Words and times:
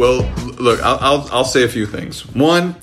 Well, 0.00 0.22
look, 0.58 0.82
I'll, 0.82 0.98
I'll, 0.98 1.28
I'll 1.30 1.44
say 1.44 1.62
a 1.62 1.68
few 1.68 1.84
things. 1.84 2.24
One, 2.34 2.76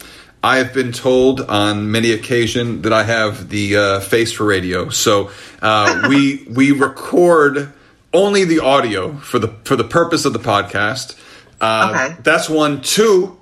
I 0.44 0.58
have 0.58 0.72
been 0.72 0.92
told 0.92 1.42
on 1.42 1.90
many 1.90 2.12
occasion 2.12 2.84
that 2.84 2.94
I 2.94 3.02
have 3.02 3.50
the 3.50 3.76
uh, 3.76 4.00
face 4.02 4.32
for 4.32 4.46
radio. 4.46 4.90
So 4.90 5.32
uh, 5.60 6.06
we 6.10 6.46
we 6.48 6.74
record 6.74 7.74
only 8.14 8.46
the 8.46 8.60
audio 8.60 9.16
for 9.18 9.40
the 9.40 9.48
for 9.64 9.76
the 9.76 9.84
purpose 9.84 10.26
of 10.26 10.34
the 10.34 10.40
podcast. 10.40 11.20
Uh, 11.60 11.92
Okay. 11.92 12.22
That's 12.22 12.50
one. 12.50 12.82
Two, 12.82 13.40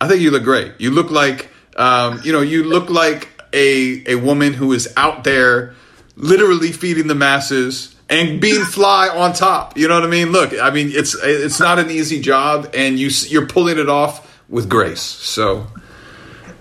I 0.00 0.08
think 0.08 0.20
you 0.20 0.32
look 0.32 0.42
great. 0.42 0.72
You 0.80 0.90
look 0.90 1.12
like 1.12 1.48
um, 1.76 2.20
you 2.24 2.32
know 2.32 2.40
you 2.40 2.64
look 2.64 2.90
like 2.90 3.28
a 3.52 4.02
a 4.10 4.16
woman 4.16 4.52
who 4.52 4.72
is 4.72 4.92
out 4.96 5.22
there 5.22 5.76
literally 6.16 6.72
feeding 6.72 7.06
the 7.06 7.14
masses 7.14 7.94
and 8.08 8.40
being 8.40 8.64
fly 8.64 9.08
on 9.08 9.32
top. 9.32 9.76
You 9.76 9.88
know 9.88 9.94
what 9.94 10.04
I 10.04 10.08
mean? 10.08 10.32
Look, 10.32 10.52
I 10.60 10.70
mean 10.70 10.90
it's 10.92 11.16
it's 11.22 11.60
not 11.60 11.78
an 11.78 11.90
easy 11.90 12.20
job, 12.20 12.70
and 12.74 12.98
you 12.98 13.10
you're 13.28 13.46
pulling 13.46 13.78
it 13.78 13.88
off 13.88 14.42
with 14.48 14.68
grace. 14.68 15.02
So. 15.02 15.66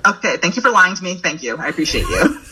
Okay, 0.07 0.37
thank 0.37 0.55
you 0.55 0.61
for 0.61 0.69
lying 0.69 0.95
to 0.95 1.03
me. 1.03 1.15
Thank 1.15 1.41
you. 1.41 1.57
I 1.57 1.67
appreciate 1.67 2.07
you. 2.07 2.39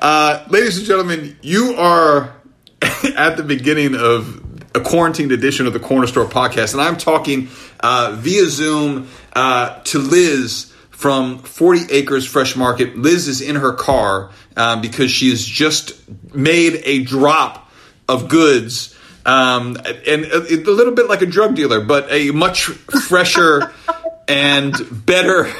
Uh, 0.00 0.44
ladies 0.50 0.76
and 0.78 0.86
gentlemen, 0.86 1.36
you 1.40 1.74
are 1.76 2.34
at 3.16 3.36
the 3.36 3.42
beginning 3.42 3.94
of 3.94 4.42
a 4.74 4.80
quarantined 4.80 5.32
edition 5.32 5.66
of 5.66 5.72
the 5.72 5.80
Corner 5.80 6.06
Store 6.06 6.26
podcast, 6.26 6.72
and 6.74 6.82
I'm 6.82 6.96
talking 6.96 7.48
uh, 7.80 8.16
via 8.18 8.46
Zoom 8.46 9.08
uh, 9.32 9.80
to 9.84 9.98
Liz 9.98 10.72
from 10.90 11.38
40 11.38 11.92
Acres 11.92 12.26
Fresh 12.26 12.56
Market. 12.56 12.96
Liz 12.96 13.28
is 13.28 13.40
in 13.40 13.56
her 13.56 13.72
car 13.72 14.30
um, 14.56 14.80
because 14.80 15.10
she 15.10 15.30
has 15.30 15.44
just 15.44 15.94
made 16.34 16.82
a 16.84 17.04
drop 17.04 17.65
of 18.08 18.28
goods. 18.28 18.94
Um, 19.24 19.76
and 20.06 20.24
a, 20.24 20.38
a 20.38 20.70
little 20.70 20.94
bit 20.94 21.08
like 21.08 21.22
a 21.22 21.26
drug 21.26 21.56
dealer, 21.56 21.80
but 21.80 22.06
a 22.10 22.30
much 22.30 22.64
fresher 22.64 23.72
and 24.28 24.74
better 25.04 25.50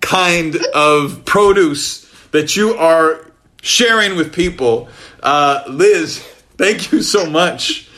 kind 0.00 0.56
of 0.74 1.24
produce 1.24 2.04
that 2.32 2.56
you 2.56 2.74
are 2.74 3.24
sharing 3.62 4.16
with 4.16 4.32
people. 4.32 4.88
Uh, 5.22 5.62
Liz, 5.68 6.18
thank 6.56 6.92
you 6.92 7.02
so 7.02 7.24
much. 7.30 7.88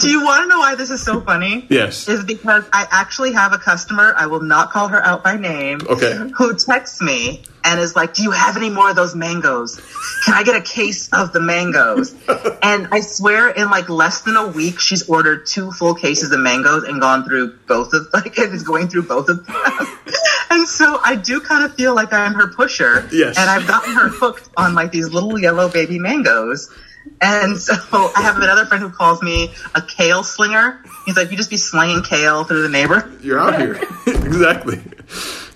Do 0.00 0.08
you 0.08 0.24
want 0.24 0.42
to 0.44 0.48
know 0.48 0.58
why 0.58 0.74
this 0.74 0.90
is 0.90 1.02
so 1.02 1.20
funny? 1.20 1.66
Yes. 1.68 2.08
Is 2.08 2.24
because 2.24 2.64
I 2.72 2.86
actually 2.90 3.32
have 3.32 3.52
a 3.52 3.58
customer, 3.58 4.14
I 4.16 4.26
will 4.26 4.42
not 4.42 4.70
call 4.70 4.88
her 4.88 5.02
out 5.02 5.22
by 5.22 5.36
name, 5.36 5.80
Okay. 5.88 6.16
who 6.36 6.54
texts 6.56 7.00
me 7.00 7.42
and 7.64 7.78
is 7.80 7.94
like, 7.96 8.14
Do 8.14 8.22
you 8.22 8.30
have 8.30 8.56
any 8.56 8.70
more 8.70 8.90
of 8.90 8.96
those 8.96 9.14
mangoes? 9.14 9.80
Can 10.24 10.34
I 10.34 10.42
get 10.42 10.56
a 10.56 10.62
case 10.62 11.08
of 11.12 11.32
the 11.32 11.40
mangoes? 11.40 12.14
and 12.62 12.88
I 12.92 13.00
swear, 13.00 13.50
in 13.50 13.70
like 13.70 13.88
less 13.88 14.22
than 14.22 14.36
a 14.36 14.46
week, 14.48 14.80
she's 14.80 15.08
ordered 15.08 15.46
two 15.46 15.70
full 15.72 15.94
cases 15.94 16.32
of 16.32 16.40
mangoes 16.40 16.84
and 16.84 17.00
gone 17.00 17.24
through 17.24 17.56
both 17.66 17.92
of, 17.92 18.06
like, 18.12 18.38
is 18.38 18.62
going 18.62 18.88
through 18.88 19.02
both 19.02 19.28
of 19.28 19.44
them. 19.46 19.56
and 20.50 20.66
so 20.68 21.00
I 21.04 21.16
do 21.16 21.40
kind 21.40 21.64
of 21.64 21.74
feel 21.74 21.94
like 21.94 22.12
I'm 22.12 22.34
her 22.34 22.48
pusher. 22.48 23.08
Yes. 23.12 23.38
And 23.38 23.48
I've 23.50 23.66
gotten 23.66 23.94
her 23.94 24.08
hooked 24.08 24.48
on 24.56 24.74
like 24.74 24.92
these 24.92 25.10
little 25.10 25.38
yellow 25.38 25.68
baby 25.68 25.98
mangoes. 25.98 26.70
And 27.20 27.56
so 27.58 27.74
I 28.16 28.22
have 28.22 28.36
another 28.36 28.66
friend 28.66 28.82
who 28.82 28.90
calls 28.90 29.22
me 29.22 29.52
a 29.74 29.82
kale 29.82 30.22
slinger. 30.24 30.82
He's 31.06 31.16
like, 31.16 31.30
you 31.30 31.36
just 31.36 31.50
be 31.50 31.56
slinging 31.56 32.02
kale 32.02 32.44
through 32.44 32.62
the 32.62 32.68
neighbor. 32.68 33.12
You're 33.22 33.38
out 33.38 33.58
here. 33.60 33.74
exactly. 34.06 34.80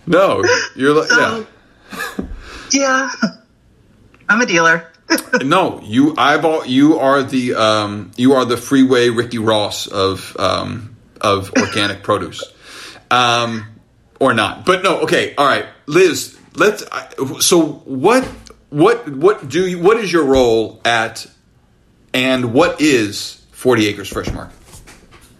No, 0.06 0.42
you're 0.76 0.94
like, 0.94 1.10
yeah. 1.10 1.44
So, 2.16 2.28
yeah, 2.72 3.10
I'm 4.28 4.40
a 4.40 4.46
dealer. 4.46 4.90
No, 5.42 5.80
you 5.82 6.14
eyeball. 6.16 6.64
You 6.64 6.98
are 6.98 7.22
the 7.22 7.54
um, 7.54 8.10
you 8.16 8.32
are 8.34 8.44
the 8.46 8.56
freeway 8.56 9.10
Ricky 9.10 9.38
Ross 9.38 9.86
of 9.86 10.34
um, 10.38 10.96
of 11.20 11.52
organic 11.58 12.02
produce, 12.02 12.42
um, 13.10 13.66
or 14.18 14.32
not. 14.32 14.64
But 14.64 14.82
no, 14.82 15.00
okay, 15.02 15.34
all 15.36 15.46
right, 15.46 15.66
Liz. 15.86 16.38
Let's. 16.54 16.84
I- 16.90 17.08
So 17.40 17.62
what 17.84 18.26
what 18.74 19.08
what 19.08 19.48
do 19.48 19.66
you, 19.68 19.78
what 19.78 19.98
is 19.98 20.12
your 20.12 20.24
role 20.24 20.80
at, 20.84 21.26
and 22.12 22.52
what 22.52 22.80
is 22.80 23.46
Forty 23.52 23.86
Acres 23.86 24.08
Fresh 24.08 24.32
Market? 24.32 24.56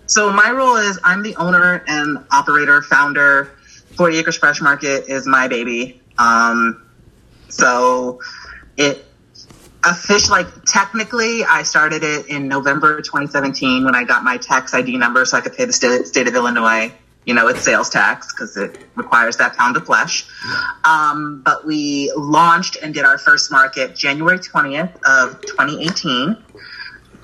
So 0.07 0.33
my 0.33 0.53
role 0.53 0.77
is 0.77 1.01
I'm 1.03 1.23
the 1.25 1.35
owner 1.37 1.83
and 1.89 2.25
operator, 2.31 2.81
founder. 2.81 3.51
40 3.97 4.19
Acres 4.19 4.37
Fresh 4.37 4.61
Market 4.61 5.09
is 5.09 5.27
my 5.27 5.49
baby. 5.49 6.01
Um, 6.19 6.85
so 7.49 8.21
it 8.77 9.05
fish 9.97 10.31
like 10.31 10.47
technically 10.65 11.45
I 11.45 11.63
started 11.63 12.03
it 12.03 12.27
in 12.29 12.49
November 12.49 13.03
2017 13.03 13.85
when 13.85 13.95
I 13.95 14.05
got 14.05 14.25
my 14.25 14.37
tax 14.37 14.73
ID 14.73 14.97
number 14.97 15.25
so 15.25 15.37
I 15.37 15.41
could 15.41 15.57
pay 15.57 15.65
the 15.65 15.73
state, 15.73 16.07
state 16.07 16.27
of 16.29 16.35
Illinois. 16.35 16.93
You 17.25 17.35
know, 17.35 17.49
it's 17.49 17.63
sales 17.63 17.89
tax 17.89 18.33
because 18.33 18.57
it 18.57 18.79
requires 18.97 19.39
that 19.39 19.57
pound 19.57 19.77
of 19.77 19.87
flesh. 19.87 20.27
Um, 20.85 21.43
but 21.45 21.65
we 21.65 22.13
launched 22.17 22.77
and 22.83 22.93
did 22.93 23.05
our 23.05 23.19
first 23.19 23.51
market 23.51 23.97
January 23.97 24.39
20th 24.39 24.95
of 25.07 25.41
2018 25.41 26.37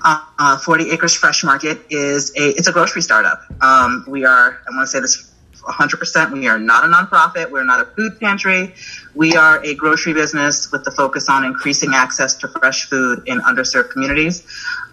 uh, 0.03 0.25
uh, 0.39 0.57
40 0.57 0.91
Acres 0.91 1.13
Fresh 1.13 1.43
Market 1.43 1.79
is 1.89 2.31
a 2.35 2.49
it's 2.49 2.67
a 2.67 2.71
grocery 2.71 3.01
startup. 3.01 3.43
Um, 3.61 4.05
we 4.07 4.25
are 4.25 4.59
I 4.67 4.75
want 4.75 4.81
to 4.81 4.87
say 4.87 4.99
this 4.99 5.31
100%. 5.61 6.31
We 6.31 6.47
are 6.47 6.57
not 6.57 6.83
a 6.83 6.87
nonprofit. 6.87 7.51
We're 7.51 7.63
not 7.63 7.81
a 7.81 7.85
food 7.85 8.19
pantry. 8.19 8.73
We 9.13 9.35
are 9.35 9.63
a 9.63 9.75
grocery 9.75 10.13
business 10.13 10.71
with 10.71 10.83
the 10.83 10.91
focus 10.91 11.29
on 11.29 11.43
increasing 11.43 11.91
access 11.93 12.35
to 12.37 12.47
fresh 12.47 12.89
food 12.89 13.23
in 13.27 13.39
underserved 13.41 13.91
communities. 13.91 14.43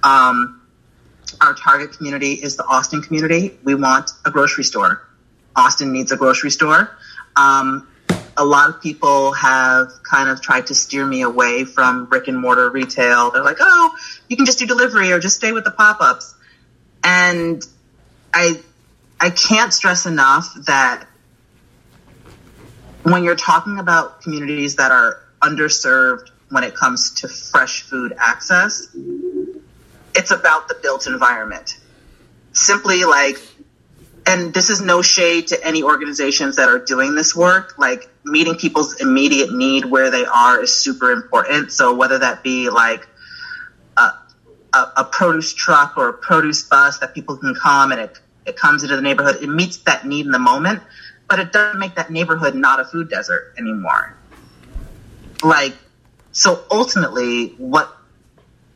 Um, 0.03 0.58
our 1.41 1.55
target 1.55 1.93
community 1.93 2.35
is 2.35 2.57
the 2.57 2.65
Austin 2.65 3.03
community. 3.03 3.59
We 3.65 3.75
want 3.75 4.11
a 4.25 4.31
grocery 4.31 4.65
store. 4.65 5.07
Austin 5.55 5.93
needs 5.93 6.13
a 6.13 6.17
grocery 6.17 6.51
store. 6.51 6.97
Um, 7.37 7.89
a 8.37 8.45
lot 8.45 8.71
of 8.71 8.81
people 8.81 9.33
have 9.33 9.89
kind 10.09 10.31
of 10.31 10.41
tried 10.41 10.69
to 10.69 10.75
steer 10.75 11.05
me 11.05 11.23
away 11.23 11.65
from 11.65 12.07
brick 12.07 12.29
and 12.29 12.39
mortar 12.39 12.71
retail. 12.71 13.31
They're 13.31 13.43
like, 13.43 13.59
oh, 13.61 13.97
you 14.29 14.37
can 14.37 14.47
just 14.47 14.61
do 14.61 14.67
delivery 14.67 15.11
or 15.13 15.19
just 15.19 15.37
stay 15.37 15.53
with 15.53 15.65
the 15.65 15.73
pop 15.73 16.01
ups. 16.01 16.35
And 17.03 17.63
I, 18.33 18.61
I 19.21 19.31
can't 19.31 19.73
stress 19.73 20.07
enough 20.07 20.55
that 20.67 21.07
when 23.03 23.25
you're 23.25 23.37
talking 23.37 23.79
about 23.79 24.23
communities 24.23 24.77
that 24.77 24.93
are 24.93 25.21
underserved 25.43 26.31
when 26.51 26.65
it 26.65 26.75
comes 26.75 27.21
to 27.21 27.29
fresh 27.29 27.83
food 27.83 28.15
access, 28.17 28.89
it's 30.15 30.31
about 30.31 30.69
the 30.69 30.75
built 30.83 31.07
environment. 31.07 31.79
Simply 32.53 33.05
like, 33.05 33.37
and 34.27 34.53
this 34.53 34.69
is 34.69 34.81
no 34.81 35.01
shade 35.01 35.49
to 35.49 35.67
any 35.67 35.83
organizations 35.83 36.57
that 36.57 36.69
are 36.69 36.79
doing 36.79 37.15
this 37.15 37.35
work. 37.35 37.79
Like 37.79 38.11
meeting 38.25 38.57
people's 38.57 39.01
immediate 39.01 39.53
need 39.53 39.85
where 39.85 40.11
they 40.11 40.25
are 40.25 40.63
is 40.63 40.75
super 40.75 41.13
important. 41.13 41.73
So 41.73 41.95
whether 41.95 42.19
that 42.19 42.43
be 42.43 42.69
like 42.69 43.07
a, 43.97 44.11
a, 44.75 44.93
a 44.99 45.05
produce 45.05 45.55
truck 45.55 45.97
or 45.97 46.09
a 46.09 46.13
produce 46.13 46.63
bus 46.65 46.99
that 46.99 47.15
people 47.15 47.37
can 47.37 47.55
come 47.55 47.93
and 47.93 48.01
it, 48.01 48.19
it 48.45 48.57
comes 48.57 48.83
into 48.83 48.97
the 48.97 49.03
neighborhood, 49.03 49.37
it 49.43 49.49
meets 49.49 49.79
that 49.79 50.07
need 50.07 50.27
in 50.27 50.33
the 50.33 50.39
moment, 50.39 50.83
but 51.29 51.39
it 51.39 51.53
doesn't 51.53 51.79
make 51.79 51.95
that 51.95 52.11
neighborhood 52.11 52.55
not 52.55 52.81
a 52.81 52.85
food 52.85 53.09
desert 53.09 53.55
anymore. 53.59 54.15
Like, 55.43 55.75
so 56.33 56.65
ultimately 56.71 57.49
what 57.59 57.95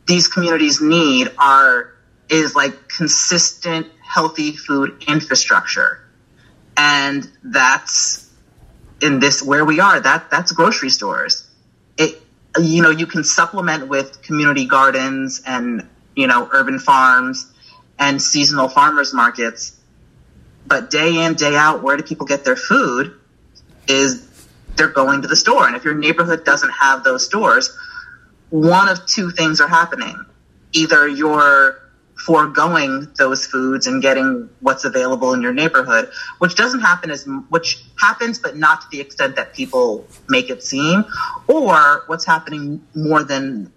these 0.06 0.28
communities 0.28 0.80
need 0.80 1.30
are 1.38 1.94
is 2.28 2.54
like 2.54 2.88
consistent 2.88 3.86
healthy 4.02 4.52
food 4.52 5.04
infrastructure. 5.06 6.00
And 6.76 7.28
that's 7.42 8.28
in 9.00 9.18
this 9.18 9.42
where 9.42 9.64
we 9.64 9.80
are 9.80 10.00
that 10.00 10.30
that's 10.30 10.52
grocery 10.52 10.90
stores. 10.90 11.46
It 11.96 12.22
you 12.58 12.82
know 12.82 12.90
you 12.90 13.06
can 13.06 13.24
supplement 13.24 13.88
with 13.88 14.22
community 14.22 14.66
gardens 14.66 15.42
and 15.46 15.88
you 16.14 16.26
know 16.26 16.48
urban 16.52 16.78
farms 16.78 17.50
and 17.98 18.20
seasonal 18.20 18.68
farmers 18.68 19.14
markets 19.14 19.78
but 20.66 20.90
day 20.90 21.24
in 21.24 21.34
day 21.34 21.56
out 21.56 21.82
where 21.82 21.96
do 21.96 22.02
people 22.02 22.26
get 22.26 22.44
their 22.44 22.56
food 22.56 23.14
is 23.88 24.28
they're 24.76 24.88
going 24.88 25.22
to 25.22 25.28
the 25.28 25.36
store. 25.36 25.66
And 25.66 25.76
if 25.76 25.84
your 25.84 25.94
neighborhood 25.94 26.44
doesn't 26.44 26.70
have 26.70 27.04
those 27.04 27.26
stores 27.26 27.76
one 28.52 28.86
of 28.86 29.06
two 29.06 29.30
things 29.30 29.62
are 29.62 29.68
happening 29.68 30.26
either 30.74 31.08
you're 31.08 31.80
foregoing 32.16 33.08
those 33.18 33.46
foods 33.46 33.86
and 33.86 34.00
getting 34.00 34.48
what's 34.60 34.84
available 34.84 35.34
in 35.34 35.42
your 35.42 35.52
neighborhood, 35.52 36.10
which 36.38 36.54
doesn't 36.54 36.80
happen 36.80 37.10
as 37.10 37.26
which 37.48 37.82
happens, 37.98 38.38
but 38.38 38.56
not 38.56 38.82
to 38.82 38.86
the 38.90 39.00
extent 39.00 39.36
that 39.36 39.54
people 39.54 40.06
make 40.28 40.48
it 40.48 40.62
seem. 40.62 41.04
Or 41.46 42.04
what's 42.06 42.24
happening 42.24 42.86
more 42.94 43.24
than 43.24 43.72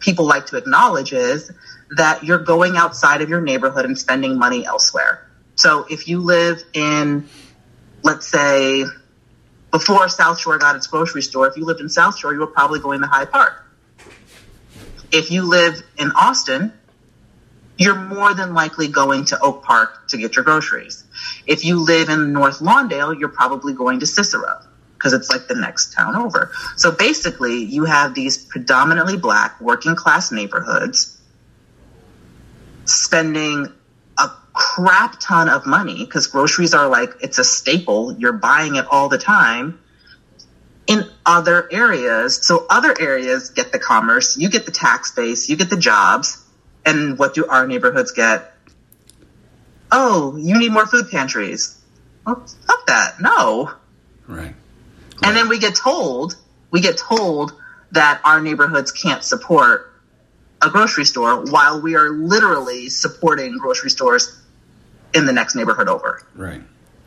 people 0.00 0.26
like 0.26 0.46
to 0.46 0.56
acknowledge 0.56 1.12
is 1.12 1.52
that 1.96 2.24
you're 2.24 2.42
going 2.42 2.76
outside 2.76 3.22
of 3.22 3.28
your 3.28 3.40
neighborhood 3.40 3.84
and 3.84 3.96
spending 3.96 4.38
money 4.38 4.66
elsewhere. 4.66 5.26
So 5.54 5.86
if 5.88 6.08
you 6.08 6.20
live 6.20 6.62
in, 6.72 7.28
let's 8.02 8.26
say, 8.26 8.84
before 9.70 10.08
South 10.08 10.40
Shore 10.40 10.58
got 10.58 10.76
its 10.76 10.86
grocery 10.88 11.22
store, 11.22 11.46
if 11.46 11.56
you 11.56 11.64
lived 11.64 11.80
in 11.80 11.88
South 11.88 12.18
Shore, 12.18 12.32
you 12.32 12.40
were 12.40 12.46
probably 12.46 12.80
going 12.80 13.00
to 13.02 13.06
Hyde 13.06 13.30
Park. 13.30 13.63
If 15.14 15.30
you 15.30 15.48
live 15.48 15.80
in 15.96 16.10
Austin, 16.10 16.72
you're 17.78 17.94
more 17.94 18.34
than 18.34 18.52
likely 18.52 18.88
going 18.88 19.26
to 19.26 19.40
Oak 19.40 19.62
Park 19.62 20.08
to 20.08 20.18
get 20.18 20.34
your 20.34 20.44
groceries. 20.44 21.04
If 21.46 21.64
you 21.64 21.78
live 21.84 22.08
in 22.08 22.32
North 22.32 22.58
Lawndale, 22.58 23.16
you're 23.18 23.28
probably 23.28 23.74
going 23.74 24.00
to 24.00 24.06
Cicero 24.06 24.60
because 24.94 25.12
it's 25.12 25.30
like 25.30 25.46
the 25.46 25.54
next 25.54 25.92
town 25.92 26.16
over. 26.16 26.50
So 26.76 26.90
basically, 26.90 27.62
you 27.62 27.84
have 27.84 28.14
these 28.14 28.36
predominantly 28.36 29.16
black 29.16 29.60
working 29.60 29.94
class 29.94 30.32
neighborhoods 30.32 31.16
spending 32.84 33.68
a 34.18 34.30
crap 34.52 35.20
ton 35.20 35.48
of 35.48 35.64
money 35.64 36.04
because 36.04 36.26
groceries 36.26 36.74
are 36.74 36.88
like 36.88 37.10
it's 37.20 37.38
a 37.38 37.44
staple. 37.44 38.18
You're 38.18 38.32
buying 38.32 38.74
it 38.74 38.86
all 38.90 39.08
the 39.08 39.18
time 39.18 39.78
in 40.86 41.08
other 41.24 41.68
areas. 41.72 42.46
So 42.46 42.66
other 42.68 42.94
areas 42.98 43.50
get 43.50 43.72
the 43.72 43.78
commerce, 43.78 44.36
you 44.36 44.48
get 44.48 44.66
the 44.66 44.72
tax 44.72 45.12
base, 45.12 45.48
you 45.48 45.56
get 45.56 45.70
the 45.70 45.76
jobs. 45.76 46.42
And 46.86 47.18
what 47.18 47.34
do 47.34 47.46
our 47.46 47.66
neighborhoods 47.66 48.12
get? 48.12 48.52
Oh, 49.90 50.36
you 50.36 50.58
need 50.58 50.72
more 50.72 50.86
food 50.86 51.10
pantries. 51.10 51.80
Well, 52.26 52.44
fuck 52.66 52.86
that. 52.86 53.20
No. 53.20 53.72
Right. 54.26 54.54
And 55.22 55.36
then 55.36 55.48
we 55.48 55.58
get 55.58 55.74
told, 55.74 56.36
we 56.70 56.80
get 56.80 56.98
told 56.98 57.52
that 57.92 58.20
our 58.24 58.40
neighborhoods 58.40 58.92
can't 58.92 59.22
support 59.22 59.92
a 60.60 60.68
grocery 60.68 61.04
store 61.04 61.44
while 61.44 61.80
we 61.80 61.96
are 61.96 62.10
literally 62.10 62.88
supporting 62.88 63.56
grocery 63.58 63.90
stores 63.90 64.40
in 65.14 65.26
the 65.26 65.32
next 65.32 65.54
neighborhood 65.54 65.88
over. 65.88 66.22
Right. 66.34 66.62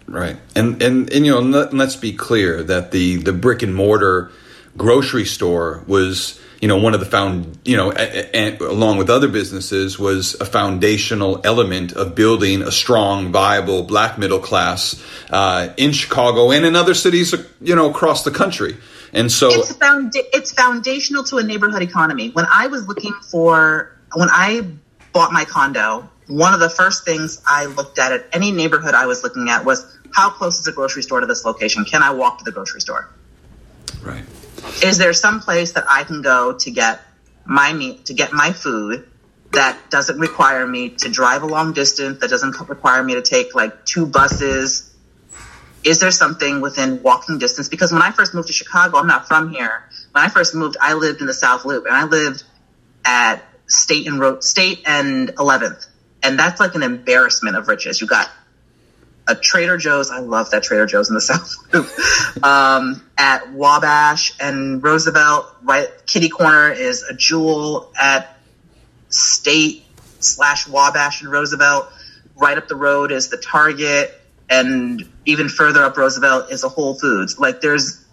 Right. 0.07 0.37
And 0.55 0.81
and 0.81 1.11
and 1.11 1.25
you 1.25 1.31
know, 1.33 1.41
let, 1.41 1.73
let's 1.73 1.95
be 1.95 2.13
clear 2.13 2.63
that 2.63 2.91
the 2.91 3.17
the 3.17 3.33
brick 3.33 3.61
and 3.61 3.75
mortar 3.75 4.31
grocery 4.77 5.25
store 5.25 5.83
was 5.87 6.39
you 6.61 6.67
know 6.67 6.77
one 6.77 6.93
of 6.93 6.99
the 6.99 7.05
found 7.05 7.57
you 7.65 7.77
know 7.77 7.91
a, 7.91 8.29
a, 8.33 8.57
along 8.59 8.97
with 8.97 9.09
other 9.09 9.27
businesses 9.27 9.99
was 9.99 10.35
a 10.35 10.45
foundational 10.45 11.41
element 11.43 11.93
of 11.93 12.15
building 12.15 12.61
a 12.61 12.71
strong 12.71 13.31
viable 13.31 13.83
black 13.83 14.17
middle 14.17 14.39
class 14.39 15.01
uh, 15.29 15.69
in 15.77 15.91
chicago 15.91 16.51
and 16.51 16.65
in 16.65 16.75
other 16.75 16.93
cities 16.93 17.33
you 17.61 17.75
know 17.75 17.89
across 17.89 18.23
the 18.23 18.31
country 18.31 18.77
and 19.13 19.31
so 19.31 19.49
it's, 19.49 19.73
found, 19.73 20.11
it's 20.15 20.51
foundational 20.51 21.23
to 21.23 21.37
a 21.37 21.43
neighborhood 21.43 21.81
economy 21.81 22.29
when 22.29 22.45
i 22.51 22.67
was 22.67 22.87
looking 22.87 23.13
for 23.31 23.95
when 24.15 24.29
i 24.31 24.61
bought 25.13 25.31
my 25.31 25.45
condo 25.45 26.07
one 26.27 26.53
of 26.53 26.59
the 26.59 26.69
first 26.69 27.05
things 27.05 27.41
i 27.47 27.65
looked 27.65 27.99
at 27.99 28.11
at 28.11 28.25
any 28.33 28.51
neighborhood 28.51 28.93
i 28.93 29.05
was 29.05 29.23
looking 29.23 29.49
at 29.49 29.65
was 29.65 29.96
how 30.17 30.29
close 30.29 30.59
is 30.59 30.67
a 30.67 30.75
grocery 30.79 31.03
store 31.03 31.21
to 31.21 31.27
this 31.33 31.43
location 31.45 31.85
can 31.85 32.01
i 32.03 32.11
walk 32.11 32.39
to 32.39 32.43
the 32.43 32.51
grocery 32.51 32.81
store 32.81 33.09
right 34.01 34.25
is 34.83 34.97
there 34.97 35.13
some 35.13 35.39
place 35.39 35.73
that 35.73 35.85
I 35.89 36.03
can 36.03 36.21
go 36.21 36.53
to 36.53 36.71
get 36.71 37.01
my 37.45 37.73
meat, 37.73 38.05
to 38.05 38.13
get 38.13 38.33
my 38.33 38.51
food 38.51 39.07
that 39.53 39.89
doesn't 39.89 40.19
require 40.19 40.67
me 40.67 40.89
to 40.89 41.09
drive 41.09 41.41
a 41.41 41.47
long 41.47 41.73
distance, 41.73 42.19
that 42.19 42.29
doesn't 42.29 42.59
require 42.67 43.01
me 43.01 43.15
to 43.15 43.21
take 43.21 43.55
like 43.55 43.85
two 43.85 44.05
buses? 44.05 44.93
Is 45.83 45.99
there 45.99 46.11
something 46.11 46.61
within 46.61 47.01
walking 47.01 47.37
distance? 47.37 47.69
Because 47.69 47.91
when 47.91 48.01
I 48.01 48.11
first 48.11 48.33
moved 48.33 48.47
to 48.47 48.53
Chicago, 48.53 48.97
I'm 48.97 49.07
not 49.07 49.27
from 49.27 49.51
here. 49.51 49.89
When 50.11 50.23
I 50.23 50.29
first 50.29 50.53
moved, 50.53 50.77
I 50.81 50.93
lived 50.93 51.21
in 51.21 51.27
the 51.27 51.33
South 51.33 51.65
Loop 51.65 51.85
and 51.85 51.95
I 51.95 52.03
lived 52.03 52.43
at 53.05 53.43
State 53.67 54.07
and 54.07 54.19
Road, 54.19 54.43
State 54.43 54.83
and 54.85 55.29
11th. 55.29 55.87
And 56.23 56.37
that's 56.37 56.59
like 56.59 56.75
an 56.75 56.83
embarrassment 56.83 57.55
of 57.55 57.67
riches. 57.67 58.01
You 58.01 58.07
got 58.07 58.29
a 59.27 59.35
Trader 59.35 59.77
Joe's. 59.77 60.09
I 60.09 60.19
love 60.19 60.51
that 60.51 60.63
Trader 60.63 60.85
Joe's 60.85 61.09
in 61.09 61.15
the 61.15 61.21
South 61.21 61.55
um, 62.43 63.03
at 63.17 63.51
Wabash 63.51 64.33
and 64.39 64.81
Roosevelt. 64.81 65.53
Right, 65.61 65.87
Kitty 66.05 66.29
Corner 66.29 66.71
is 66.71 67.03
a 67.03 67.13
Jewel 67.13 67.91
at 67.99 68.37
State 69.09 69.83
slash 70.19 70.67
Wabash 70.67 71.21
and 71.21 71.31
Roosevelt. 71.31 71.89
Right 72.35 72.57
up 72.57 72.67
the 72.67 72.75
road 72.75 73.11
is 73.11 73.29
the 73.29 73.37
Target, 73.37 74.13
and 74.49 75.07
even 75.25 75.49
further 75.49 75.83
up 75.83 75.97
Roosevelt 75.97 76.51
is 76.51 76.63
a 76.63 76.69
Whole 76.69 76.93
Foods. 76.93 77.39
Like 77.39 77.61
there's, 77.61 78.05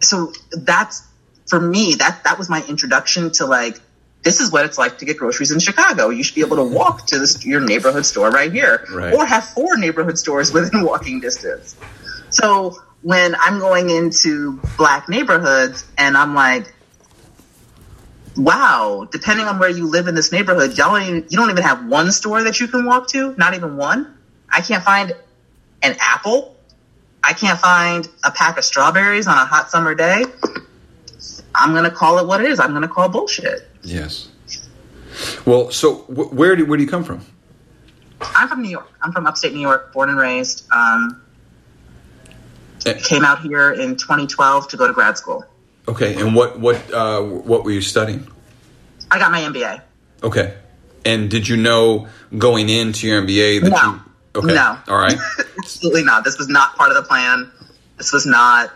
so 0.00 0.32
that's 0.50 1.06
for 1.46 1.60
me. 1.60 1.94
That 1.94 2.24
that 2.24 2.38
was 2.38 2.48
my 2.48 2.64
introduction 2.68 3.30
to 3.32 3.46
like 3.46 3.78
this 4.24 4.40
is 4.40 4.50
what 4.50 4.64
it's 4.64 4.78
like 4.78 4.98
to 4.98 5.04
get 5.04 5.18
groceries 5.18 5.52
in 5.52 5.60
Chicago. 5.60 6.08
You 6.08 6.24
should 6.24 6.34
be 6.34 6.40
able 6.40 6.56
to 6.56 6.64
walk 6.64 7.06
to 7.08 7.18
this, 7.18 7.44
your 7.44 7.60
neighborhood 7.60 8.06
store 8.06 8.30
right 8.30 8.50
here, 8.50 8.86
right. 8.90 9.12
or 9.12 9.24
have 9.24 9.44
four 9.44 9.76
neighborhood 9.76 10.18
stores 10.18 10.52
within 10.52 10.82
walking 10.84 11.20
distance. 11.20 11.76
So 12.30 12.76
when 13.02 13.36
I'm 13.38 13.60
going 13.60 13.90
into 13.90 14.60
black 14.78 15.08
neighborhoods 15.10 15.86
and 15.98 16.16
I'm 16.16 16.34
like, 16.34 16.72
wow, 18.36 19.06
depending 19.12 19.46
on 19.46 19.58
where 19.58 19.68
you 19.68 19.86
live 19.86 20.08
in 20.08 20.14
this 20.14 20.32
neighborhood, 20.32 20.76
y'all 20.76 20.98
even, 20.98 21.26
you 21.28 21.36
don't 21.36 21.50
even 21.50 21.62
have 21.62 21.86
one 21.86 22.10
store 22.10 22.42
that 22.44 22.58
you 22.60 22.66
can 22.66 22.86
walk 22.86 23.08
to, 23.08 23.34
not 23.36 23.54
even 23.54 23.76
one. 23.76 24.16
I 24.50 24.62
can't 24.62 24.82
find 24.82 25.12
an 25.82 25.96
apple. 26.00 26.56
I 27.22 27.34
can't 27.34 27.58
find 27.58 28.08
a 28.24 28.30
pack 28.30 28.56
of 28.56 28.64
strawberries 28.64 29.26
on 29.26 29.36
a 29.36 29.44
hot 29.44 29.70
summer 29.70 29.94
day. 29.94 30.24
I'm 31.54 31.72
going 31.72 31.84
to 31.84 31.90
call 31.90 32.18
it 32.18 32.26
what 32.26 32.40
it 32.40 32.50
is. 32.50 32.58
I'm 32.60 32.70
going 32.70 32.82
to 32.82 32.88
call 32.88 33.08
bullshit. 33.08 33.68
Yes. 33.82 34.28
Well, 35.46 35.70
so 35.70 35.94
wh- 35.94 36.32
where 36.32 36.56
do 36.56 36.66
where 36.66 36.76
do 36.76 36.82
you 36.84 36.90
come 36.90 37.04
from? 37.04 37.24
I'm 38.20 38.48
from 38.48 38.62
New 38.62 38.70
York. 38.70 38.90
I'm 39.02 39.12
from 39.12 39.26
upstate 39.26 39.52
New 39.52 39.60
York, 39.60 39.92
born 39.92 40.08
and 40.08 40.18
raised. 40.18 40.66
Um, 40.72 41.20
Eh. 42.86 42.92
came 43.02 43.24
out 43.24 43.40
here 43.40 43.72
in 43.72 43.96
2012 43.96 44.68
to 44.68 44.76
go 44.76 44.86
to 44.86 44.92
grad 44.92 45.16
school. 45.16 45.42
Okay, 45.88 46.20
and 46.20 46.34
what 46.34 46.58
what 46.60 46.76
uh, 46.92 47.22
what 47.22 47.64
were 47.64 47.70
you 47.70 47.80
studying? 47.80 48.26
I 49.10 49.18
got 49.18 49.30
my 49.30 49.40
MBA. 49.40 49.80
Okay, 50.22 50.54
and 51.04 51.30
did 51.30 51.48
you 51.48 51.56
know 51.56 52.08
going 52.36 52.68
into 52.68 53.06
your 53.06 53.22
MBA 53.22 53.62
that 53.62 53.70
No. 53.70 53.76
you? 53.94 54.00
Okay, 54.36 54.54
No. 54.54 54.78
all 54.88 54.98
right, 54.98 55.16
Absolutely 55.58 56.04
not. 56.04 56.24
This 56.24 56.36
was 56.38 56.48
not 56.48 56.76
part 56.76 56.90
of 56.90 56.96
the 56.96 57.02
plan. 57.02 57.50
This 57.96 58.12
was 58.12 58.26
not. 58.26 58.70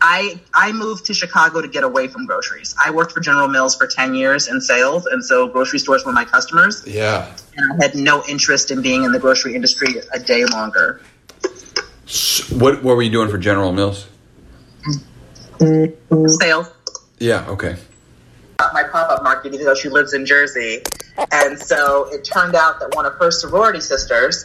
I 0.00 0.40
I 0.54 0.72
moved 0.72 1.06
to 1.06 1.14
Chicago 1.14 1.60
to 1.60 1.68
get 1.68 1.84
away 1.84 2.08
from 2.08 2.26
groceries. 2.26 2.74
I 2.82 2.90
worked 2.90 3.12
for 3.12 3.20
General 3.20 3.48
Mills 3.48 3.76
for 3.76 3.86
10 3.86 4.14
years 4.14 4.48
in 4.48 4.60
sales, 4.60 5.06
and 5.06 5.24
so 5.24 5.48
grocery 5.48 5.78
stores 5.78 6.04
were 6.04 6.12
my 6.12 6.24
customers. 6.24 6.84
yeah. 6.86 7.34
And 7.56 7.82
I 7.82 7.86
had 7.86 7.94
no 7.96 8.22
interest 8.28 8.70
in 8.70 8.82
being 8.82 9.04
in 9.04 9.12
the 9.12 9.18
grocery 9.18 9.54
industry 9.54 9.94
a 10.12 10.18
day 10.18 10.44
longer. 10.44 11.00
S 12.06 12.50
what 12.50 12.82
what 12.82 12.96
were 12.96 13.02
you 13.02 13.10
doing 13.10 13.28
for 13.28 13.38
General 13.38 13.72
Mills? 13.72 14.06
Sales. 15.60 16.70
Yeah. 17.18 17.46
Okay. 17.48 17.76
my 18.72 18.84
pop-up 18.84 19.22
market 19.22 19.54
even 19.54 19.66
though 19.66 19.74
she 19.74 19.88
lives 19.88 20.14
in 20.14 20.24
Jersey. 20.24 20.82
And 21.32 21.58
so 21.58 22.08
it 22.12 22.24
turned 22.24 22.54
out 22.54 22.78
that 22.80 22.94
one 22.94 23.06
of 23.06 23.14
her 23.14 23.30
sorority 23.30 23.80
sisters 23.80 24.44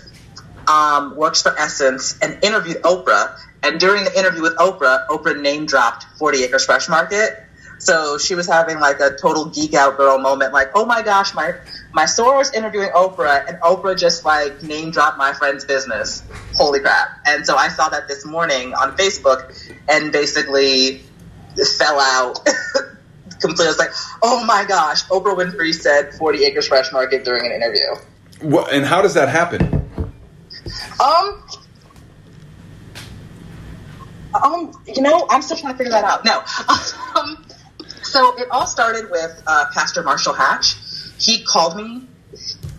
um, 0.68 1.16
works 1.16 1.42
for 1.42 1.58
Essence 1.58 2.20
and 2.22 2.44
interviewed 2.44 2.82
Oprah. 2.84 3.38
And 3.62 3.80
during 3.80 4.04
the 4.04 4.18
interview 4.18 4.42
with 4.42 4.58
Oprah, 4.58 5.08
Oprah 5.08 5.40
name 5.40 5.66
dropped 5.66 6.06
40 6.18 6.44
Acres 6.44 6.66
Fresh 6.66 6.90
Market. 6.90 7.44
So 7.80 8.18
she 8.18 8.36
was 8.36 8.48
having 8.48 8.80
like 8.80 9.00
a 9.00 9.16
total 9.16 9.46
geek 9.46 9.74
out 9.74 9.98
girl 9.98 10.18
moment, 10.18 10.54
like, 10.54 10.72
oh 10.74 10.86
my 10.86 11.02
gosh, 11.02 11.34
my 11.34 11.54
my 11.92 12.06
soror's 12.06 12.54
interviewing 12.54 12.90
Oprah, 12.90 13.48
and 13.48 13.60
Oprah 13.60 13.98
just 13.98 14.24
like 14.24 14.64
name 14.64 14.92
dropped 14.92 15.18
my 15.18 15.34
friend's 15.34 15.66
business. 15.66 16.24
Holy 16.56 16.80
crap! 16.80 17.10
And 17.26 17.46
so 17.46 17.58
I 17.58 17.68
saw 17.68 17.90
that 17.90 18.08
this 18.08 18.26
morning 18.26 18.74
on 18.74 18.96
Facebook, 18.96 19.54
and 19.90 20.14
basically 20.14 21.02
fell 21.78 22.00
out 22.00 22.40
completely. 23.42 23.66
I 23.66 23.70
was 23.70 23.80
like, 23.80 23.92
oh 24.22 24.46
my 24.46 24.66
gosh, 24.66 25.04
Oprah 25.08 25.36
Winfrey 25.36 25.74
said 25.74 26.14
40 26.14 26.46
Acres 26.46 26.68
Fresh 26.68 26.92
Market 26.94 27.26
during 27.26 27.46
an 27.46 27.52
interview. 27.52 27.96
What, 28.42 28.72
and 28.74 28.86
how 28.86 29.02
does 29.02 29.14
that 29.16 29.30
happen? 29.30 29.83
Um, 31.00 31.44
um, 34.34 34.84
you 34.88 35.02
know, 35.02 35.28
I'm 35.30 35.42
still 35.42 35.58
trying 35.58 35.74
to 35.74 35.78
figure 35.78 35.92
that 35.92 36.04
out. 36.04 36.26
No. 36.26 36.44
Um, 37.16 37.46
so 38.02 38.36
it 38.40 38.48
all 38.50 38.66
started 38.66 39.12
with 39.12 39.44
uh, 39.46 39.66
Pastor 39.72 40.02
Marshall 40.02 40.34
Hatch. 40.34 40.76
He 41.20 41.44
called 41.44 41.78
me 41.78 42.08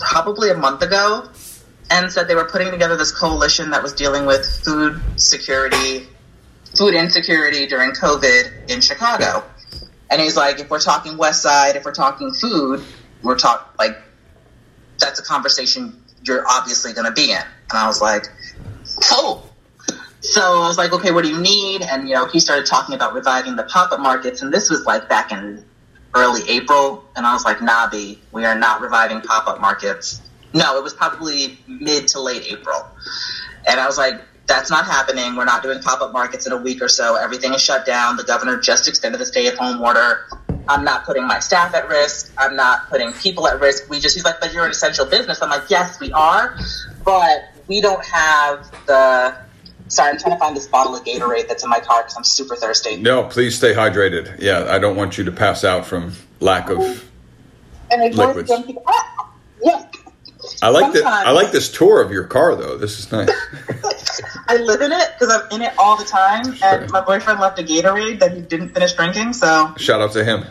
probably 0.01 0.51
a 0.51 0.57
month 0.57 0.83
ago 0.83 1.29
and 1.91 2.11
said 2.11 2.27
they 2.27 2.35
were 2.35 2.47
putting 2.47 2.73
together 2.73 2.97
this 2.97 3.13
coalition 3.13 3.71
that 3.71 3.83
was 3.83 3.93
dealing 3.93 4.27
with 4.27 4.45
food 4.65 5.01
security, 5.17 6.09
food 6.77 6.95
insecurity 6.95 7.67
during 7.67 7.93
COVID 7.93 8.71
in 8.71 8.81
Chicago. 8.81 9.45
And 10.11 10.21
he's 10.21 10.37
like, 10.37 10.59
if 10.59 10.69
we're 10.69 10.81
talking 10.81 11.17
West 11.17 11.43
Side, 11.43 11.77
if 11.77 11.85
we're 11.85 11.95
talking 11.95 12.33
food, 12.33 12.83
we're 13.23 13.39
talking 13.39 13.67
like 13.79 13.97
that's 14.99 15.21
a 15.21 15.25
conversation 15.25 16.03
you're 16.27 16.45
obviously 16.49 16.93
going 16.93 17.07
to 17.07 17.13
be 17.13 17.31
in. 17.31 17.39
And 17.39 17.79
I 17.79 17.87
was 17.87 18.01
like, 18.01 18.27
cool. 19.11 19.49
So 20.21 20.41
I 20.41 20.67
was 20.67 20.79
like, 20.79 20.93
okay, 20.93 21.13
what 21.13 21.25
do 21.25 21.31
you 21.31 21.41
need? 21.41 21.83
And, 21.83 22.09
you 22.09 22.15
know, 22.15 22.27
he 22.27 22.41
started 22.41 22.67
talking 22.67 22.95
about 22.95 23.15
reviving 23.15 23.57
the 23.57 23.65
pop-up 23.65 24.01
markets. 24.01 24.43
And 24.43 24.53
this 24.53 24.71
was 24.71 24.85
like 24.85 25.09
back 25.09 25.33
in 25.33 25.65
early 26.15 26.49
April. 26.49 27.05
And 27.15 27.27
I 27.27 27.35
was 27.35 27.45
like, 27.45 27.61
nah, 27.61 27.91
B, 27.91 28.21
we 28.33 28.45
are 28.45 28.59
not 28.59 28.81
reviving 28.81 29.21
pop-up 29.21 29.61
markets. 29.61 30.23
No, 30.55 30.79
it 30.79 30.83
was 30.83 30.95
probably 30.95 31.59
mid 31.67 32.09
to 32.09 32.21
late 32.21 32.47
April. 32.51 32.87
And 33.67 33.79
I 33.79 33.87
was 33.87 33.99
like, 33.99 34.21
That's 34.47 34.71
not 34.71 34.85
happening. 34.85 35.37
We're 35.37 35.47
not 35.47 35.63
doing 35.63 35.81
pop 35.81 36.03
up 36.03 36.13
markets 36.13 36.47
in 36.47 36.53
a 36.53 36.57
week 36.57 36.83
or 36.83 36.89
so. 36.89 37.17
Everything 37.17 37.55
is 37.55 37.63
shut 37.63 37.87
down. 37.87 38.17
The 38.17 38.25
governor 38.25 38.61
just 38.61 38.89
extended 38.89 39.21
the 39.21 39.27
stay 39.27 39.47
at 39.47 39.55
home 39.55 39.81
order. 39.81 40.27
I'm 40.69 40.85
not 40.85 41.05
putting 41.05 41.27
my 41.27 41.39
staff 41.41 41.75
at 41.75 41.89
risk. 41.89 42.33
I'm 42.39 42.57
not 42.57 42.89
putting 42.89 43.13
people 43.13 43.47
at 43.49 43.61
risk. 43.61 43.89
We 43.89 44.01
just, 44.01 44.15
he's 44.15 44.25
like, 44.25 44.41
but 44.41 44.53
you're 44.53 44.65
an 44.65 44.71
essential 44.71 45.07
business. 45.07 45.43
I'm 45.43 45.51
like, 45.51 45.69
yes, 45.71 45.99
we 46.01 46.13
are, 46.13 46.57
but 47.05 47.51
we 47.69 47.81
don't 47.81 48.05
have 48.05 48.71
the, 48.87 49.35
sorry, 49.89 50.13
I'm 50.13 50.19
trying 50.19 50.35
to 50.35 50.39
find 50.39 50.57
this 50.57 50.67
bottle 50.67 50.95
of 50.95 51.05
Gatorade 51.05 51.49
that's 51.49 51.65
in 51.65 51.71
my 51.71 51.81
car 51.81 52.03
because 52.03 52.17
I'm 52.17 52.25
super 52.25 52.57
thirsty. 52.57 52.97
No, 52.97 53.25
please 53.25 53.57
stay 53.57 53.75
hydrated. 53.75 54.41
Yeah, 54.41 54.67
I 54.69 54.79
don't 54.79 54.97
want 54.97 55.19
you 55.19 55.25
to 55.25 55.33
pass 55.33 55.65
out 55.65 55.87
from 55.87 56.13
lack 56.41 56.71
of. 56.71 56.79
And 57.91 58.03
I 58.03 58.09
Liquids. 58.09 58.51
ah. 58.87 59.15
I 60.63 60.69
like 60.69 60.93
that. 60.95 61.05
I 61.05 61.33
like 61.33 61.53
this 61.53 61.71
tour 61.71 62.01
of 62.03 62.11
your 62.11 62.25
car, 62.25 62.55
though. 62.55 62.77
This 62.77 62.99
is 62.99 63.13
nice. 63.13 63.29
I 64.49 64.57
live 64.57 64.81
in 64.83 64.93
it 64.93 65.11
because 65.19 65.35
I'm 65.35 65.51
in 65.53 65.63
it 65.63 65.73
all 65.79 65.97
the 65.97 66.05
time. 66.05 66.55
Sure. 66.55 66.69
And 66.83 66.91
my 66.91 67.01
boyfriend 67.01 67.41
left 67.41 67.59
a 67.59 67.63
Gatorade 67.63 68.21
that 68.21 68.33
he 68.35 68.41
didn't 68.43 68.71
finish 68.71 68.93
drinking. 68.95 69.33
So, 69.33 69.75
Shout 69.77 70.01
out 70.01 70.13
to 70.13 70.25
him. 70.25 70.45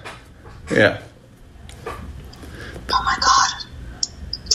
Yeah. 0.72 1.02
oh 1.88 3.04
my 3.04 3.18
God. 3.20 3.66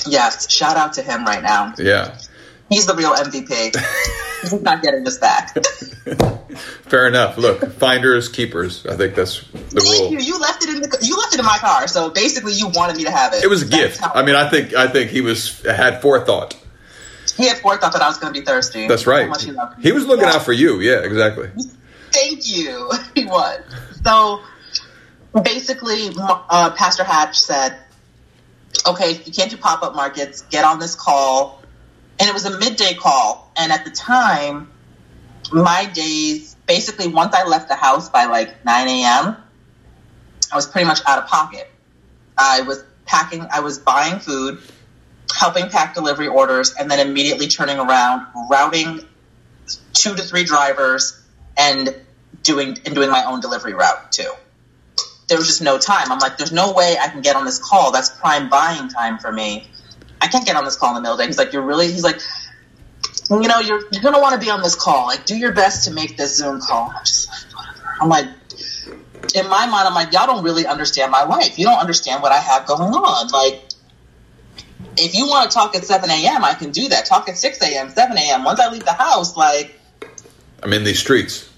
Yes, 0.07 0.51
shout 0.51 0.77
out 0.77 0.95
to 0.95 1.03
him 1.03 1.25
right 1.25 1.43
now. 1.43 1.75
Yeah. 1.79 2.19
He's 2.71 2.87
the 2.87 2.95
real 2.95 3.13
MVP. 3.15 3.77
He's 4.43 4.53
not 4.63 4.83
getting 4.83 5.03
this 5.05 5.19
back. 5.19 5.55
Fair 6.85 7.07
enough. 7.09 7.37
Look, 7.37 7.73
finders, 7.73 8.29
keepers. 8.29 8.87
I 8.87 8.97
think 8.97 9.15
that's 9.15 9.41
the 9.51 9.81
Thank 9.81 10.11
you. 10.11 10.17
rule. 10.19 10.23
You 10.25 10.39
left 10.39 10.63
it 10.63 10.71
in 10.71 10.81
the 10.83 10.99
you 11.03 11.17
left 11.17 11.35
it 11.35 11.41
in 11.41 11.47
my 11.47 11.59
car, 11.59 11.89
so 11.89 12.11
basically 12.11 12.53
you 12.55 12.69
wanted 12.69 12.97
me 12.97 13.05
to 13.05 13.11
have 13.11 13.33
it. 13.35 13.43
It 13.43 13.49
was 13.49 13.63
a 13.63 13.67
That's 13.67 13.99
gift. 13.99 14.03
I 14.15 14.23
mean, 14.23 14.35
I 14.35 14.49
think 14.49 14.75
I 14.75 14.87
think 14.89 15.11
he 15.11 15.21
was 15.23 15.61
had 15.63 16.01
forethought. 16.03 16.57
He 17.39 17.47
had 17.49 17.59
forethought 17.59 17.93
that 17.93 18.03
I 18.03 18.09
was 18.09 18.19
going 18.19 18.35
to 18.35 18.39
be 18.41 18.45
thirsty. 18.45 18.87
That's 18.89 19.07
right. 19.07 19.35
he. 19.41 19.53
He 19.81 19.93
was 19.93 20.05
looking 20.07 20.25
Yeah. 20.27 20.35
out 20.35 20.43
for 20.43 20.53
you. 20.53 20.81
Yeah, 20.81 20.99
exactly. 20.99 21.51
Thank 22.13 22.47
you. 22.55 22.91
He 23.15 23.25
was. 23.25 23.61
So 24.05 24.41
basically, 25.43 26.11
uh, 26.19 26.71
Pastor 26.77 27.05
Hatch 27.05 27.39
said, 27.39 27.79
okay, 28.87 29.13
if 29.13 29.27
you 29.27 29.33
can't 29.33 29.51
do 29.51 29.57
pop 29.57 29.83
up 29.83 29.95
markets, 29.95 30.43
get 30.51 30.65
on 30.65 30.79
this 30.79 30.95
call. 30.95 31.63
And 32.21 32.29
it 32.29 32.33
was 32.35 32.45
a 32.45 32.59
midday 32.59 32.95
call. 32.95 33.51
And 33.57 33.71
at 33.71 33.85
the 33.85 33.91
time, 33.93 34.71
my 35.53 35.87
days, 35.87 36.57
basically, 36.67 37.09
once 37.09 37.35
I 37.35 37.45
left 37.47 37.69
the 37.69 37.77
house 37.77 38.09
by 38.09 38.25
like 38.27 38.65
9 38.65 38.89
a.m., 38.89 39.37
I 40.53 40.57
was 40.57 40.67
pretty 40.67 40.87
much 40.89 41.01
out 41.07 41.19
of 41.23 41.27
pocket. 41.29 41.71
I 42.37 42.63
was 42.63 42.83
packing, 43.07 43.47
I 43.53 43.61
was 43.61 43.79
buying 43.79 44.19
food, 44.19 44.61
helping 45.37 45.69
pack 45.69 45.95
delivery 45.95 46.29
orders, 46.29 46.75
and 46.79 46.91
then 46.91 47.07
immediately 47.07 47.49
turning 47.49 47.79
around, 47.79 48.27
routing 48.51 49.01
two 49.93 50.15
to 50.15 50.23
three 50.23 50.45
drivers, 50.45 51.21
and 51.57 51.95
doing 52.43 52.79
and 52.85 52.95
doing 52.95 53.11
my 53.11 53.25
own 53.25 53.41
delivery 53.41 53.75
route 53.75 54.13
too. 54.13 54.33
There 55.29 55.37
was 55.37 55.47
just 55.47 55.63
no 55.63 55.79
time. 55.79 56.11
I'm 56.11 56.19
like, 56.19 56.39
there's 56.39 56.53
no 56.53 56.73
way 56.73 56.97
I 56.99 57.09
can 57.09 57.21
get 57.21 57.37
on 57.37 57.45
this 57.45 57.59
call. 57.59 57.93
That's 57.93 58.09
prime 58.09 58.49
buying 58.49 58.89
time 58.89 59.19
for 59.19 59.31
me. 59.31 59.69
I 60.21 60.29
can't 60.29 60.47
get 60.47 60.57
on 60.57 60.65
this 60.65 60.77
call 60.77 60.91
in 60.91 60.95
the 60.97 61.01
middle 61.03 61.15
of 61.15 61.19
the 61.19 61.25
day. 61.25 61.29
He's 61.29 61.39
like, 61.39 61.53
you're 61.53 61.63
really. 61.63 61.93
He's 61.93 62.05
like, 62.05 62.21
you 63.31 63.47
know, 63.49 63.61
you're 63.61 63.83
you're 63.93 64.03
gonna 64.03 64.21
want 64.21 64.41
to 64.41 64.45
be 64.45 64.51
on 64.51 64.63
this 64.63 64.75
call. 64.75 65.07
Like, 65.07 65.27
do 65.27 65.37
your 65.37 65.53
best 65.53 65.85
to 65.87 65.93
make 65.93 66.17
this 66.17 66.37
Zoom 66.37 66.61
call. 66.61 66.93
I'm 66.97 67.05
just 67.05 67.29
like. 67.29 67.67
I'm 68.01 68.09
like, 68.09 68.27
in 69.35 69.49
my 69.49 69.67
mind, 69.67 69.89
I'm 69.89 69.95
like, 69.95 70.13
y'all 70.13 70.27
don't 70.27 70.45
really 70.45 70.67
understand 70.67 71.11
my 71.11 71.25
life. 71.25 71.59
You 71.59 71.65
don't 71.65 71.79
understand 71.79 72.23
what 72.23 72.33
I 72.33 72.39
have 72.39 72.67
going 72.67 72.93
on. 72.93 73.29
Like, 73.29 73.63
if 74.99 75.15
you 75.15 75.27
want 75.27 75.51
to 75.51 75.55
talk 75.55 75.75
at 75.75 75.85
7 75.85 76.09
a.m., 76.11 76.45
I 76.45 76.55
can 76.55 76.71
do 76.71 76.89
that. 76.89 77.07
Talk 77.07 77.29
at 77.29 77.37
6 77.37 77.63
a.m., 77.63 77.91
7 77.91 78.17
a.m. 78.17 78.45
Once 78.45 78.61
I 78.61 78.71
leave 78.71 78.85
the 78.85 78.93
house, 78.93 79.37
like, 79.37 79.79
I'm 80.63 80.73
in 80.73 80.85
these 80.85 80.99
streets. 80.99 81.51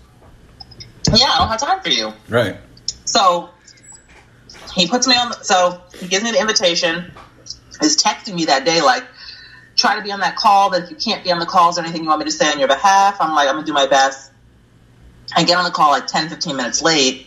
yeah, 1.15 1.27
I 1.27 1.39
don't 1.39 1.49
have 1.49 1.61
time 1.61 1.81
for 1.81 1.89
you. 1.89 2.13
Right. 2.29 2.57
So 3.05 3.51
he 4.75 4.87
puts 4.87 5.07
me 5.07 5.17
on. 5.17 5.33
So 5.43 5.83
he 5.99 6.07
gives 6.07 6.25
me 6.25 6.33
the 6.33 6.41
invitation. 6.41 7.13
Is 7.83 7.97
texting 7.97 8.35
me 8.35 8.45
that 8.45 8.67
day 8.67 8.83
like, 8.83 9.05
try 9.75 9.97
to 9.97 10.03
be 10.03 10.13
on 10.13 10.21
that 10.21 10.37
call. 10.37 10.71
But 10.71 10.85
if 10.85 10.91
you 10.91 10.97
can't 10.97 11.25
be 11.25 11.33
on 11.33 11.39
the 11.39 11.47
calls 11.47 11.79
or 11.79 11.83
anything 11.83 12.03
you 12.03 12.09
want 12.09 12.19
me 12.19 12.27
to 12.27 12.31
say 12.31 12.51
on 12.51 12.59
your 12.59 12.69
behalf, 12.69 13.17
I'm 13.21 13.35
like, 13.35 13.49
I'm 13.49 13.55
gonna 13.55 13.67
do 13.67 13.73
my 13.73 13.87
best. 13.87 14.31
I 15.35 15.45
get 15.45 15.57
on 15.57 15.65
the 15.65 15.71
call 15.71 15.91
like 15.91 16.07
10, 16.07 16.29
15 16.29 16.57
minutes 16.57 16.83
late, 16.83 17.27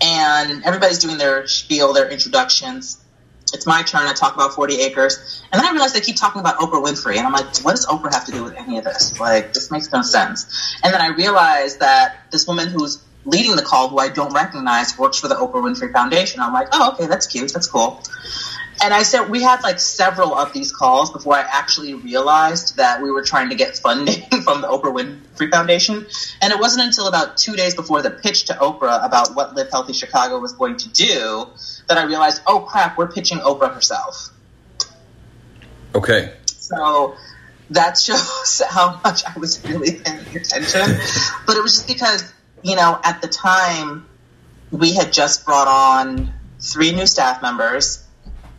and 0.00 0.64
everybody's 0.64 1.00
doing 1.00 1.18
their 1.18 1.46
spiel, 1.46 1.92
their 1.92 2.08
introductions. 2.08 3.04
It's 3.52 3.66
my 3.66 3.82
turn. 3.82 4.06
I 4.06 4.12
talk 4.12 4.34
about 4.34 4.54
40 4.54 4.80
acres, 4.80 5.42
and 5.52 5.60
then 5.60 5.66
I 5.66 5.72
realize 5.72 5.92
they 5.92 6.00
keep 6.00 6.16
talking 6.16 6.40
about 6.40 6.58
Oprah 6.58 6.84
Winfrey, 6.84 7.16
and 7.16 7.26
I'm 7.26 7.32
like, 7.32 7.58
what 7.58 7.72
does 7.72 7.86
Oprah 7.86 8.12
have 8.12 8.26
to 8.26 8.32
do 8.32 8.42
with 8.42 8.54
any 8.54 8.78
of 8.78 8.84
this? 8.84 9.18
Like, 9.20 9.52
this 9.52 9.70
makes 9.70 9.90
no 9.92 10.02
sense. 10.02 10.76
And 10.82 10.92
then 10.92 11.00
I 11.00 11.08
realize 11.08 11.78
that 11.78 12.26
this 12.32 12.46
woman 12.46 12.68
who's 12.68 13.00
leading 13.24 13.56
the 13.56 13.62
call, 13.62 13.88
who 13.88 13.98
I 13.98 14.08
don't 14.08 14.32
recognize, 14.32 14.98
works 14.98 15.18
for 15.18 15.28
the 15.28 15.36
Oprah 15.36 15.62
Winfrey 15.62 15.92
Foundation. 15.92 16.40
I'm 16.40 16.52
like, 16.52 16.68
oh, 16.72 16.92
okay, 16.92 17.06
that's 17.06 17.26
cute, 17.26 17.52
that's 17.52 17.68
cool. 17.68 18.02
And 18.82 18.92
I 18.92 19.04
said 19.04 19.30
we 19.30 19.42
had 19.42 19.62
like 19.62 19.80
several 19.80 20.34
of 20.34 20.52
these 20.52 20.70
calls 20.70 21.10
before 21.10 21.34
I 21.34 21.40
actually 21.40 21.94
realized 21.94 22.76
that 22.76 23.02
we 23.02 23.10
were 23.10 23.22
trying 23.22 23.48
to 23.48 23.54
get 23.54 23.78
funding 23.78 24.20
from 24.44 24.60
the 24.60 24.68
Oprah 24.68 24.94
Winfrey 24.94 25.50
Foundation. 25.50 26.06
And 26.42 26.52
it 26.52 26.60
wasn't 26.60 26.86
until 26.86 27.08
about 27.08 27.36
two 27.38 27.56
days 27.56 27.74
before 27.74 28.02
the 28.02 28.10
pitch 28.10 28.44
to 28.46 28.54
Oprah 28.54 29.04
about 29.04 29.34
what 29.34 29.54
Live 29.54 29.70
Healthy 29.70 29.94
Chicago 29.94 30.38
was 30.38 30.52
going 30.52 30.76
to 30.76 30.88
do 30.90 31.46
that 31.88 31.98
I 31.98 32.04
realized, 32.04 32.42
oh 32.46 32.60
crap, 32.60 32.98
we're 32.98 33.08
pitching 33.08 33.38
Oprah 33.38 33.74
herself. 33.74 34.30
Okay. 35.94 36.32
So 36.46 37.16
that 37.70 37.98
shows 37.98 38.62
how 38.68 39.00
much 39.04 39.24
I 39.24 39.38
was 39.38 39.64
really 39.64 39.92
paying 39.92 40.20
attention. 40.34 40.98
but 41.46 41.56
it 41.56 41.62
was 41.62 41.74
just 41.74 41.88
because, 41.88 42.32
you 42.62 42.76
know, 42.76 42.98
at 43.02 43.22
the 43.22 43.28
time, 43.28 44.06
we 44.70 44.94
had 44.94 45.12
just 45.12 45.44
brought 45.44 45.68
on 45.68 46.32
three 46.60 46.92
new 46.92 47.06
staff 47.06 47.42
members. 47.42 48.04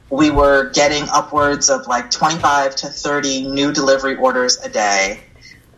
We 0.10 0.32
were 0.32 0.70
getting 0.70 1.04
upwards 1.10 1.70
of 1.70 1.88
like 1.88 2.12
25 2.12 2.78
to 2.78 2.88
30 2.88 3.50
new 3.50 3.74
delivery 3.74 4.16
orders 4.16 4.58
a 4.58 4.70
day, 4.70 5.20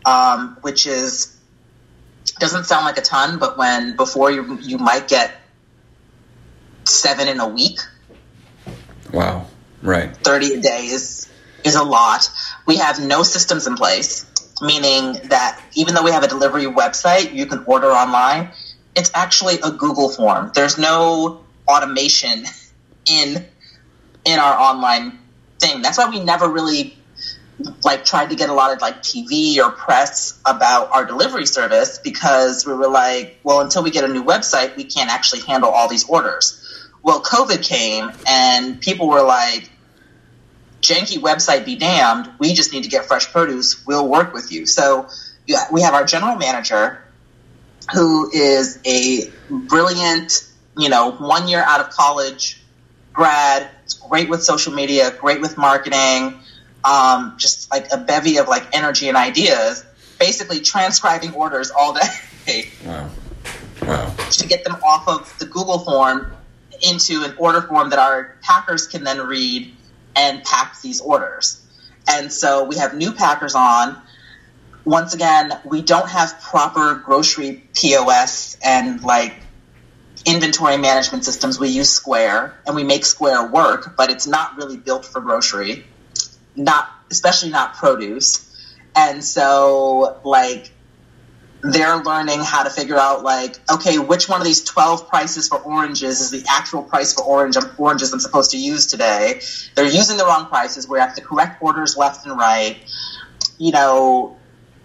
um, 0.04 0.56
which 0.60 0.86
is 0.86 1.36
doesn't 2.38 2.64
sound 2.64 2.86
like 2.86 2.96
a 2.96 3.02
ton, 3.02 3.38
but 3.38 3.58
when 3.58 3.96
before 3.96 4.30
you 4.30 4.58
you 4.62 4.78
might 4.78 5.08
get 5.08 5.32
seven 6.90 7.28
in 7.28 7.40
a 7.40 7.48
week, 7.48 7.78
Wow. 9.12 9.46
Right. 9.82 10.16
30 10.16 10.54
a 10.54 10.60
day 10.60 10.86
is 10.86 11.28
is 11.64 11.74
a 11.74 11.82
lot. 11.82 12.28
We 12.66 12.76
have 12.76 13.00
no 13.00 13.22
systems 13.22 13.66
in 13.66 13.76
place, 13.76 14.26
meaning 14.62 15.28
that 15.28 15.60
even 15.74 15.94
though 15.94 16.02
we 16.02 16.12
have 16.12 16.22
a 16.22 16.28
delivery 16.28 16.64
website, 16.64 17.34
you 17.34 17.46
can 17.46 17.64
order 17.66 17.88
online. 17.88 18.52
It's 18.96 19.10
actually 19.14 19.56
a 19.62 19.70
Google 19.70 20.08
form. 20.08 20.52
There's 20.54 20.78
no 20.78 21.44
automation 21.68 22.44
in 23.06 23.44
in 24.24 24.38
our 24.38 24.58
online 24.58 25.18
thing. 25.58 25.82
That's 25.82 25.98
why 25.98 26.08
we 26.08 26.22
never 26.22 26.48
really 26.48 26.96
like 27.84 28.06
tried 28.06 28.30
to 28.30 28.36
get 28.36 28.48
a 28.48 28.54
lot 28.54 28.74
of 28.74 28.80
like 28.80 29.02
TV 29.02 29.58
or 29.58 29.70
press 29.70 30.40
about 30.46 30.90
our 30.92 31.04
delivery 31.04 31.44
service 31.44 31.98
because 31.98 32.66
we 32.66 32.72
were 32.72 32.88
like, 32.88 33.38
well, 33.44 33.60
until 33.60 33.82
we 33.82 33.90
get 33.90 34.04
a 34.04 34.08
new 34.08 34.24
website, 34.24 34.76
we 34.76 34.84
can't 34.84 35.10
actually 35.10 35.42
handle 35.42 35.70
all 35.70 35.88
these 35.88 36.08
orders. 36.08 36.69
Well, 37.02 37.22
COVID 37.22 37.62
came 37.62 38.10
and 38.26 38.80
people 38.80 39.08
were 39.08 39.22
like, 39.22 39.70
janky 40.82 41.18
website 41.18 41.64
be 41.64 41.76
damned. 41.76 42.30
We 42.38 42.52
just 42.54 42.72
need 42.72 42.84
to 42.84 42.90
get 42.90 43.06
fresh 43.06 43.30
produce. 43.30 43.86
We'll 43.86 44.06
work 44.08 44.32
with 44.32 44.50
you. 44.52 44.66
So 44.66 45.08
yeah, 45.46 45.64
we 45.72 45.82
have 45.82 45.94
our 45.94 46.04
general 46.04 46.36
manager 46.36 47.02
who 47.92 48.30
is 48.32 48.78
a 48.86 49.30
brilliant, 49.50 50.46
you 50.76 50.88
know, 50.88 51.12
one 51.12 51.48
year 51.48 51.62
out 51.62 51.80
of 51.80 51.90
college 51.90 52.62
grad, 53.12 53.68
It's 53.84 53.94
great 53.94 54.28
with 54.28 54.42
social 54.42 54.72
media, 54.72 55.10
great 55.10 55.40
with 55.40 55.58
marketing, 55.58 56.38
um, 56.84 57.34
just 57.36 57.70
like 57.70 57.88
a 57.92 57.98
bevy 57.98 58.38
of 58.38 58.48
like 58.48 58.64
energy 58.74 59.08
and 59.08 59.16
ideas, 59.16 59.84
basically 60.18 60.60
transcribing 60.60 61.34
orders 61.34 61.70
all 61.70 61.94
day 62.46 62.70
Wow. 62.84 63.10
Wow. 63.82 64.14
to 64.30 64.46
get 64.46 64.64
them 64.64 64.76
off 64.84 65.08
of 65.08 65.38
the 65.38 65.46
Google 65.46 65.78
form 65.80 66.32
into 66.82 67.22
an 67.24 67.34
order 67.38 67.62
form 67.62 67.90
that 67.90 67.98
our 67.98 68.36
packers 68.42 68.86
can 68.86 69.04
then 69.04 69.26
read 69.26 69.74
and 70.16 70.42
pack 70.44 70.80
these 70.82 71.00
orders. 71.00 71.60
And 72.08 72.32
so 72.32 72.64
we 72.64 72.76
have 72.76 72.94
new 72.94 73.12
packers 73.12 73.54
on. 73.54 74.00
Once 74.84 75.14
again, 75.14 75.52
we 75.64 75.82
don't 75.82 76.08
have 76.08 76.40
proper 76.40 76.94
grocery 76.94 77.62
POS 77.74 78.56
and 78.64 79.02
like 79.02 79.34
inventory 80.24 80.76
management 80.76 81.24
systems. 81.24 81.58
We 81.58 81.68
use 81.68 81.90
Square 81.90 82.58
and 82.66 82.74
we 82.74 82.84
make 82.84 83.04
Square 83.04 83.48
work, 83.48 83.96
but 83.96 84.10
it's 84.10 84.26
not 84.26 84.56
really 84.56 84.76
built 84.76 85.04
for 85.04 85.20
grocery, 85.20 85.84
not 86.56 86.88
especially 87.10 87.50
not 87.50 87.74
produce. 87.74 88.46
And 88.96 89.22
so 89.22 90.20
like 90.24 90.72
they're 91.62 92.02
learning 92.02 92.40
how 92.40 92.62
to 92.62 92.70
figure 92.70 92.96
out 92.96 93.22
like 93.22 93.56
okay 93.70 93.98
which 93.98 94.28
one 94.28 94.40
of 94.40 94.46
these 94.46 94.64
12 94.64 95.08
prices 95.08 95.48
for 95.48 95.58
oranges 95.58 96.20
is 96.20 96.30
the 96.30 96.42
actual 96.48 96.82
price 96.82 97.12
for 97.12 97.22
orange 97.22 97.56
oranges 97.76 98.12
i'm 98.12 98.20
supposed 98.20 98.52
to 98.52 98.58
use 98.58 98.86
today? 98.86 99.40
They're 99.74 99.84
using 99.84 100.16
the 100.16 100.24
wrong 100.24 100.46
prices. 100.46 100.88
We 100.88 100.98
have 100.98 101.14
to 101.16 101.22
correct 101.22 101.62
orders 101.62 101.96
left 101.96 102.26
and 102.26 102.38
right. 102.38 102.78
You 103.58 103.72
know 103.72 104.36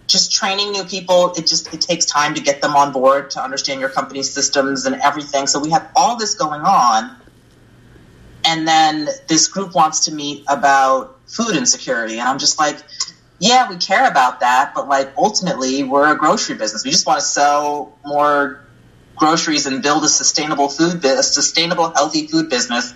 just 0.06 0.32
training 0.32 0.70
new 0.70 0.84
people 0.84 1.32
it 1.36 1.46
just 1.48 1.72
it 1.74 1.80
takes 1.80 2.04
time 2.04 2.34
to 2.34 2.40
get 2.40 2.62
them 2.62 2.76
on 2.76 2.92
board 2.92 3.30
to 3.30 3.42
understand 3.42 3.80
your 3.80 3.88
company's 3.88 4.32
systems 4.32 4.86
and 4.86 5.00
everything. 5.02 5.46
So 5.46 5.58
we 5.60 5.70
have 5.70 5.90
all 5.96 6.16
this 6.16 6.34
going 6.34 6.62
on. 6.62 7.16
And 8.44 8.68
then 8.68 9.08
this 9.26 9.48
group 9.48 9.74
wants 9.74 10.04
to 10.04 10.14
meet 10.14 10.44
about 10.46 11.18
food 11.26 11.56
insecurity. 11.56 12.18
And 12.18 12.28
i'm 12.28 12.38
just 12.38 12.58
like 12.58 12.76
yeah 13.38 13.68
we 13.68 13.76
care 13.76 14.08
about 14.08 14.40
that 14.40 14.72
but 14.74 14.88
like 14.88 15.12
ultimately 15.16 15.82
we're 15.82 16.12
a 16.12 16.16
grocery 16.16 16.56
business. 16.56 16.84
We 16.84 16.90
just 16.90 17.06
want 17.06 17.20
to 17.20 17.26
sell 17.26 17.96
more 18.04 18.64
groceries 19.16 19.66
and 19.66 19.82
build 19.82 20.04
a 20.04 20.08
sustainable 20.08 20.68
food 20.68 21.04
a 21.04 21.22
sustainable 21.22 21.90
healthy 21.90 22.26
food 22.26 22.50
business 22.50 22.92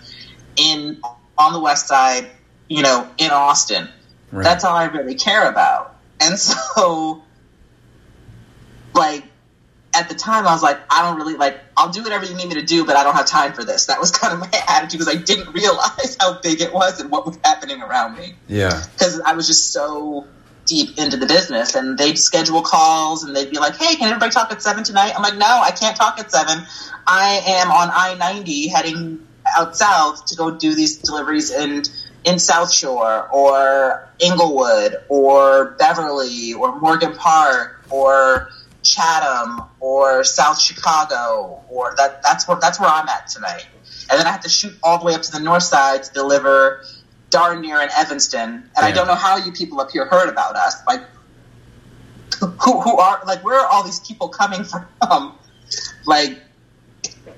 in 0.56 1.00
on 1.38 1.52
the 1.52 1.60
west 1.60 1.88
side 1.88 2.30
you 2.68 2.82
know 2.82 3.08
in 3.18 3.30
austin. 3.30 3.88
Right. 4.32 4.44
that's 4.44 4.64
all 4.64 4.76
i 4.76 4.84
really 4.84 5.14
care 5.14 5.48
about. 5.48 5.96
And 6.20 6.38
so, 6.38 7.22
like, 8.94 9.24
at 9.92 10.08
the 10.08 10.14
time, 10.14 10.46
I 10.46 10.52
was 10.52 10.62
like, 10.62 10.78
I 10.88 11.02
don't 11.02 11.16
really 11.16 11.34
like. 11.34 11.60
I'll 11.76 11.90
do 11.90 12.02
whatever 12.02 12.24
you 12.24 12.34
need 12.34 12.48
me 12.48 12.54
to 12.54 12.62
do, 12.62 12.84
but 12.84 12.96
I 12.96 13.02
don't 13.02 13.14
have 13.14 13.26
time 13.26 13.52
for 13.52 13.64
this. 13.64 13.86
That 13.86 13.98
was 13.98 14.10
kind 14.18 14.32
of 14.32 14.40
my 14.40 14.62
attitude 14.68 15.00
because 15.00 15.14
I 15.14 15.18
didn't 15.18 15.52
realize 15.52 16.16
how 16.20 16.40
big 16.40 16.60
it 16.60 16.72
was 16.72 17.00
and 17.00 17.10
what 17.10 17.26
was 17.26 17.38
happening 17.44 17.82
around 17.82 18.16
me. 18.16 18.34
Yeah, 18.46 18.84
because 18.92 19.20
I 19.20 19.32
was 19.32 19.46
just 19.46 19.72
so 19.72 20.26
deep 20.66 20.98
into 20.98 21.16
the 21.16 21.26
business, 21.26 21.74
and 21.74 21.98
they'd 21.98 22.18
schedule 22.18 22.62
calls, 22.62 23.24
and 23.24 23.34
they'd 23.34 23.50
be 23.50 23.58
like, 23.58 23.76
"Hey, 23.76 23.96
can 23.96 24.08
everybody 24.08 24.30
talk 24.30 24.52
at 24.52 24.62
seven 24.62 24.84
tonight?" 24.84 25.12
I'm 25.16 25.22
like, 25.22 25.36
"No, 25.36 25.46
I 25.46 25.72
can't 25.72 25.96
talk 25.96 26.18
at 26.20 26.30
seven. 26.30 26.64
I 27.06 27.42
am 27.46 27.70
on 27.70 27.90
I 27.92 28.14
ninety 28.14 28.68
heading 28.68 29.26
out 29.56 29.76
south 29.76 30.26
to 30.26 30.36
go 30.36 30.50
do 30.50 30.74
these 30.74 30.98
deliveries 30.98 31.50
and." 31.50 31.88
in 32.22 32.38
South 32.38 32.70
Shore 32.70 33.28
or 33.32 34.06
Englewood 34.20 34.96
or 35.08 35.70
Beverly 35.78 36.52
or 36.52 36.78
Morgan 36.78 37.14
Park 37.14 37.82
or 37.88 38.50
Chatham 38.82 39.62
or 39.78 40.24
South 40.24 40.60
Chicago 40.60 41.62
or 41.68 41.94
that 41.96 42.22
that's 42.22 42.48
where 42.48 42.58
that's 42.60 42.80
where 42.80 42.88
I'm 42.88 43.08
at 43.08 43.28
tonight. 43.28 43.66
And 44.10 44.18
then 44.18 44.26
I 44.26 44.30
have 44.30 44.42
to 44.42 44.48
shoot 44.48 44.74
all 44.82 44.98
the 44.98 45.04
way 45.04 45.14
up 45.14 45.22
to 45.22 45.32
the 45.32 45.40
north 45.40 45.62
side 45.62 46.02
to 46.04 46.12
deliver 46.12 46.84
darn 47.30 47.60
near 47.60 47.80
in 47.80 47.88
Evanston. 47.96 48.50
And 48.50 48.70
yeah. 48.76 48.84
I 48.84 48.92
don't 48.92 49.06
know 49.06 49.14
how 49.14 49.36
you 49.36 49.52
people 49.52 49.80
up 49.80 49.90
here 49.90 50.06
heard 50.06 50.28
about 50.28 50.56
us. 50.56 50.76
Like 50.86 51.02
who 52.40 52.80
who 52.80 52.98
are 52.98 53.22
like 53.26 53.44
where 53.44 53.58
are 53.58 53.66
all 53.66 53.84
these 53.84 54.00
people 54.00 54.28
coming 54.28 54.64
from? 55.00 55.38
Like 56.06 56.38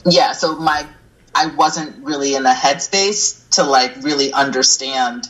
yeah, 0.06 0.32
so 0.32 0.56
my 0.56 0.86
I 1.34 1.46
wasn't 1.46 2.04
really 2.04 2.34
in 2.34 2.42
the 2.42 2.50
headspace 2.50 3.48
to 3.50 3.64
like 3.64 3.94
really 4.02 4.32
understand 4.32 5.28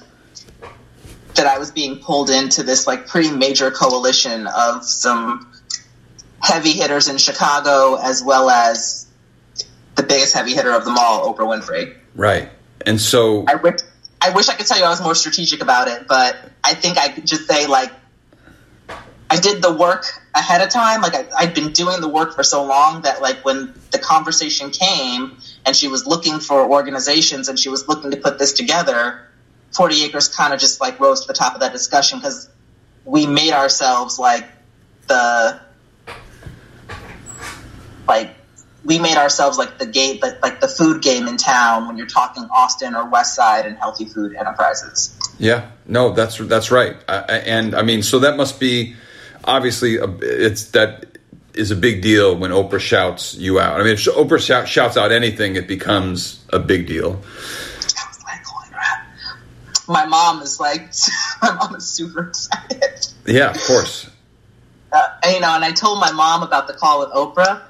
that 1.35 1.47
I 1.47 1.59
was 1.59 1.71
being 1.71 1.99
pulled 1.99 2.31
into 2.31 2.63
this 2.63 2.87
like 2.87 3.07
pretty 3.07 3.31
major 3.31 3.71
coalition 3.71 4.47
of 4.47 4.85
some 4.85 5.52
heavy 6.43 6.73
hitters 6.73 7.09
in 7.09 7.17
Chicago 7.19 7.95
as 7.95 8.23
well 8.23 8.51
as 8.51 9.07
the 9.95 10.03
biggest 10.03 10.35
heavy 10.35 10.55
hitter 10.55 10.73
of 10.73 10.85
them 10.85 10.97
all, 10.99 11.33
Oprah 11.33 11.47
Winfrey. 11.47 11.97
Right. 12.15 12.51
And 12.85 13.01
so 13.01 13.45
I 13.47 13.55
wish 13.55 13.81
I 14.21 14.31
wish 14.31 14.49
I 14.49 14.55
could 14.55 14.67
tell 14.67 14.79
you 14.79 14.85
I 14.85 14.91
was 14.91 15.03
more 15.03 15.15
strategic 15.15 15.63
about 15.63 15.89
it, 15.89 16.07
but 16.09 16.37
I 16.63 16.75
think 16.75 16.99
I 16.99 17.09
could 17.09 17.27
just 17.27 17.47
say 17.47 17.67
like 17.67 17.91
I 19.31 19.41
did 19.41 19.63
the 19.63 19.73
work 19.73 20.05
ahead 20.35 20.61
of 20.61 20.69
time. 20.69 21.01
Like 21.01 21.15
I, 21.15 21.27
I'd 21.39 21.55
been 21.55 21.73
doing 21.73 22.01
the 22.01 22.09
work 22.09 22.35
for 22.35 22.43
so 22.43 22.65
long 22.65 23.03
that 23.03 23.23
like 23.23 23.45
when 23.45 23.73
the 23.91 23.99
conversation 23.99 24.71
came 24.71 25.39
and 25.65 25.75
she 25.75 25.89
was 25.89 26.07
looking 26.07 26.39
for 26.39 26.71
organizations 26.71 27.49
and 27.49 27.59
she 27.59 27.69
was 27.69 27.89
looking 27.89 28.11
to 28.11 28.17
put 28.17 28.39
this 28.39 28.53
together, 28.53 29.27
40 29.75 30.05
Acres 30.05 30.29
kind 30.29 30.53
of 30.53 30.61
just 30.61 30.81
like 30.81 31.01
rose 31.01 31.23
to 31.23 31.29
the 31.29 31.35
top 31.35 31.55
of 31.55 31.61
that 31.61 31.73
discussion 31.73 32.19
because 32.19 32.51
we 33.05 33.27
made 33.27 33.53
ourselves 33.53 34.19
like 34.19 34.47
the 35.09 35.61
like 38.13 38.35
we 38.85 38.99
made 38.99 39.17
ourselves 39.17 39.59
like 39.59 39.79
the 39.79 39.87
game 39.87 40.19
like, 40.21 40.43
like 40.43 40.61
the 40.61 40.69
food 40.69 41.03
game 41.03 41.29
in 41.29 41.37
town 41.37 41.87
when 41.87 41.97
you're 41.97 42.07
talking 42.07 42.45
Austin 42.45 42.95
or 42.95 43.09
West 43.09 43.35
Side 43.35 43.65
and 43.65 43.77
healthy 43.79 44.05
food 44.05 44.35
enterprises. 44.35 45.17
Yeah, 45.39 45.71
no, 45.87 46.13
that's 46.13 46.39
that's 46.39 46.71
right, 46.71 46.97
and 47.09 47.75
I 47.75 47.83
mean, 47.83 48.03
so 48.03 48.21
that 48.21 48.37
must 48.37 48.61
be 48.61 48.97
obviously 49.45 49.95
it's 49.95 50.71
that 50.71 51.19
is 51.55 51.71
a 51.71 51.77
big 51.77 52.03
deal 52.03 52.37
when 52.37 52.51
Oprah 52.51 52.81
shouts 52.81 53.35
you 53.35 53.61
out. 53.61 53.81
I 53.81 53.85
mean, 53.85 53.93
if 53.93 54.05
Oprah 54.05 54.45
shout, 54.45 54.69
shouts 54.69 54.97
out 54.97 55.13
anything, 55.13 55.57
it 55.57 55.69
becomes 55.69 56.43
a 56.53 56.59
big 56.59 56.87
deal. 56.87 57.23
My 59.89 60.07
mom 60.07 60.41
is 60.43 60.59
like, 60.61 60.93
my 61.43 61.53
mom 61.55 61.75
is 61.75 61.87
super 61.87 62.29
excited. 62.29 63.07
Yeah, 63.27 63.51
of 63.51 63.61
course. 63.63 64.09
Uh, 64.93 65.09
you 65.27 65.41
know, 65.41 65.55
and 65.55 65.65
I 65.65 65.73
told 65.73 65.99
my 65.99 66.13
mom 66.13 66.43
about 66.43 66.67
the 66.67 66.75
call 66.75 67.01
with 67.01 67.11
Oprah, 67.11 67.63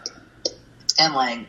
and 0.99 1.15
like, 1.15 1.47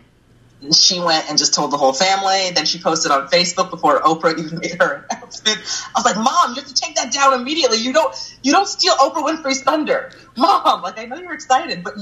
she 0.71 0.99
went 0.99 1.29
and 1.29 1.37
just 1.37 1.53
told 1.53 1.71
the 1.71 1.77
whole 1.77 1.93
family. 1.93 2.51
Then 2.51 2.65
she 2.65 2.79
posted 2.79 3.11
on 3.11 3.27
Facebook 3.27 3.69
before 3.69 3.99
Oprah 4.01 4.37
even 4.39 4.59
made 4.59 4.81
her 4.81 5.05
announcement. 5.09 5.57
I 5.57 5.99
was 5.99 6.05
like, 6.05 6.15
"Mom, 6.15 6.55
you 6.55 6.61
have 6.61 6.67
to 6.67 6.73
take 6.73 6.95
that 6.95 7.11
down 7.11 7.33
immediately. 7.33 7.77
You 7.79 7.91
don't, 7.91 8.15
you 8.43 8.51
don't 8.51 8.67
steal 8.67 8.93
Oprah 8.95 9.25
Winfrey's 9.27 9.61
thunder, 9.61 10.11
Mom. 10.37 10.81
Like, 10.81 10.99
I 10.99 11.05
know 11.05 11.17
you're 11.17 11.33
excited, 11.33 11.83
but 11.83 11.95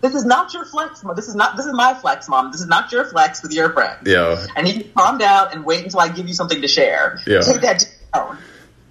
this 0.00 0.14
is 0.14 0.24
not 0.24 0.52
your 0.54 0.64
flex. 0.64 1.02
Mom. 1.02 1.16
This 1.16 1.28
is 1.28 1.34
not. 1.34 1.56
This 1.56 1.66
is 1.66 1.72
my 1.72 1.94
flex, 1.94 2.28
mom. 2.28 2.52
This 2.52 2.60
is 2.60 2.68
not 2.68 2.92
your 2.92 3.04
flex 3.06 3.42
with 3.42 3.52
your 3.52 3.72
friend. 3.72 4.06
Yeah. 4.06 4.46
And 4.54 4.68
you 4.68 4.74
can 4.74 4.92
calm 4.92 5.18
down 5.18 5.48
and 5.52 5.64
wait 5.64 5.82
until 5.82 6.00
I 6.00 6.08
give 6.08 6.28
you 6.28 6.34
something 6.34 6.60
to 6.60 6.68
share. 6.68 7.20
Yeah. 7.26 7.40
Take 7.40 7.62
that 7.62 7.84
down. 8.12 8.38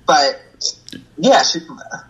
But 0.06 0.42
yeah, 1.24 1.42
she, 1.42 1.60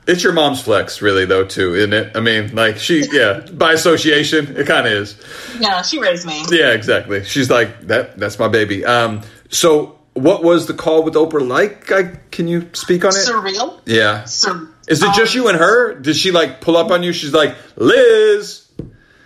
it's 0.08 0.24
your 0.24 0.34
mom's 0.34 0.60
flex, 0.62 1.00
really, 1.00 1.26
though, 1.26 1.46
too, 1.46 1.76
isn't 1.76 1.94
it? 1.94 2.18
I 2.18 2.20
mean, 2.20 2.56
like 2.56 2.78
she, 2.78 3.06
yeah, 3.12 3.42
by 3.54 3.74
association, 3.74 4.58
it 4.58 4.66
kind 4.66 4.88
of 4.88 4.94
is. 4.94 5.16
Yeah, 5.60 5.84
she 5.84 6.00
raised 6.00 6.26
me. 6.26 6.44
Yeah, 6.50 6.72
exactly. 6.72 7.24
She's 7.24 7.48
like 7.48 7.82
that. 7.88 8.18
That's 8.18 8.40
my 8.40 8.48
baby. 8.48 8.84
Um, 8.84 9.22
so 9.50 10.00
what 10.14 10.44
was 10.44 10.66
the 10.66 10.74
call 10.74 11.04
with 11.04 11.14
Oprah 11.14 11.48
like? 11.48 11.92
I, 11.92 12.18
can 12.32 12.48
you 12.48 12.70
speak 12.74 13.06
on 13.06 13.12
it? 13.12 13.18
Surreal. 13.18 13.82
Yeah. 13.86 14.26
Sur- 14.26 14.68
Is 14.88 15.04
it 15.04 15.14
just 15.14 15.36
you 15.36 15.48
and 15.48 15.60
her? 15.60 15.94
Did 15.94 16.16
she 16.16 16.32
like 16.32 16.60
pull 16.60 16.76
up 16.76 16.90
on 16.90 17.04
you? 17.04 17.14
She's 17.14 17.34
like, 17.34 17.56
Liz. 17.76 18.68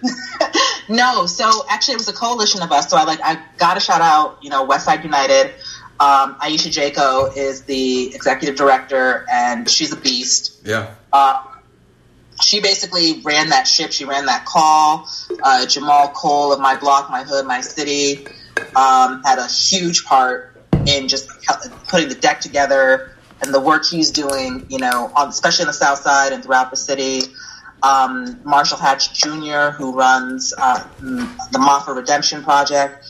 no, 0.89 1.25
so 1.27 1.49
actually 1.69 1.93
it 1.93 1.99
was 1.99 2.09
a 2.09 2.13
coalition 2.13 2.61
of 2.61 2.71
us. 2.73 2.89
So 2.89 2.97
I 2.97 3.05
like 3.05 3.19
I 3.23 3.41
got 3.57 3.75
to 3.75 3.79
shout 3.79 4.01
out, 4.01 4.39
you 4.41 4.49
know, 4.49 4.67
Westside 4.67 5.03
United. 5.03 5.53
Um, 5.99 6.35
Ayesha 6.39 6.69
Jaco 6.69 7.35
is 7.35 7.63
the 7.63 8.13
executive 8.13 8.55
director, 8.55 9.25
and 9.31 9.69
she's 9.69 9.91
a 9.91 9.95
beast. 9.95 10.61
Yeah. 10.63 10.93
Uh, 11.11 11.43
she 12.41 12.61
basically 12.61 13.21
ran 13.21 13.49
that 13.49 13.67
ship. 13.67 13.91
She 13.91 14.05
ran 14.05 14.27
that 14.27 14.45
call. 14.45 15.09
Uh, 15.41 15.65
Jamal 15.65 16.09
Cole 16.09 16.53
of 16.53 16.59
My 16.59 16.77
Block, 16.77 17.09
My 17.09 17.23
Hood, 17.23 17.47
My 17.47 17.61
City 17.61 18.27
um, 18.75 19.23
had 19.23 19.39
a 19.39 19.47
huge 19.47 20.05
part 20.05 20.55
in 20.85 21.07
just 21.07 21.29
putting 21.87 22.09
the 22.09 22.15
deck 22.15 22.41
together 22.41 23.11
and 23.41 23.53
the 23.53 23.59
work 23.59 23.85
he's 23.85 24.11
doing, 24.11 24.65
you 24.69 24.77
know, 24.77 25.11
on, 25.15 25.29
especially 25.29 25.63
in 25.63 25.67
the 25.67 25.73
South 25.73 25.99
Side 25.99 26.31
and 26.31 26.43
throughout 26.43 26.69
the 26.69 26.77
city 26.77 27.21
um, 27.83 28.39
Marshall 28.43 28.77
Hatch 28.77 29.13
Jr., 29.13 29.71
who 29.71 29.93
runs 29.93 30.53
uh, 30.57 30.83
the 30.99 31.59
Maafa 31.59 31.95
Redemption 31.95 32.43
Project. 32.43 33.05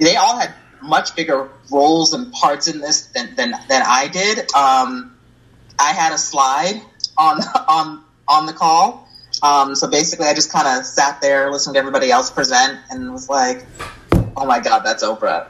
They 0.00 0.16
all 0.16 0.38
had 0.38 0.54
much 0.82 1.14
bigger 1.16 1.48
roles 1.70 2.12
and 2.12 2.32
parts 2.32 2.68
in 2.68 2.80
this 2.80 3.06
than 3.06 3.34
than, 3.34 3.54
than 3.68 3.82
I 3.86 4.08
did. 4.08 4.38
Um, 4.54 5.16
I 5.78 5.92
had 5.92 6.12
a 6.12 6.18
slide 6.18 6.80
on 7.16 7.40
on 7.68 8.04
on 8.28 8.46
the 8.46 8.52
call. 8.52 9.08
Um, 9.42 9.74
so 9.74 9.88
basically, 9.88 10.26
I 10.26 10.34
just 10.34 10.50
kind 10.50 10.66
of 10.66 10.84
sat 10.86 11.20
there, 11.20 11.50
listened 11.50 11.74
to 11.74 11.78
everybody 11.78 12.10
else 12.10 12.30
present, 12.30 12.78
and 12.90 13.12
was 13.12 13.28
like, 13.28 13.66
"Oh 14.36 14.46
my 14.46 14.60
God, 14.60 14.80
that's 14.80 15.04
Oprah." 15.04 15.48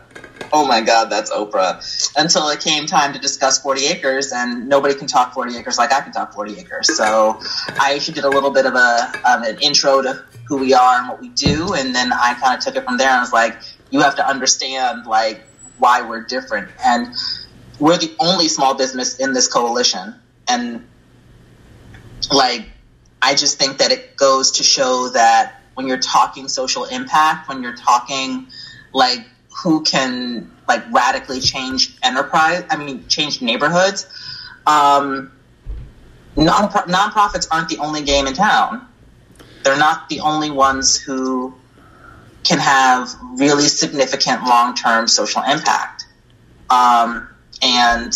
oh 0.53 0.67
my 0.67 0.81
god, 0.81 1.11
that's 1.11 1.31
Oprah. 1.31 2.13
Until 2.17 2.49
it 2.49 2.61
came 2.61 2.87
time 2.87 3.13
to 3.13 3.19
discuss 3.19 3.61
40 3.61 3.87
acres, 3.87 4.33
and 4.33 4.69
nobody 4.69 4.95
can 4.95 5.07
talk 5.07 5.35
40 5.35 5.57
acres 5.57 5.79
like 5.79 5.93
I 5.93 6.01
can 6.01 6.13
talk 6.13 6.33
40 6.33 6.59
acres. 6.59 6.97
So 6.97 7.41
I 7.79 7.95
actually 7.95 8.15
did 8.15 8.25
a 8.25 8.31
little 8.31 8.51
bit 8.51 8.67
of 8.67 8.75
a 8.75 9.13
um, 9.25 9.43
an 9.43 9.59
intro 9.61 10.03
to 10.03 10.25
who 10.47 10.59
we 10.59 10.75
are 10.75 10.99
and 10.99 11.09
what 11.09 11.21
we 11.21 11.29
do, 11.31 11.75
and 11.75 11.95
then 11.95 12.13
I 12.13 12.35
kind 12.41 12.57
of 12.57 12.65
took 12.65 12.77
it 12.77 12.85
from 12.85 12.97
there 12.97 13.11
and 13.11 13.21
was 13.21 13.33
like, 13.33 13.57
you 13.97 14.03
have 14.03 14.17
to 14.17 14.29
understand 14.29 15.07
like 15.07 15.43
why 15.79 16.03
we're 16.03 16.25
different, 16.25 16.71
and 16.85 17.15
we're 17.79 17.97
the 17.97 18.15
only 18.21 18.49
small 18.49 18.75
business 18.75 19.19
in 19.19 19.33
this 19.33 19.49
coalition, 19.49 20.15
and 20.47 20.87
like 22.31 22.67
I 23.23 23.35
just 23.35 23.59
think 23.59 23.79
that 23.79 23.93
it 23.93 24.17
goes 24.17 24.53
to 24.53 24.63
show 24.63 25.09
that 25.09 25.63
when 25.75 25.87
you're 25.89 25.99
talking 25.99 26.49
social 26.49 26.85
impact, 26.85 27.49
when 27.49 27.63
you're 27.63 27.77
talking 27.77 28.49
like 28.93 29.27
who 29.63 29.83
can 29.83 30.51
like 30.69 30.85
radically 30.93 31.41
change 31.41 31.97
enterprise. 32.03 32.65
I 32.69 32.77
mean, 32.77 33.09
change 33.09 33.41
neighborhoods. 33.41 34.07
Um, 34.67 35.33
non 36.37 36.69
nonprofits 36.69 37.49
aren't 37.51 37.71
the 37.71 37.79
only 37.79 38.03
game 38.03 38.27
in 38.27 38.35
town. 38.35 38.87
They're 39.63 39.79
not 39.79 40.11
the 40.11 40.21
only 40.21 40.51
ones 40.51 40.99
who 40.99 41.55
can 42.47 42.59
have 42.59 43.11
really 43.35 43.67
significant 43.67 44.45
long 44.45 44.75
term 44.75 45.09
social 45.09 45.43
impact. 45.43 46.07
Um, 46.71 47.29
and 47.63 48.13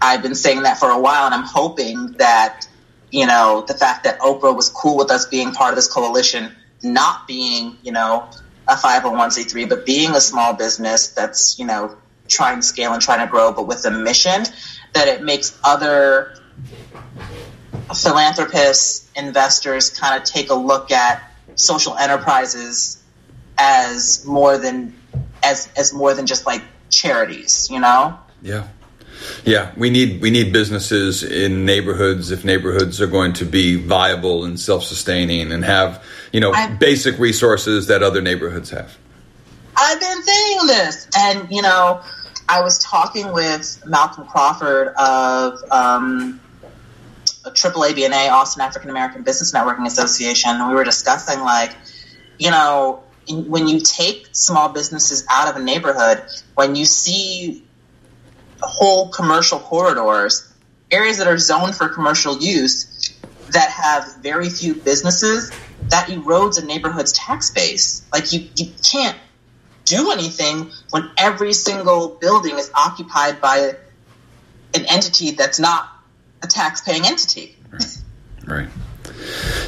I've 0.00 0.22
been 0.22 0.34
saying 0.34 0.62
that 0.62 0.78
for 0.78 0.90
a 0.90 0.98
while, 0.98 1.26
and 1.26 1.34
I'm 1.34 1.44
hoping 1.44 2.12
that 2.18 2.66
you 3.14 3.26
know, 3.26 3.64
the 3.68 3.74
fact 3.74 4.02
that 4.02 4.18
Oprah 4.18 4.54
was 4.54 4.68
cool 4.68 4.96
with 4.96 5.08
us 5.12 5.24
being 5.26 5.52
part 5.52 5.70
of 5.70 5.76
this 5.76 5.86
coalition, 5.86 6.52
not 6.82 7.28
being, 7.28 7.76
you 7.84 7.92
know, 7.92 8.28
a 8.66 8.74
501c3, 8.74 9.68
but 9.68 9.86
being 9.86 10.10
a 10.10 10.20
small 10.20 10.52
business 10.52 11.08
that's, 11.08 11.56
you 11.56 11.64
know, 11.64 11.96
trying 12.26 12.56
to 12.56 12.62
scale 12.62 12.92
and 12.92 13.00
trying 13.00 13.24
to 13.24 13.30
grow, 13.30 13.52
but 13.52 13.68
with 13.68 13.84
a 13.84 13.90
mission, 13.92 14.42
that 14.94 15.06
it 15.06 15.22
makes 15.22 15.56
other 15.62 16.34
philanthropists, 17.94 19.08
investors 19.14 19.90
kind 19.90 20.20
of 20.20 20.26
take 20.26 20.50
a 20.50 20.54
look 20.54 20.90
at 20.90 21.22
social 21.56 21.96
enterprises 21.96 23.02
as 23.58 24.24
more 24.26 24.58
than 24.58 24.94
as 25.42 25.68
as 25.76 25.92
more 25.92 26.14
than 26.14 26.26
just 26.26 26.46
like 26.46 26.62
charities, 26.90 27.68
you 27.70 27.80
know? 27.80 28.18
Yeah. 28.42 28.68
Yeah, 29.44 29.72
we 29.76 29.90
need 29.90 30.20
we 30.20 30.30
need 30.30 30.52
businesses 30.52 31.22
in 31.22 31.64
neighborhoods 31.64 32.30
if 32.30 32.44
neighborhoods 32.44 33.00
are 33.00 33.06
going 33.06 33.32
to 33.34 33.44
be 33.44 33.76
viable 33.76 34.44
and 34.44 34.58
self-sustaining 34.58 35.52
and 35.52 35.64
have, 35.64 36.02
you 36.32 36.40
know, 36.40 36.52
I- 36.52 36.68
basic 36.68 37.18
resources 37.18 37.86
that 37.86 38.02
other 38.02 38.20
neighborhoods 38.20 38.70
have. 38.70 38.96
I've 39.76 40.00
been 40.00 40.22
saying 40.22 40.58
this, 40.66 41.08
and 41.16 41.50
you 41.50 41.62
know, 41.62 42.02
I 42.48 42.60
was 42.60 42.78
talking 42.78 43.32
with 43.32 43.82
Malcolm 43.86 44.26
Crawford 44.26 44.88
of 44.88 45.58
um, 45.70 46.40
Triple 47.54 47.82
ABNA, 47.82 48.30
Austin 48.30 48.62
African 48.62 48.90
American 48.90 49.22
Business 49.22 49.52
Networking 49.52 49.86
Association, 49.86 50.50
and 50.50 50.68
we 50.68 50.74
were 50.74 50.84
discussing 50.84 51.40
like, 51.40 51.72
you 52.38 52.50
know, 52.50 53.02
when 53.28 53.68
you 53.68 53.80
take 53.80 54.28
small 54.32 54.68
businesses 54.68 55.24
out 55.30 55.48
of 55.48 55.60
a 55.60 55.64
neighborhood, 55.64 56.22
when 56.54 56.74
you 56.74 56.84
see 56.84 57.64
whole 58.60 59.08
commercial 59.08 59.58
corridors, 59.58 60.52
areas 60.90 61.18
that 61.18 61.26
are 61.26 61.38
zoned 61.38 61.74
for 61.74 61.88
commercial 61.88 62.38
use 62.38 63.12
that 63.50 63.70
have 63.70 64.16
very 64.22 64.48
few 64.50 64.74
businesses, 64.74 65.50
that 65.90 66.08
erodes 66.08 66.62
a 66.62 66.64
neighborhood's 66.64 67.12
tax 67.12 67.50
base. 67.50 68.06
Like 68.12 68.32
you, 68.32 68.48
you 68.56 68.72
can't 68.82 69.18
do 69.84 70.10
anything 70.10 70.70
when 70.90 71.10
every 71.16 71.52
single 71.52 72.08
building 72.20 72.58
is 72.58 72.70
occupied 72.74 73.40
by 73.40 73.74
an 74.74 74.86
entity 74.86 75.32
that's 75.32 75.58
not 75.58 75.88
a 76.44 76.46
tax-paying 76.46 77.04
entity. 77.06 77.56
Right. 78.46 78.68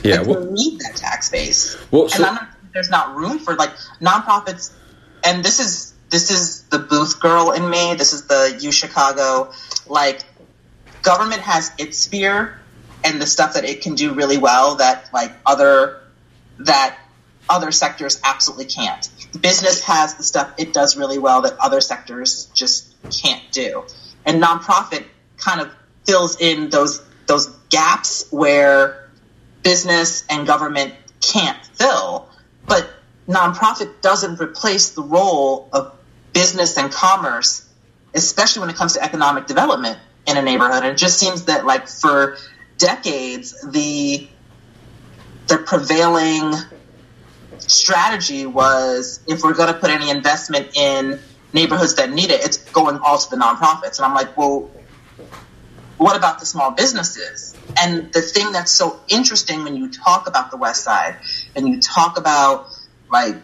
Yeah. 0.04 0.18
Like, 0.18 0.26
Well, 0.28 0.46
we 0.46 0.52
need 0.52 0.80
that 0.80 0.94
tax 0.96 1.30
base. 1.30 1.76
well 1.90 2.08
so, 2.08 2.16
and 2.18 2.26
I'm 2.26 2.34
not, 2.34 2.48
there's 2.72 2.90
not 2.90 3.16
room 3.16 3.38
for 3.38 3.54
like 3.54 3.70
nonprofits. 4.00 4.72
And 5.24 5.44
this 5.44 5.58
is 5.58 5.94
this 6.10 6.30
is 6.30 6.62
the 6.64 6.78
Booth 6.78 7.18
girl 7.20 7.50
in 7.52 7.68
me. 7.68 7.94
This 7.94 8.12
is 8.12 8.26
the 8.26 8.58
U 8.60 8.70
Chicago. 8.70 9.52
Like 9.88 10.20
government 11.02 11.40
has 11.40 11.72
its 11.78 11.98
sphere 11.98 12.60
and 13.02 13.20
the 13.20 13.26
stuff 13.26 13.54
that 13.54 13.64
it 13.64 13.80
can 13.80 13.94
do 13.94 14.12
really 14.14 14.38
well 14.38 14.76
that 14.76 15.08
like 15.12 15.32
other 15.46 16.02
that 16.58 16.98
other 17.48 17.72
sectors 17.72 18.20
absolutely 18.22 18.66
can't. 18.66 19.08
Business 19.40 19.82
has 19.84 20.14
the 20.16 20.22
stuff 20.22 20.52
it 20.58 20.72
does 20.72 20.96
really 20.96 21.18
well 21.18 21.42
that 21.42 21.54
other 21.58 21.80
sectors 21.80 22.46
just 22.54 22.94
can't 23.10 23.42
do. 23.52 23.84
And 24.24 24.42
nonprofit 24.42 25.04
kind 25.38 25.60
of 25.60 25.70
fills 26.06 26.40
in 26.40 26.70
those 26.70 27.02
those 27.26 27.48
gaps 27.70 28.26
where 28.30 29.08
business 29.62 30.24
and 30.30 30.46
government 30.46 30.94
can't 31.20 31.58
fill. 31.74 32.28
But 32.66 32.88
nonprofit 33.28 34.00
doesn't 34.00 34.40
replace 34.40 34.90
the 34.90 35.02
role 35.02 35.68
of 35.72 35.96
business 36.32 36.76
and 36.76 36.92
commerce, 36.92 37.68
especially 38.14 38.60
when 38.60 38.70
it 38.70 38.76
comes 38.76 38.94
to 38.94 39.02
economic 39.02 39.46
development 39.46 39.98
in 40.26 40.36
a 40.36 40.42
neighborhood. 40.42 40.84
And 40.84 40.86
it 40.86 40.96
just 40.96 41.18
seems 41.18 41.46
that 41.46 41.66
like 41.66 41.88
for 41.88 42.36
decades 42.78 43.54
the 43.72 44.28
the 45.48 45.58
prevailing 45.58 46.54
strategy 47.58 48.46
was 48.46 49.20
if 49.26 49.42
we're 49.42 49.54
going 49.54 49.72
to 49.72 49.78
put 49.78 49.90
any 49.90 50.10
investment 50.10 50.76
in 50.76 51.18
neighborhoods 51.52 51.94
that 51.94 52.10
need 52.10 52.30
it, 52.30 52.44
it's 52.44 52.58
going 52.70 52.98
all 52.98 53.18
to 53.18 53.30
the 53.30 53.36
nonprofits. 53.36 53.98
And 53.98 54.06
I'm 54.06 54.14
like, 54.14 54.36
well, 54.36 54.70
what 55.96 56.16
about 56.16 56.40
the 56.40 56.46
small 56.46 56.72
businesses? 56.72 57.56
And 57.80 58.12
the 58.12 58.22
thing 58.22 58.52
that's 58.52 58.72
so 58.72 59.00
interesting 59.08 59.64
when 59.64 59.76
you 59.76 59.90
talk 59.90 60.28
about 60.28 60.50
the 60.50 60.56
West 60.56 60.84
Side 60.84 61.18
and 61.54 61.68
you 61.68 61.80
talk 61.80 62.18
about 62.18 62.68
like 63.10 63.36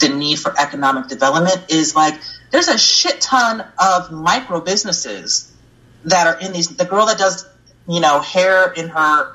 the 0.00 0.08
need 0.08 0.38
for 0.38 0.54
economic 0.58 1.08
development 1.08 1.70
is 1.70 1.94
like 1.94 2.14
there's 2.50 2.68
a 2.68 2.78
shit 2.78 3.20
ton 3.20 3.64
of 3.78 4.10
micro 4.10 4.60
businesses 4.60 5.52
that 6.04 6.26
are 6.26 6.40
in 6.40 6.52
these. 6.52 6.68
The 6.76 6.84
girl 6.84 7.06
that 7.06 7.18
does 7.18 7.46
you 7.88 8.00
know 8.00 8.20
hair 8.20 8.72
in 8.72 8.88
her 8.88 9.32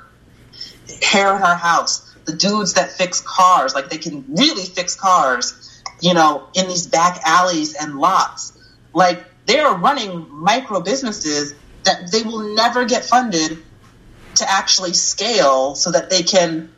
hair 1.03 1.35
in 1.35 1.41
her 1.41 1.55
house, 1.55 2.15
the 2.25 2.33
dudes 2.35 2.73
that 2.73 2.91
fix 2.91 3.21
cars, 3.21 3.75
like 3.75 3.89
they 3.89 3.97
can 3.97 4.25
really 4.29 4.65
fix 4.65 4.95
cars, 4.95 5.83
you 6.01 6.13
know, 6.13 6.49
in 6.55 6.67
these 6.67 6.87
back 6.87 7.19
alleys 7.25 7.75
and 7.75 7.95
lots. 7.95 8.53
Like 8.93 9.23
they 9.45 9.59
are 9.59 9.77
running 9.77 10.27
micro 10.29 10.81
businesses 10.81 11.53
that 11.87 12.11
they 12.11 12.23
will 12.23 12.53
never 12.55 12.85
get 12.85 13.05
funded 13.05 13.57
to 14.35 14.49
actually 14.49 14.93
scale 14.93 15.73
so 15.75 15.91
that 15.91 16.09
they 16.09 16.21
can 16.21 16.69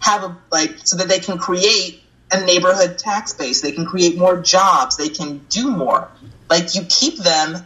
have 0.00 0.22
a 0.22 0.36
like 0.52 0.76
so 0.84 0.96
that 0.98 1.08
they 1.08 1.18
can 1.18 1.38
create 1.38 2.02
a 2.30 2.44
neighborhood 2.44 2.98
tax 2.98 3.32
base. 3.32 3.62
They 3.62 3.72
can 3.72 3.86
create 3.86 4.16
more 4.16 4.40
jobs. 4.40 4.96
They 4.96 5.08
can 5.08 5.38
do 5.48 5.70
more. 5.70 6.08
Like 6.48 6.74
you 6.74 6.82
keep 6.88 7.18
them 7.18 7.56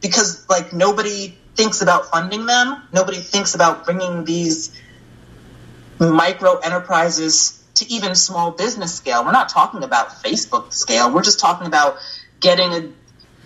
because 0.00 0.48
like 0.48 0.72
nobody 0.72 1.36
thinks 1.54 1.82
about 1.82 2.06
funding 2.06 2.46
them. 2.46 2.82
Nobody 2.92 3.18
thinks 3.18 3.54
about 3.54 3.84
bringing 3.84 4.24
these 4.24 4.74
micro 5.98 6.58
enterprises 6.58 7.62
to 7.74 7.92
even 7.92 8.14
small 8.14 8.50
business 8.50 8.94
scale. 8.94 9.24
We're 9.24 9.32
not 9.32 9.48
talking 9.48 9.82
about 9.82 10.22
facebook 10.22 10.72
scale. 10.72 11.12
We're 11.12 11.22
just 11.22 11.40
talking 11.40 11.66
about 11.66 11.98
getting 12.40 12.72
a 12.72 12.92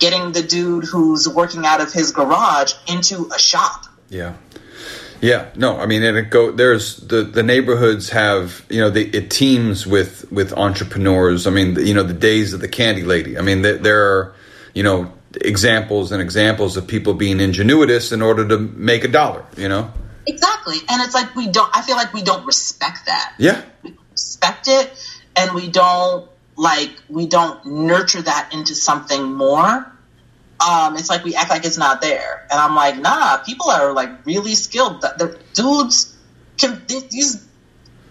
getting 0.02 0.32
the 0.32 0.42
dude 0.42 0.82
who's 0.84 1.28
working 1.28 1.64
out 1.64 1.80
of 1.80 1.92
his 1.92 2.10
garage 2.10 2.74
into 2.88 3.30
a 3.32 3.38
shop 3.38 3.86
Yeah. 4.10 4.34
Yeah, 5.20 5.50
no, 5.54 5.78
I 5.78 5.86
mean, 5.86 6.02
and 6.02 6.18
it 6.18 6.30
go. 6.30 6.50
There's 6.50 6.96
the 6.96 7.22
the 7.22 7.44
neighborhoods 7.44 8.10
have 8.10 8.66
you 8.68 8.80
know 8.80 8.90
the, 8.90 9.08
it 9.16 9.30
teams 9.30 9.86
with 9.86 10.26
with 10.32 10.52
entrepreneurs. 10.52 11.46
I 11.46 11.50
mean, 11.50 11.74
the, 11.74 11.84
you 11.84 11.94
know, 11.94 12.02
the 12.02 12.12
days 12.12 12.54
of 12.54 12.60
the 12.60 12.66
candy 12.66 13.04
lady. 13.04 13.38
I 13.38 13.42
mean, 13.42 13.62
there, 13.62 13.78
there 13.78 14.02
are 14.16 14.34
you 14.74 14.82
know 14.82 15.12
examples 15.40 16.10
and 16.10 16.20
examples 16.20 16.76
of 16.76 16.88
people 16.88 17.14
being 17.14 17.38
ingenuitous 17.38 18.10
in 18.10 18.20
order 18.20 18.48
to 18.48 18.58
make 18.58 19.04
a 19.04 19.08
dollar. 19.08 19.44
You 19.56 19.68
know. 19.68 19.92
Exactly. 20.26 20.78
And 20.88 21.00
it's 21.02 21.14
like 21.14 21.36
we 21.36 21.46
don't 21.46 21.70
I 21.76 21.82
feel 21.82 21.94
like 21.94 22.12
we 22.12 22.22
don't 22.22 22.44
respect 22.44 23.06
that. 23.06 23.34
Yeah. 23.38 23.62
We 23.84 23.90
don't 23.90 24.10
respect 24.10 24.66
it 24.66 24.90
and 25.36 25.52
we 25.52 25.68
don't 25.68 26.28
like 26.56 26.90
we 27.08 27.26
don't 27.26 27.64
nurture 27.64 28.22
that 28.22 28.50
into 28.52 28.74
something 28.74 29.34
more. 29.34 29.91
Um, 30.66 30.96
it's 30.96 31.09
like 31.11 31.25
we 31.25 31.35
act 31.35 31.51
like 31.51 31.64
it's 31.64 31.79
not 31.79 32.01
there. 32.01 32.46
And 32.51 32.61
I'm 32.61 32.75
like, 32.77 32.96
nah, 32.98 33.38
people 33.38 33.68
are 33.70 33.92
like 33.92 34.25
really 34.25 34.55
skilled. 34.55 35.01
The, 35.01 35.14
the 35.18 35.38
dudes 35.55 36.16
can 36.59 36.81
these 36.87 37.44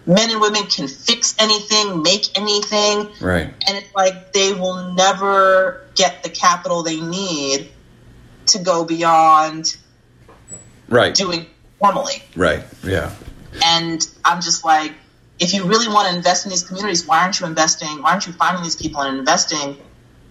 men 0.05 0.29
and 0.31 0.41
women 0.41 0.63
can 0.63 0.87
fix 0.87 1.35
anything, 1.39 2.01
make 2.01 2.37
anything, 2.37 3.09
Right. 3.21 3.53
and 3.67 3.77
it's 3.77 3.93
like 3.95 4.33
they 4.33 4.51
will 4.53 4.93
never 4.93 5.85
get 5.95 6.23
the 6.23 6.29
capital 6.29 6.83
they 6.83 6.99
need 6.99 7.69
to 8.47 8.59
go 8.59 8.83
beyond 8.83 9.77
Right. 10.89 11.13
doing 11.15 11.45
formally. 11.79 12.23
Right. 12.35 12.63
Yeah. 12.83 13.11
And 13.63 14.05
I'm 14.25 14.41
just 14.41 14.65
like, 14.65 14.93
if 15.39 15.53
you 15.53 15.65
really 15.65 15.87
want 15.87 16.09
to 16.09 16.15
invest 16.15 16.45
in 16.45 16.49
these 16.49 16.63
communities, 16.63 17.05
why 17.05 17.21
aren't 17.21 17.39
you 17.39 17.45
investing? 17.45 18.01
Why 18.01 18.11
aren't 18.11 18.27
you 18.27 18.33
finding 18.33 18.63
these 18.63 18.75
people 18.75 19.01
and 19.01 19.17
investing 19.19 19.77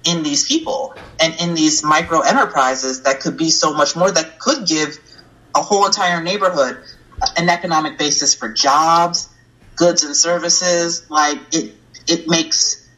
in 0.05 0.23
these 0.23 0.47
people 0.47 0.95
and 1.21 1.35
in 1.41 1.55
these 1.55 1.85
micro 1.85 2.21
enterprises 2.21 3.03
that 3.03 3.21
could 3.21 3.37
be 3.37 3.51
so 3.51 3.75
much 3.75 3.97
more 3.97 4.11
that 4.11 4.39
could 4.39 4.67
give 4.67 4.97
a 5.57 5.61
whole 5.63 5.87
entire 5.87 6.23
neighborhood 6.23 6.79
an 7.37 7.49
economic 7.49 7.99
basis 7.99 8.35
for 8.35 8.51
jobs, 8.53 9.29
goods 9.77 10.05
and 10.05 10.17
services. 10.17 11.07
Like 11.11 11.39
it, 11.53 11.75
it 12.09 12.29
makes 12.29 12.89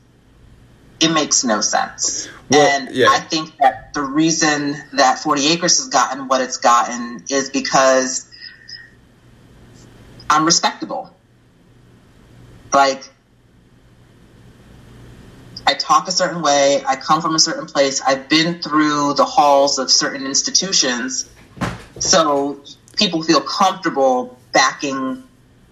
it 1.01 1.13
makes 1.13 1.43
no 1.45 1.61
sense. 1.61 2.29
Well, 2.49 2.61
and 2.61 2.95
yeah. 2.95 3.09
I 3.11 3.19
think 3.19 3.57
that 3.59 3.93
the 3.93 4.03
reason 4.03 4.77
that 4.93 5.19
40 5.19 5.49
Acres 5.49 5.79
has 5.79 5.89
gotten 5.89 6.29
what 6.29 6.41
it's 6.41 6.59
gotten 6.59 7.25
is 7.29 7.51
because 7.51 8.31
I'm 10.31 10.45
respectable. 10.45 11.11
Like, 12.73 13.12
I 15.73 15.75
talk 15.75 16.07
a 16.07 16.13
certain 16.13 16.43
way, 16.43 16.83
I 16.87 16.97
come 16.97 17.23
from 17.23 17.35
a 17.35 17.39
certain 17.39 17.65
place, 17.65 18.03
I've 18.03 18.29
been 18.29 18.61
through 18.61 19.15
the 19.15 19.25
halls 19.25 19.79
of 19.79 19.91
certain 19.91 20.27
institutions, 20.27 21.31
so 21.99 22.61
people 22.95 23.23
feel 23.23 23.41
comfortable 23.41 24.39
backing 24.53 25.23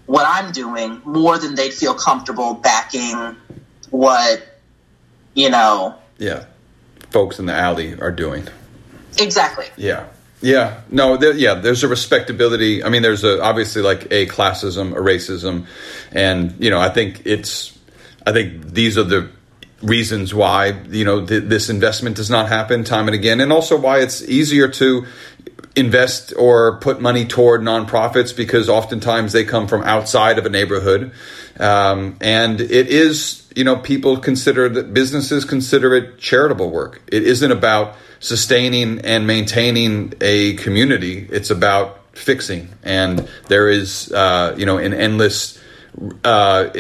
what 0.07 0.25
I'm 0.27 0.53
doing 0.53 1.03
more 1.05 1.37
than 1.37 1.55
they'd 1.55 1.75
feel 1.75 1.93
comfortable 1.93 2.55
backing 2.55 3.37
what, 3.91 4.43
you 5.35 5.51
know, 5.51 5.97
Yeah. 6.17 6.47
Folks 7.11 7.39
in 7.39 7.45
the 7.47 7.53
alley 7.55 8.01
are 8.01 8.11
doing. 8.11 8.49
exactly. 9.19 9.67
Yeah. 9.77 10.07
Yeah, 10.41 10.81
no, 10.91 11.19
there, 11.19 11.35
yeah. 11.35 11.55
There's 11.55 11.85
a 11.85 11.89
respectability. 11.89 12.83
I 12.83 12.89
mean, 12.89 13.03
there's 13.03 13.25
a 13.25 13.43
obviously 13.43 13.83
like 13.83 14.07
a 14.11 14.27
classism, 14.27 14.93
a 14.93 15.01
racism, 15.01 15.67
and 16.13 16.55
you 16.59 16.71
know, 16.71 16.81
I 16.81 16.89
think 16.89 17.21
it's. 17.27 17.77
I 18.27 18.33
think 18.33 18.73
these 18.73 18.97
are 18.97 19.03
the 19.03 19.29
reasons 19.83 20.35
why 20.35 20.79
you 20.90 21.05
know 21.05 21.25
th- 21.25 21.45
this 21.45 21.71
investment 21.71 22.16
does 22.16 22.31
not 22.31 22.49
happen 22.49 22.85
time 22.85 23.09
and 23.09 23.14
again, 23.14 23.40
and 23.40 23.53
also 23.53 23.79
why 23.79 24.01
it's 24.01 24.23
easier 24.23 24.69
to 24.69 25.07
invest 25.77 26.33
or 26.37 26.79
put 26.79 27.01
money 27.01 27.25
toward 27.25 27.61
nonprofits 27.61 28.37
because 28.37 28.69
oftentimes 28.69 29.33
they 29.33 29.45
come 29.45 29.69
from 29.69 29.83
outside 29.83 30.38
of 30.38 30.47
a 30.47 30.51
neighborhood, 30.51 31.12
um, 31.59 32.16
and 32.21 32.61
it 32.61 32.88
is 32.88 33.49
you 33.55 33.64
know 33.64 33.77
people 33.77 34.19
consider 34.19 34.69
that 34.69 34.93
businesses 34.95 35.45
consider 35.45 35.95
it 35.95 36.19
charitable 36.19 36.71
work. 36.71 37.03
It 37.09 37.23
isn't 37.25 37.51
about 37.51 37.97
sustaining 38.21 39.01
and 39.01 39.27
maintaining 39.27 40.12
a 40.21 40.55
community. 40.55 41.27
It's 41.31 41.51
about 41.51 41.99
fixing, 42.12 42.69
and 42.83 43.29
there 43.49 43.69
is 43.69 44.12
uh, 44.12 44.55
you 44.59 44.66
know 44.66 44.79
an 44.79 44.93
endless 44.93 45.60
uh, 46.24 46.70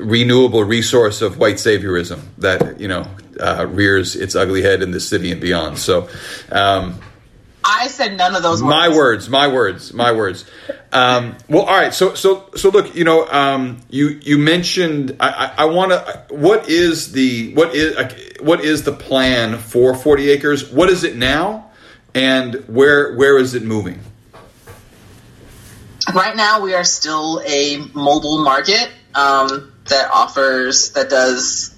renewable 0.00 0.64
resource 0.64 1.22
of 1.22 1.38
white 1.38 1.56
saviorism 1.56 2.20
that 2.38 2.80
you 2.80 2.88
know 2.88 3.06
uh, 3.40 3.66
rears 3.68 4.16
its 4.16 4.34
ugly 4.34 4.62
head 4.62 4.82
in 4.82 4.90
the 4.90 5.00
city 5.00 5.32
and 5.32 5.40
beyond. 5.40 5.78
So. 5.78 6.08
Um, 6.50 7.00
I 7.62 7.88
said 7.88 8.16
none 8.16 8.34
of 8.34 8.42
those. 8.42 8.62
Words. 8.62 8.70
My 8.70 8.88
words, 8.88 9.28
my 9.28 9.48
words, 9.48 9.92
my 9.92 10.12
words. 10.12 10.44
Um, 10.92 11.36
well, 11.46 11.64
all 11.64 11.76
right. 11.76 11.92
So, 11.92 12.14
so, 12.14 12.48
so, 12.56 12.70
look. 12.70 12.94
You 12.94 13.04
know, 13.04 13.28
um, 13.28 13.80
you 13.90 14.18
you 14.22 14.38
mentioned. 14.38 15.16
I, 15.20 15.28
I, 15.28 15.62
I 15.62 15.64
want 15.66 15.92
to. 15.92 16.34
What 16.34 16.70
is 16.70 17.12
the 17.12 17.54
what 17.54 17.74
is 17.74 18.40
what 18.40 18.60
is 18.60 18.84
the 18.84 18.92
plan 18.92 19.58
for 19.58 19.94
Forty 19.94 20.30
Acres? 20.30 20.70
What 20.70 20.88
is 20.88 21.04
it 21.04 21.16
now, 21.16 21.70
and 22.14 22.54
where 22.66 23.14
where 23.14 23.36
is 23.36 23.54
it 23.54 23.62
moving? 23.62 24.00
Right 26.14 26.34
now, 26.34 26.60
we 26.60 26.74
are 26.74 26.82
still 26.82 27.40
a 27.46 27.78
mobile 27.94 28.42
market 28.42 28.90
um, 29.14 29.72
that 29.88 30.10
offers 30.12 30.92
that 30.92 31.08
does 31.08 31.76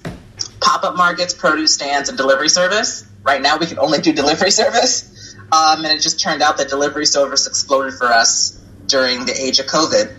pop 0.59 0.83
up 0.83 0.95
markets, 0.95 1.33
produce 1.33 1.75
stands, 1.75 2.09
and 2.09 2.17
delivery 2.17 2.49
service. 2.49 3.05
Right 3.23 3.41
now, 3.41 3.57
we 3.57 3.67
can 3.67 3.77
only 3.77 3.99
do 3.99 4.11
delivery 4.11 4.49
service, 4.63 5.35
um, 5.51 5.85
and 5.85 5.93
it 5.93 6.01
just 6.01 6.19
turned 6.19 6.41
out 6.41 6.57
that 6.57 6.69
delivery 6.69 7.05
service 7.05 7.45
exploded 7.47 7.93
for 7.93 8.07
us 8.07 8.59
during 8.87 9.25
the 9.25 9.39
age 9.39 9.59
of 9.59 9.67
COVID, 9.67 10.15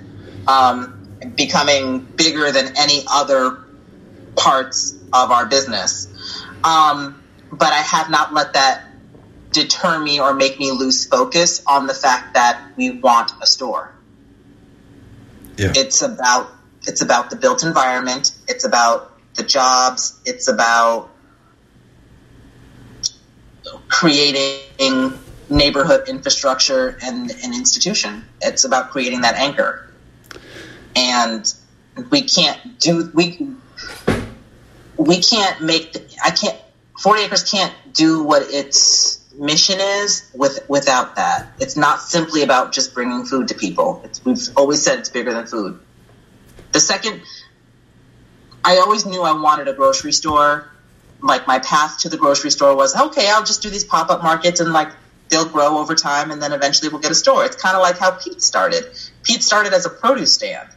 um, 0.46 1.08
becoming 1.36 2.06
bigger 2.16 2.52
than 2.52 2.76
any 2.76 3.04
other 3.10 3.58
parts 4.36 4.94
of 5.12 5.32
our 5.32 5.46
business. 5.46 6.06
Um, 6.62 7.20
but 7.50 7.72
I 7.72 7.80
have 7.80 8.10
not 8.10 8.32
let 8.32 8.52
that 8.52 8.84
deter 9.50 9.98
me 9.98 10.20
or 10.20 10.34
make 10.34 10.58
me 10.58 10.70
lose 10.70 11.06
focus 11.06 11.64
on 11.66 11.86
the 11.86 11.94
fact 11.94 12.34
that 12.34 12.60
we 12.76 12.90
want 13.00 13.32
a 13.42 13.46
store. 13.46 13.93
Yeah. 15.56 15.72
It's 15.74 16.02
about 16.02 16.52
it's 16.86 17.02
about 17.02 17.30
the 17.30 17.36
built 17.36 17.62
environment. 17.62 18.32
It's 18.48 18.64
about 18.64 19.12
the 19.34 19.42
jobs. 19.42 20.18
It's 20.24 20.48
about 20.48 21.10
creating 23.88 25.18
neighborhood 25.48 26.08
infrastructure 26.08 26.98
and 27.02 27.30
an 27.30 27.54
institution. 27.54 28.24
It's 28.40 28.64
about 28.64 28.90
creating 28.90 29.22
that 29.22 29.36
anchor. 29.36 29.90
And 30.96 31.52
we 32.10 32.22
can't 32.22 32.78
do 32.80 33.10
we 33.14 33.54
we 34.96 35.20
can't 35.20 35.60
make 35.60 35.96
I 36.24 36.30
can't 36.30 36.58
40 37.00 37.22
acres 37.22 37.50
can't 37.50 37.74
do 37.92 38.22
what 38.22 38.42
its 38.42 39.23
mission 39.36 39.78
is 39.80 40.30
with 40.34 40.64
without 40.68 41.16
that. 41.16 41.48
It's 41.60 41.76
not 41.76 42.00
simply 42.00 42.42
about 42.42 42.72
just 42.72 42.94
bringing 42.94 43.24
food 43.24 43.48
to 43.48 43.54
people. 43.54 44.00
It's, 44.04 44.24
we've 44.24 44.38
always 44.56 44.82
said 44.82 44.98
it's 44.98 45.08
bigger 45.08 45.32
than 45.32 45.46
food. 45.46 45.80
The 46.72 46.80
second, 46.80 47.22
I 48.64 48.78
always 48.78 49.06
knew 49.06 49.22
I 49.22 49.32
wanted 49.32 49.68
a 49.68 49.72
grocery 49.72 50.12
store. 50.12 50.70
Like 51.20 51.46
my 51.46 51.58
path 51.58 52.00
to 52.00 52.08
the 52.08 52.16
grocery 52.16 52.50
store 52.50 52.76
was 52.76 52.94
okay. 52.94 53.30
I'll 53.30 53.44
just 53.44 53.62
do 53.62 53.70
these 53.70 53.84
pop 53.84 54.10
up 54.10 54.22
markets 54.22 54.60
and 54.60 54.72
like 54.72 54.88
they'll 55.30 55.48
grow 55.48 55.78
over 55.78 55.94
time, 55.94 56.30
and 56.30 56.42
then 56.42 56.52
eventually 56.52 56.90
we'll 56.90 57.00
get 57.00 57.10
a 57.10 57.14
store. 57.14 57.44
It's 57.44 57.56
kind 57.56 57.76
of 57.76 57.82
like 57.82 57.98
how 57.98 58.12
Pete 58.12 58.42
started. 58.42 58.84
Pete 59.22 59.42
started 59.42 59.72
as 59.72 59.86
a 59.86 59.90
produce 59.90 60.34
stand 60.34 60.68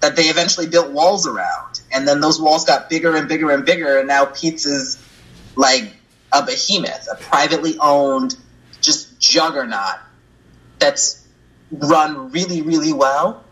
that 0.00 0.16
they 0.16 0.24
eventually 0.24 0.66
built 0.66 0.90
walls 0.90 1.26
around, 1.26 1.80
and 1.90 2.06
then 2.06 2.20
those 2.20 2.40
walls 2.40 2.66
got 2.66 2.90
bigger 2.90 3.16
and 3.16 3.26
bigger 3.26 3.50
and 3.50 3.64
bigger, 3.64 3.98
and 3.98 4.06
now 4.06 4.26
Pete's 4.26 4.66
is 4.66 5.02
like 5.56 5.93
a 6.34 6.44
behemoth, 6.44 7.08
a 7.10 7.14
privately 7.14 7.78
owned, 7.78 8.36
just 8.80 9.18
juggernaut 9.20 9.98
that's 10.78 11.26
run 11.70 12.32
really, 12.32 12.60
really 12.60 12.92
well 12.92 13.44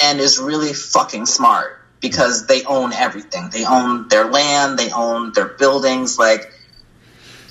and 0.00 0.20
is 0.20 0.38
really 0.38 0.72
fucking 0.72 1.26
smart 1.26 1.80
because 2.00 2.46
they 2.46 2.64
own 2.64 2.92
everything. 2.92 3.50
They 3.50 3.64
own 3.64 4.08
their 4.08 4.24
land, 4.24 4.78
they 4.78 4.90
own 4.90 5.32
their 5.32 5.48
buildings. 5.48 6.18
Like 6.18 6.52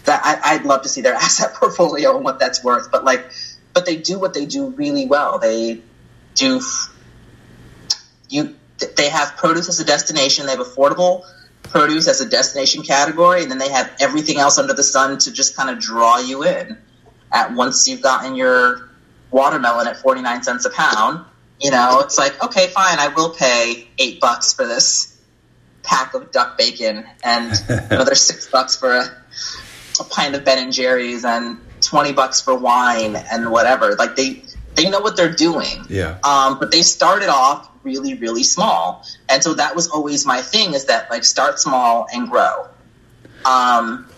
that, 0.03 0.21
I, 0.43 0.57
would 0.57 0.65
love 0.65 0.83
to 0.83 0.89
see 0.89 1.01
their 1.01 1.13
asset 1.25 1.55
portfolio 1.55 2.15
and 2.15 2.25
what 2.25 2.39
that's 2.39 2.63
worth. 2.63 2.91
But 2.91 3.05
like, 3.05 3.31
but 3.73 3.85
they 3.85 3.95
do 3.95 4.19
what 4.19 4.33
they 4.33 4.45
do 4.45 4.67
really 4.67 5.05
well. 5.05 5.39
They 5.39 5.81
do. 6.35 6.61
You, 8.29 8.55
they 8.97 9.09
have 9.09 9.37
produce 9.37 9.69
as 9.69 9.79
a 9.79 9.85
destination. 9.85 10.45
They 10.45 10.51
have 10.51 10.65
affordable 10.65 11.23
produce 11.73 12.07
as 12.07 12.21
a 12.21 12.29
destination 12.29 12.83
category, 12.83 13.41
and 13.41 13.51
then 13.51 13.57
they 13.57 13.71
have 13.71 13.91
everything 13.99 14.37
else 14.37 14.59
under 14.59 14.73
the 14.73 14.83
sun 14.83 15.17
to 15.17 15.31
just 15.31 15.57
kind 15.57 15.71
of 15.71 15.79
draw 15.79 16.19
you 16.19 16.43
in. 16.43 16.77
At 17.31 17.53
once 17.53 17.87
you've 17.87 18.01
gotten 18.01 18.35
your 18.35 18.89
watermelon 19.31 19.87
at 19.87 19.97
forty 19.97 20.21
nine 20.21 20.43
cents 20.43 20.65
a 20.65 20.69
pound, 20.69 21.25
you 21.59 21.71
know 21.71 21.99
it's 22.01 22.17
like 22.17 22.41
okay, 22.43 22.67
fine, 22.67 22.99
I 22.99 23.07
will 23.09 23.31
pay 23.31 23.87
eight 23.97 24.21
bucks 24.21 24.53
for 24.53 24.67
this 24.67 25.19
pack 25.81 26.13
of 26.13 26.31
duck 26.31 26.57
bacon, 26.59 27.05
and 27.23 27.51
another 27.91 28.13
six 28.13 28.47
bucks 28.47 28.75
for 28.75 28.93
a, 28.93 29.05
a 29.99 30.03
pint 30.03 30.35
of 30.35 30.45
Ben 30.45 30.59
and 30.59 30.71
Jerry's, 30.71 31.25
and 31.25 31.57
twenty 31.81 32.13
bucks 32.13 32.39
for 32.39 32.55
wine 32.55 33.15
and 33.15 33.49
whatever. 33.49 33.95
Like 33.95 34.15
they 34.15 34.43
they 34.75 34.89
know 34.89 34.99
what 34.99 35.15
they're 35.15 35.33
doing. 35.33 35.85
Yeah. 35.89 36.17
Um, 36.23 36.59
but 36.59 36.71
they 36.71 36.81
started 36.81 37.29
off 37.29 37.69
really, 37.83 38.15
really 38.15 38.43
small. 38.43 39.05
And 39.29 39.43
so 39.43 39.53
that 39.55 39.75
was 39.75 39.89
always 39.89 40.25
my 40.25 40.41
thing 40.41 40.73
is 40.73 40.85
that 40.85 41.09
like 41.09 41.23
start 41.23 41.59
small 41.59 42.07
and 42.13 42.29
grow. 42.29 42.67
Um, 43.45 44.09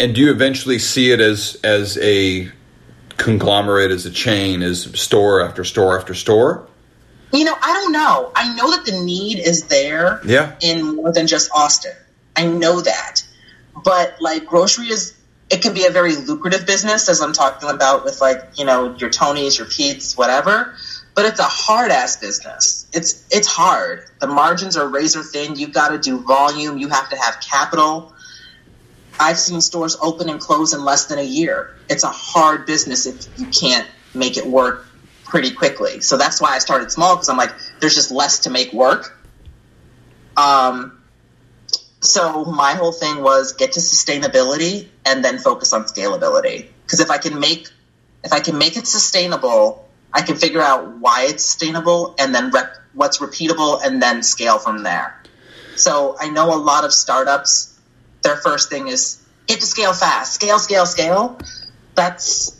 and 0.00 0.14
do 0.14 0.22
you 0.22 0.30
eventually 0.30 0.78
see 0.78 1.12
it 1.12 1.20
as 1.20 1.58
as 1.62 1.98
a 1.98 2.50
conglomerate, 3.16 3.90
as 3.90 4.06
a 4.06 4.10
chain, 4.10 4.62
as 4.62 4.82
store 4.98 5.40
after 5.40 5.64
store 5.64 5.98
after 5.98 6.14
store? 6.14 6.66
You 7.32 7.44
know, 7.44 7.54
I 7.60 7.72
don't 7.72 7.92
know. 7.92 8.32
I 8.34 8.54
know 8.54 8.70
that 8.70 8.84
the 8.84 9.00
need 9.02 9.38
is 9.38 9.64
there 9.64 10.20
yeah. 10.24 10.54
in 10.60 10.96
more 10.96 11.12
than 11.12 11.26
just 11.26 11.50
Austin. 11.54 11.92
I 12.36 12.46
know 12.46 12.80
that. 12.80 13.22
But 13.84 14.16
like 14.20 14.46
grocery 14.46 14.86
is 14.86 15.15
it 15.50 15.62
can 15.62 15.74
be 15.74 15.86
a 15.86 15.90
very 15.90 16.16
lucrative 16.16 16.66
business 16.66 17.08
as 17.08 17.20
I'm 17.20 17.32
talking 17.32 17.70
about 17.70 18.04
with 18.04 18.20
like, 18.20 18.38
you 18.56 18.64
know, 18.64 18.96
your 18.96 19.10
Tony's, 19.10 19.58
your 19.58 19.66
Pete's, 19.68 20.16
whatever 20.16 20.74
but 21.16 21.24
it's 21.24 21.40
a 21.40 21.44
hard 21.44 21.90
ass 21.90 22.18
business. 22.18 22.86
It's 22.92 23.26
it's 23.30 23.48
hard. 23.48 24.04
The 24.20 24.26
margins 24.26 24.76
are 24.76 24.86
razor 24.86 25.22
thin. 25.22 25.56
You've 25.56 25.72
got 25.72 25.88
to 25.88 25.98
do 25.98 26.22
volume. 26.22 26.76
You 26.76 26.88
have 26.88 27.08
to 27.08 27.16
have 27.16 27.40
capital. 27.40 28.12
I've 29.18 29.38
seen 29.38 29.62
stores 29.62 29.96
open 30.02 30.28
and 30.28 30.38
close 30.38 30.74
in 30.74 30.84
less 30.84 31.06
than 31.06 31.18
a 31.18 31.24
year. 31.24 31.70
It's 31.88 32.04
a 32.04 32.10
hard 32.10 32.66
business 32.66 33.06
if 33.06 33.26
you 33.38 33.46
can't 33.46 33.88
make 34.14 34.36
it 34.36 34.46
work 34.46 34.86
pretty 35.24 35.52
quickly. 35.52 36.02
So 36.02 36.18
that's 36.18 36.38
why 36.38 36.50
I 36.54 36.58
started 36.58 36.92
small 36.92 37.16
because 37.16 37.30
I'm 37.30 37.38
like, 37.38 37.54
there's 37.80 37.94
just 37.94 38.10
less 38.10 38.40
to 38.40 38.50
make 38.50 38.74
work. 38.74 39.18
Um, 40.36 41.02
so 42.02 42.44
my 42.44 42.74
whole 42.74 42.92
thing 42.92 43.22
was 43.22 43.54
get 43.54 43.72
to 43.72 43.80
sustainability 43.80 44.90
and 45.06 45.24
then 45.24 45.38
focus 45.38 45.72
on 45.72 45.84
scalability. 45.84 46.66
Because 46.82 47.00
if 47.00 47.10
I 47.10 47.18
can 47.18 47.40
make 47.40 47.68
if 48.24 48.32
I 48.32 48.40
can 48.40 48.58
make 48.58 48.76
it 48.76 48.86
sustainable 48.86 49.86
I 50.16 50.22
can 50.22 50.36
figure 50.36 50.62
out 50.62 50.96
why 50.98 51.26
it's 51.28 51.44
sustainable 51.44 52.14
and 52.18 52.34
then 52.34 52.50
rep- 52.50 52.76
what's 52.94 53.18
repeatable 53.18 53.80
and 53.84 54.00
then 54.00 54.22
scale 54.22 54.58
from 54.58 54.82
there. 54.82 55.14
So 55.76 56.16
I 56.18 56.30
know 56.30 56.54
a 56.54 56.56
lot 56.56 56.84
of 56.84 56.92
startups, 56.94 57.78
their 58.22 58.36
first 58.36 58.70
thing 58.70 58.88
is 58.88 59.22
get 59.46 59.60
to 59.60 59.66
scale 59.66 59.92
fast, 59.92 60.32
scale, 60.32 60.58
scale, 60.58 60.86
scale. 60.86 61.38
That's 61.94 62.58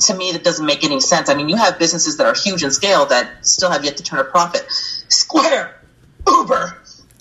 to 0.00 0.14
me 0.16 0.32
that 0.32 0.42
doesn't 0.42 0.66
make 0.66 0.82
any 0.82 0.98
sense. 0.98 1.28
I 1.28 1.34
mean, 1.34 1.48
you 1.48 1.56
have 1.56 1.78
businesses 1.78 2.16
that 2.16 2.26
are 2.26 2.34
huge 2.34 2.64
in 2.64 2.72
scale 2.72 3.06
that 3.06 3.46
still 3.46 3.70
have 3.70 3.84
yet 3.84 3.98
to 3.98 4.02
turn 4.02 4.18
a 4.18 4.24
profit. 4.24 4.66
Square, 5.08 5.80
Uber. 6.26 6.76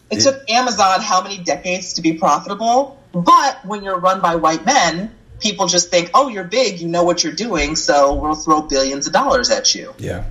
It 0.09 0.17
yeah. 0.17 0.31
took 0.31 0.49
Amazon 0.49 1.01
how 1.01 1.21
many 1.21 1.37
decades 1.37 1.93
to 1.93 2.01
be 2.01 2.13
profitable? 2.13 3.00
But 3.13 3.65
when 3.65 3.83
you're 3.83 3.99
run 3.99 4.21
by 4.21 4.35
white 4.35 4.65
men, 4.65 5.13
people 5.39 5.67
just 5.67 5.89
think, 5.89 6.11
oh, 6.13 6.29
you're 6.29 6.43
big, 6.45 6.79
you 6.79 6.87
know 6.87 7.03
what 7.03 7.23
you're 7.23 7.33
doing, 7.33 7.75
so 7.75 8.13
we'll 8.13 8.35
throw 8.35 8.61
billions 8.61 9.07
of 9.07 9.13
dollars 9.13 9.49
at 9.49 9.75
you. 9.75 9.93
Yeah. 9.97 10.25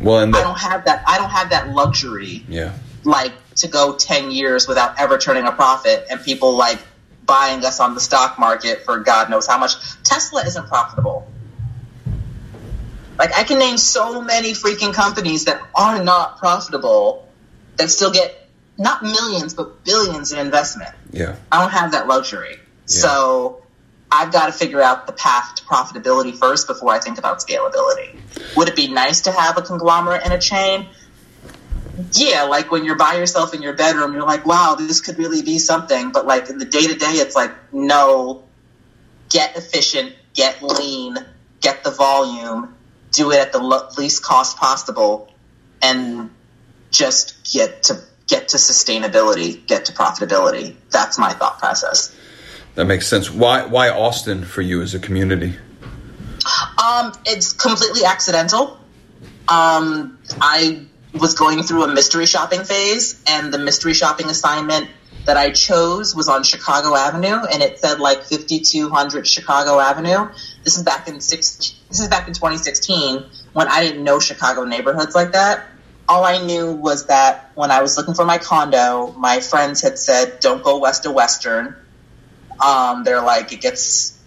Well, 0.00 0.20
and 0.20 0.34
I 0.34 0.42
don't 0.42 0.58
have 0.58 0.84
that. 0.84 1.04
I 1.06 1.18
don't 1.18 1.30
have 1.30 1.50
that 1.50 1.70
luxury. 1.70 2.44
Yeah. 2.48 2.74
Like 3.04 3.32
to 3.56 3.68
go 3.68 3.96
ten 3.96 4.30
years 4.30 4.68
without 4.68 5.00
ever 5.00 5.18
turning 5.18 5.46
a 5.46 5.52
profit, 5.52 6.06
and 6.10 6.22
people 6.22 6.56
like 6.56 6.78
buying 7.24 7.64
us 7.64 7.80
on 7.80 7.94
the 7.94 8.00
stock 8.00 8.38
market 8.38 8.84
for 8.84 8.98
God 8.98 9.30
knows 9.30 9.46
how 9.46 9.58
much. 9.58 9.74
Tesla 10.02 10.44
isn't 10.44 10.68
profitable. 10.68 11.30
Like 13.18 13.32
I 13.36 13.44
can 13.44 13.58
name 13.58 13.78
so 13.78 14.20
many 14.20 14.52
freaking 14.52 14.92
companies 14.92 15.44
that 15.44 15.62
are 15.74 16.02
not 16.02 16.38
profitable 16.38 17.28
that 17.76 17.88
still 17.88 18.10
get 18.10 18.48
not 18.76 19.02
millions 19.02 19.54
but 19.54 19.84
billions 19.84 20.32
in 20.32 20.38
investment. 20.38 20.94
Yeah. 21.14 21.36
I 21.52 21.62
don't 21.62 21.70
have 21.70 21.92
that 21.92 22.08
luxury. 22.08 22.58
So 22.86 23.62
I've 24.10 24.32
got 24.32 24.46
to 24.46 24.52
figure 24.52 24.80
out 24.80 25.06
the 25.06 25.12
path 25.12 25.54
to 25.56 25.64
profitability 25.64 26.36
first 26.36 26.66
before 26.66 26.90
I 26.90 26.98
think 26.98 27.18
about 27.18 27.38
scalability. 27.38 28.18
Would 28.56 28.68
it 28.68 28.76
be 28.76 28.88
nice 28.88 29.22
to 29.22 29.32
have 29.32 29.56
a 29.56 29.62
conglomerate 29.62 30.22
and 30.24 30.32
a 30.32 30.38
chain? 30.38 30.88
Yeah, 32.12 32.42
like 32.42 32.70
when 32.70 32.84
you're 32.84 32.96
by 32.96 33.14
yourself 33.14 33.54
in 33.54 33.62
your 33.62 33.74
bedroom, 33.74 34.12
you're 34.12 34.26
like, 34.26 34.44
wow, 34.44 34.74
this 34.74 35.00
could 35.00 35.16
really 35.18 35.42
be 35.42 35.58
something. 35.58 36.10
But 36.10 36.26
like 36.26 36.50
in 36.50 36.58
the 36.58 36.64
day 36.64 36.86
to 36.86 36.94
day, 36.94 37.12
it's 37.12 37.36
like, 37.36 37.52
no, 37.72 38.44
get 39.30 39.56
efficient, 39.56 40.12
get 40.34 40.62
lean, 40.62 41.16
get 41.60 41.84
the 41.84 41.92
volume, 41.92 42.74
do 43.12 43.30
it 43.30 43.38
at 43.38 43.52
the 43.52 43.60
least 43.96 44.22
cost 44.24 44.56
possible, 44.56 45.32
and 45.80 46.30
just 46.90 47.52
get 47.52 47.84
to 47.84 48.00
get 48.26 48.48
to 48.48 48.56
sustainability, 48.56 49.66
get 49.66 49.86
to 49.86 49.92
profitability. 49.92 50.74
That's 50.90 51.18
my 51.18 51.32
thought 51.32 51.58
process. 51.58 52.14
That 52.74 52.86
makes 52.86 53.06
sense. 53.06 53.30
Why 53.30 53.66
why 53.66 53.90
Austin 53.90 54.44
for 54.44 54.62
you 54.62 54.82
as 54.82 54.94
a 54.94 54.98
community? 54.98 55.56
Um, 56.82 57.12
it's 57.24 57.52
completely 57.52 58.04
accidental. 58.04 58.78
Um, 59.48 60.18
I 60.40 60.86
was 61.12 61.34
going 61.34 61.62
through 61.62 61.84
a 61.84 61.94
mystery 61.94 62.26
shopping 62.26 62.64
phase, 62.64 63.22
and 63.26 63.52
the 63.52 63.58
mystery 63.58 63.94
shopping 63.94 64.26
assignment 64.26 64.88
that 65.26 65.36
I 65.36 65.50
chose 65.50 66.14
was 66.14 66.28
on 66.28 66.42
Chicago 66.42 66.94
Avenue, 66.94 67.44
and 67.50 67.62
it 67.62 67.78
said 67.78 68.00
like 68.00 68.24
5200 68.24 69.26
Chicago 69.26 69.78
Avenue. 69.78 70.28
This 70.64 70.76
is 70.76 70.82
back 70.82 71.08
in 71.08 71.20
six. 71.20 71.74
This 71.88 72.00
is 72.00 72.08
back 72.08 72.26
in 72.26 72.34
2016 72.34 73.24
when 73.52 73.68
I 73.68 73.82
didn't 73.82 74.04
know 74.04 74.18
Chicago 74.18 74.64
neighborhoods 74.64 75.14
like 75.14 75.32
that. 75.32 75.68
All 76.08 76.24
I 76.24 76.44
knew 76.44 76.72
was 76.72 77.06
that 77.06 77.50
when 77.54 77.70
I 77.70 77.80
was 77.80 77.96
looking 77.96 78.14
for 78.14 78.24
my 78.24 78.38
condo, 78.38 79.12
my 79.12 79.40
friends 79.40 79.80
had 79.80 79.98
said, 79.98 80.40
"Don't 80.40 80.62
go 80.62 80.78
west 80.78 81.06
of 81.06 81.14
Western." 81.14 81.76
Um, 82.60 83.04
they're 83.04 83.22
like, 83.22 83.52
it 83.52 83.60
gets. 83.60 84.18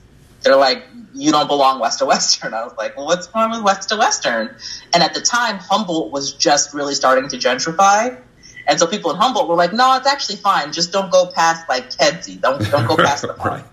They're 0.42 0.56
like, 0.56 0.84
you 1.14 1.32
don't 1.32 1.48
belong 1.48 1.80
west 1.80 2.02
of 2.02 2.08
Western. 2.08 2.54
I 2.54 2.64
was 2.64 2.76
like, 2.78 2.96
well, 2.96 3.06
what's 3.06 3.28
wrong 3.34 3.52
with 3.52 3.64
west 3.64 3.92
of 3.92 4.00
Western? 4.00 4.56
And 4.94 5.04
at 5.04 5.14
the 5.14 5.22
time, 5.22 5.58
Humboldt 5.58 6.12
was 6.12 6.34
just 6.34 6.74
really 6.74 6.94
starting 6.94 7.28
to 7.30 7.38
gentrify. 7.38 8.20
And 8.68 8.80
so 8.80 8.86
people 8.86 9.12
in 9.12 9.18
Humboldt 9.18 9.48
were 9.48 9.56
like, 9.56 9.74
no, 9.74 9.96
it's 9.96 10.08
actually 10.08 10.36
fine. 10.36 10.74
Just 10.74 10.92
don't 10.92 11.12
go 11.12 11.28
past 11.28 11.68
like 11.70 11.90
Kedzie. 11.90 12.40
Don't 12.40 12.60
don't 12.70 12.86
go 12.86 12.98
past 13.04 13.24
the 13.24 13.34
park. 13.34 13.64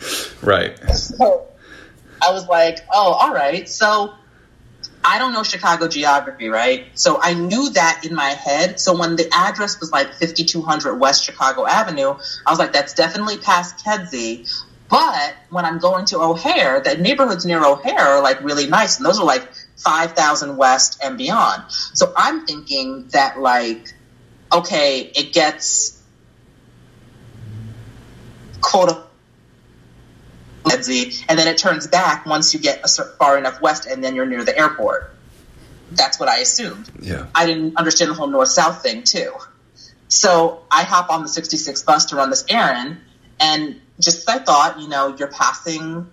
right. 0.42 0.78
Right. 0.80 0.80
So 0.94 1.46
I 2.22 2.32
was 2.32 2.46
like, 2.48 2.78
oh, 2.92 3.12
all 3.12 3.34
right. 3.34 3.68
So 3.68 4.14
I 5.04 5.18
don't 5.18 5.34
know 5.34 5.42
Chicago 5.42 5.86
geography, 5.86 6.48
right? 6.48 6.86
So 6.98 7.20
I 7.20 7.34
knew 7.34 7.70
that 7.70 8.06
in 8.08 8.14
my 8.14 8.30
head. 8.30 8.80
So 8.80 8.98
when 8.98 9.16
the 9.16 9.28
address 9.32 9.78
was 9.78 9.92
like 9.92 10.14
5200 10.14 10.94
West 10.94 11.24
Chicago 11.24 11.66
Avenue, 11.66 12.14
I 12.46 12.50
was 12.50 12.58
like, 12.58 12.72
that's 12.72 12.94
definitely 12.94 13.36
past 13.36 13.84
Kedzie. 13.84 14.48
But 14.88 15.34
when 15.50 15.64
I'm 15.64 15.78
going 15.78 16.06
to 16.06 16.20
O'Hare, 16.20 16.80
the 16.80 16.96
neighborhoods 16.96 17.44
near 17.44 17.64
O'Hare 17.64 17.98
are 17.98 18.22
like 18.22 18.42
really 18.42 18.66
nice, 18.66 18.96
and 18.96 19.04
those 19.04 19.18
are 19.18 19.26
like 19.26 19.46
5,000 19.76 20.56
West 20.56 21.00
and 21.02 21.18
beyond. 21.18 21.64
So 21.68 22.12
I'm 22.16 22.46
thinking 22.46 23.08
that 23.08 23.38
like, 23.38 23.92
okay, 24.52 25.00
it 25.00 25.32
gets 25.32 26.00
quote 28.60 28.88
And 30.74 31.38
then 31.38 31.48
it 31.48 31.58
turns 31.58 31.86
back 31.86 32.26
once 32.26 32.52
you 32.54 32.60
get 32.60 32.80
a 32.84 33.04
far 33.18 33.38
enough 33.38 33.60
west, 33.60 33.86
and 33.86 34.02
then 34.02 34.14
you're 34.14 34.26
near 34.26 34.44
the 34.44 34.56
airport. 34.58 35.10
That's 35.92 36.18
what 36.18 36.28
I 36.28 36.38
assumed. 36.38 36.90
Yeah. 37.00 37.26
I 37.34 37.46
didn't 37.46 37.76
understand 37.76 38.10
the 38.10 38.14
whole 38.14 38.26
north 38.26 38.48
south 38.48 38.82
thing 38.82 39.02
too. 39.04 39.32
So 40.08 40.62
I 40.70 40.82
hop 40.82 41.10
on 41.10 41.22
the 41.22 41.28
66 41.28 41.82
bus 41.82 42.06
to 42.06 42.16
run 42.16 42.30
this 42.30 42.44
errand, 42.48 42.98
and 43.40 43.80
just 44.00 44.28
as 44.28 44.36
I 44.36 44.38
thought, 44.40 44.80
you 44.80 44.88
know, 44.88 45.14
you're 45.16 45.28
passing, 45.28 46.10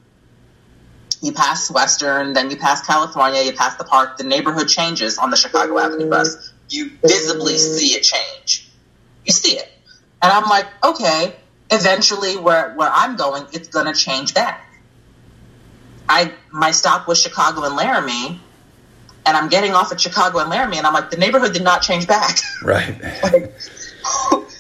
you 1.22 1.32
pass 1.34 1.70
Western, 1.72 2.34
then 2.34 2.50
you 2.50 2.58
pass 2.58 2.86
California, 2.86 3.42
you 3.42 3.54
pass 3.54 3.76
the 3.78 3.84
park, 3.84 4.18
the 4.18 4.24
neighborhood 4.24 4.68
changes 4.68 5.18
on 5.18 5.30
the 5.30 5.38
Chicago 5.38 5.78
Avenue 5.80 6.10
bus. 6.10 6.54
You 6.70 6.92
visibly 7.02 7.58
see 7.58 7.96
it 7.96 8.04
change. 8.04 8.70
You 9.26 9.34
see 9.34 9.58
it. 9.58 9.70
And 10.22 10.32
I'm 10.32 10.50
like, 10.50 10.68
okay, 10.84 11.36
eventually 11.72 12.38
where, 12.38 12.74
where 12.74 12.92
I'm 12.92 13.16
going, 13.16 13.46
it's 13.54 13.70
going 13.70 13.86
to 13.86 13.94
change 13.94 14.34
back. 14.34 14.68
I 16.10 16.34
My 16.52 16.72
stop 16.72 17.08
was 17.08 17.22
Chicago 17.22 17.64
and 17.64 17.76
Laramie, 17.76 18.40
and 19.26 19.38
I'm 19.38 19.50
getting 19.50 19.74
off 19.74 19.92
at 19.92 20.02
Chicago 20.02 20.40
and 20.40 20.50
Laramie, 20.50 20.78
and 20.78 20.86
I'm 20.86 20.94
like, 20.94 21.10
the 21.10 21.18
neighborhood 21.18 21.54
did 21.54 21.64
not 21.64 21.82
change 21.82 22.08
back. 22.08 22.38
Right. 22.64 23.02
like, 23.24 23.54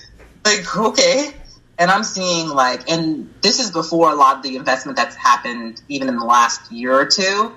like 0.45 0.76
okay 0.76 1.34
and 1.78 1.91
i'm 1.91 2.04
seeing 2.04 2.47
like 2.50 2.89
and 2.89 3.34
this 3.41 3.60
is 3.60 3.71
before 3.71 4.12
a 4.12 4.15
lot 4.15 4.38
of 4.38 4.43
the 4.43 4.56
investment 4.56 4.95
that's 4.95 5.15
happened 5.15 5.82
even 5.88 6.08
in 6.08 6.15
the 6.15 6.26
last 6.26 6.71
year 6.71 6.93
or 6.93 7.06
two 7.06 7.54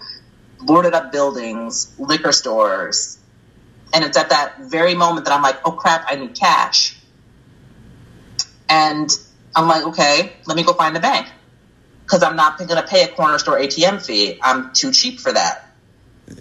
boarded 0.61 0.95
up 0.95 1.13
buildings 1.13 1.95
liquor 1.99 2.33
stores 2.33 3.19
and 3.93 4.05
it's 4.05 4.17
at 4.17 4.31
that 4.31 4.55
very 4.71 4.95
moment 4.95 5.27
that 5.27 5.35
i'm 5.35 5.43
like 5.43 5.57
oh 5.65 5.73
crap 5.73 6.07
i 6.09 6.17
need 6.17 6.35
cash 6.35 6.99
and 8.69 9.11
i'm 9.57 9.69
like 9.69 9.85
okay 9.85 10.33
let 10.47 10.57
me 10.57 10.63
go 10.63 10.73
find 10.73 10.97
a 10.97 11.01
bank 11.01 11.27
because 12.05 12.23
i'm 12.23 12.37
not 12.37 12.59
going 12.59 12.69
to 12.69 12.83
pay 12.83 13.03
a 13.05 13.09
corner 13.09 13.39
store 13.39 13.59
atm 13.59 14.05
fee 14.05 14.39
i'm 14.43 14.73
too 14.73 14.91
cheap 14.93 15.21
for 15.21 15.33
that 15.33 15.71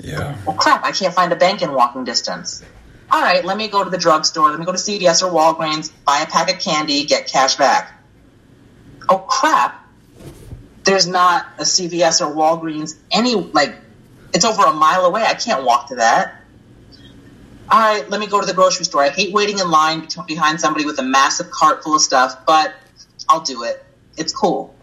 Yeah. 0.01 0.37
well, 0.45 0.55
crap, 0.55 0.83
I 0.85 0.91
can't 0.91 1.13
find 1.13 1.31
a 1.33 1.35
bank 1.35 1.61
in 1.61 1.73
walking 1.73 2.05
distance. 2.05 2.63
All 3.11 3.21
right, 3.21 3.43
let 3.43 3.57
me 3.57 3.67
go 3.67 3.83
to 3.83 3.89
the 3.89 3.97
drugstore. 3.97 4.49
Let 4.49 4.57
me 4.59 4.65
go 4.65 4.71
to 4.71 4.77
CVS 4.77 5.21
or 5.21 5.29
Walgreens, 5.31 5.91
buy 6.05 6.21
a 6.21 6.25
pack 6.25 6.49
of 6.51 6.59
candy, 6.59 7.03
get 7.05 7.27
cash 7.27 7.55
back. 7.57 7.91
Oh, 9.09 9.17
crap. 9.19 9.75
There's 10.85 11.05
not 11.05 11.45
a 11.59 11.63
CVS 11.63 12.21
or 12.21 12.33
Walgreens 12.33 12.95
any, 13.11 13.35
like, 13.35 13.75
it's 14.33 14.45
over 14.45 14.63
a 14.63 14.73
mile 14.73 15.05
away. 15.05 15.21
I 15.21 15.33
can't 15.33 15.63
walk 15.65 15.89
to 15.89 15.95
that. 15.95 16.35
All 17.69 17.79
right, 17.79 18.09
let 18.09 18.19
me 18.19 18.27
go 18.27 18.39
to 18.39 18.47
the 18.47 18.53
grocery 18.53 18.85
store. 18.85 19.03
I 19.03 19.09
hate 19.09 19.33
waiting 19.33 19.59
in 19.59 19.69
line 19.69 20.07
behind 20.25 20.59
somebody 20.61 20.85
with 20.85 20.97
a 20.99 21.03
massive 21.03 21.51
cart 21.51 21.83
full 21.83 21.95
of 21.95 22.01
stuff, 22.01 22.45
but 22.45 22.73
I'll 23.29 23.41
do 23.41 23.63
it. 23.63 23.83
It's 24.17 24.33
cool. 24.33 24.75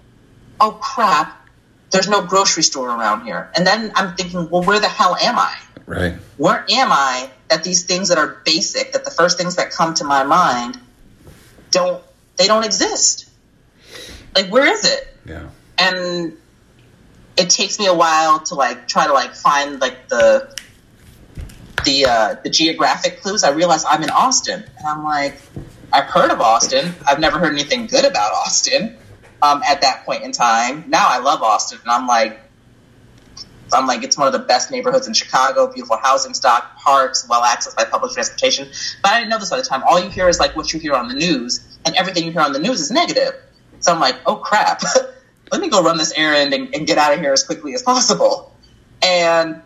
Oh, 0.61 0.73
crap. 0.73 1.49
There's 1.91 2.09
no 2.09 2.23
grocery 2.23 2.63
store 2.63 2.89
around 2.89 3.25
here. 3.25 3.51
And 3.57 3.67
then 3.67 3.93
I'm 3.95 4.15
thinking, 4.15 4.49
well, 4.49 4.63
where 4.63 4.81
the 4.81 4.89
hell 4.89 5.17
am 5.17 5.39
I? 5.39 5.57
Right. 5.87 6.15
where 6.37 6.65
am 6.71 6.93
I 6.93 7.31
that 7.49 7.65
these 7.65 7.83
things 7.85 8.11
that 8.11 8.19
are 8.19 8.41
basic, 8.45 8.93
that 8.93 9.05
the 9.05 9.11
first 9.11 9.37
things 9.37 9.57
that 9.57 9.73
come 9.73 9.93
to 9.95 10.05
my 10.05 10.23
mind 10.23 10.79
don't 11.73 12.01
they 12.37 12.47
don't 12.47 12.65
exist? 12.65 13.29
Like 14.37 14.47
where 14.53 14.67
is 14.67 14.85
it? 14.85 15.17
Yeah. 15.27 15.49
And 15.79 16.37
it 17.37 17.51
takes 17.51 17.81
me 17.81 17.87
a 17.87 17.95
while 17.95 18.39
to 18.39 18.55
like 18.55 18.87
try 18.87 19.09
to 19.09 19.13
like 19.13 19.35
find 19.35 19.81
like 19.81 20.09
the 20.09 20.57
the 21.85 22.07
uh, 22.07 22.37
the 22.45 22.51
geographic 22.51 23.21
clues. 23.21 23.43
I 23.43 23.51
realize 23.51 23.85
I'm 23.85 24.05
in 24.05 24.11
Austin, 24.11 24.63
and 24.79 24.87
I'm 24.87 25.03
like, 25.03 25.41
I've 25.93 26.05
heard 26.05 26.31
of 26.31 26.41
Austin. 26.41 26.95
I've 27.07 27.19
never 27.19 27.39
heard 27.39 27.53
anything 27.53 27.87
good 27.87 28.05
about 28.05 28.33
Austin. 28.33 28.97
Um, 29.43 29.63
at 29.67 29.81
that 29.81 30.05
point 30.05 30.23
in 30.23 30.33
time, 30.33 30.85
now 30.89 31.07
I 31.09 31.19
love 31.19 31.43
Austin, 31.43 31.79
and 31.83 31.91
I'm 31.91 32.07
like, 32.07 32.39
I'm 33.73 33.87
like, 33.87 34.03
it's 34.03 34.19
one 34.19 34.27
of 34.27 34.33
the 34.33 34.41
best 34.41 34.71
neighborhoods 34.71 35.07
in 35.07 35.15
Chicago, 35.15 35.73
beautiful 35.73 35.97
housing 35.97 36.35
stock, 36.35 36.77
parks, 36.77 37.27
well 37.29 37.43
accessed 37.43 37.77
by 37.77 37.85
public 37.85 38.13
transportation. 38.13 38.69
But 39.03 39.13
I 39.13 39.21
didn't 39.21 39.31
know 39.31 39.39
this 39.39 39.53
at 39.53 39.57
the 39.57 39.65
time. 39.65 39.83
All 39.85 39.99
you 39.99 40.11
hear 40.11 40.29
is 40.29 40.39
like 40.39 40.57
what 40.57 40.73
you 40.73 40.81
hear 40.81 40.95
on 40.95 41.09
the 41.09 41.15
news, 41.15 41.67
and 41.87 41.95
everything 41.97 42.25
you 42.25 42.33
hear 42.33 42.43
on 42.43 42.53
the 42.53 42.59
news 42.59 42.81
is 42.81 42.91
negative. 42.91 43.33
So 43.79 43.93
I'm 43.93 44.01
like, 44.01 44.17
oh 44.27 44.37
crap, 44.37 44.83
let 45.53 45.61
me 45.61 45.71
go 45.71 45.83
run 45.83 45.97
this 45.97 46.13
errand 46.13 46.53
and, 46.53 46.75
and 46.75 46.87
get 46.87 46.99
out 46.99 47.15
of 47.15 47.21
here 47.21 47.33
as 47.33 47.45
quickly 47.45 47.75
as 47.75 47.83
possible. 47.83 48.55
And 49.03 49.63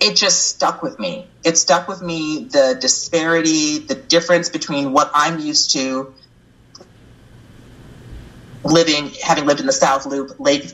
it 0.00 0.16
just 0.16 0.46
stuck 0.46 0.82
with 0.82 0.98
me. 0.98 1.26
It 1.44 1.56
stuck 1.56 1.88
with 1.88 2.02
me 2.02 2.44
the 2.44 2.76
disparity, 2.80 3.78
the 3.78 3.94
difference 3.94 4.48
between 4.48 4.92
what 4.92 5.10
I'm 5.14 5.38
used 5.38 5.72
to 5.72 6.14
living, 8.64 9.10
having 9.22 9.46
lived 9.46 9.60
in 9.60 9.66
the 9.66 9.72
South 9.72 10.06
Loop, 10.06 10.38
Lake 10.38 10.72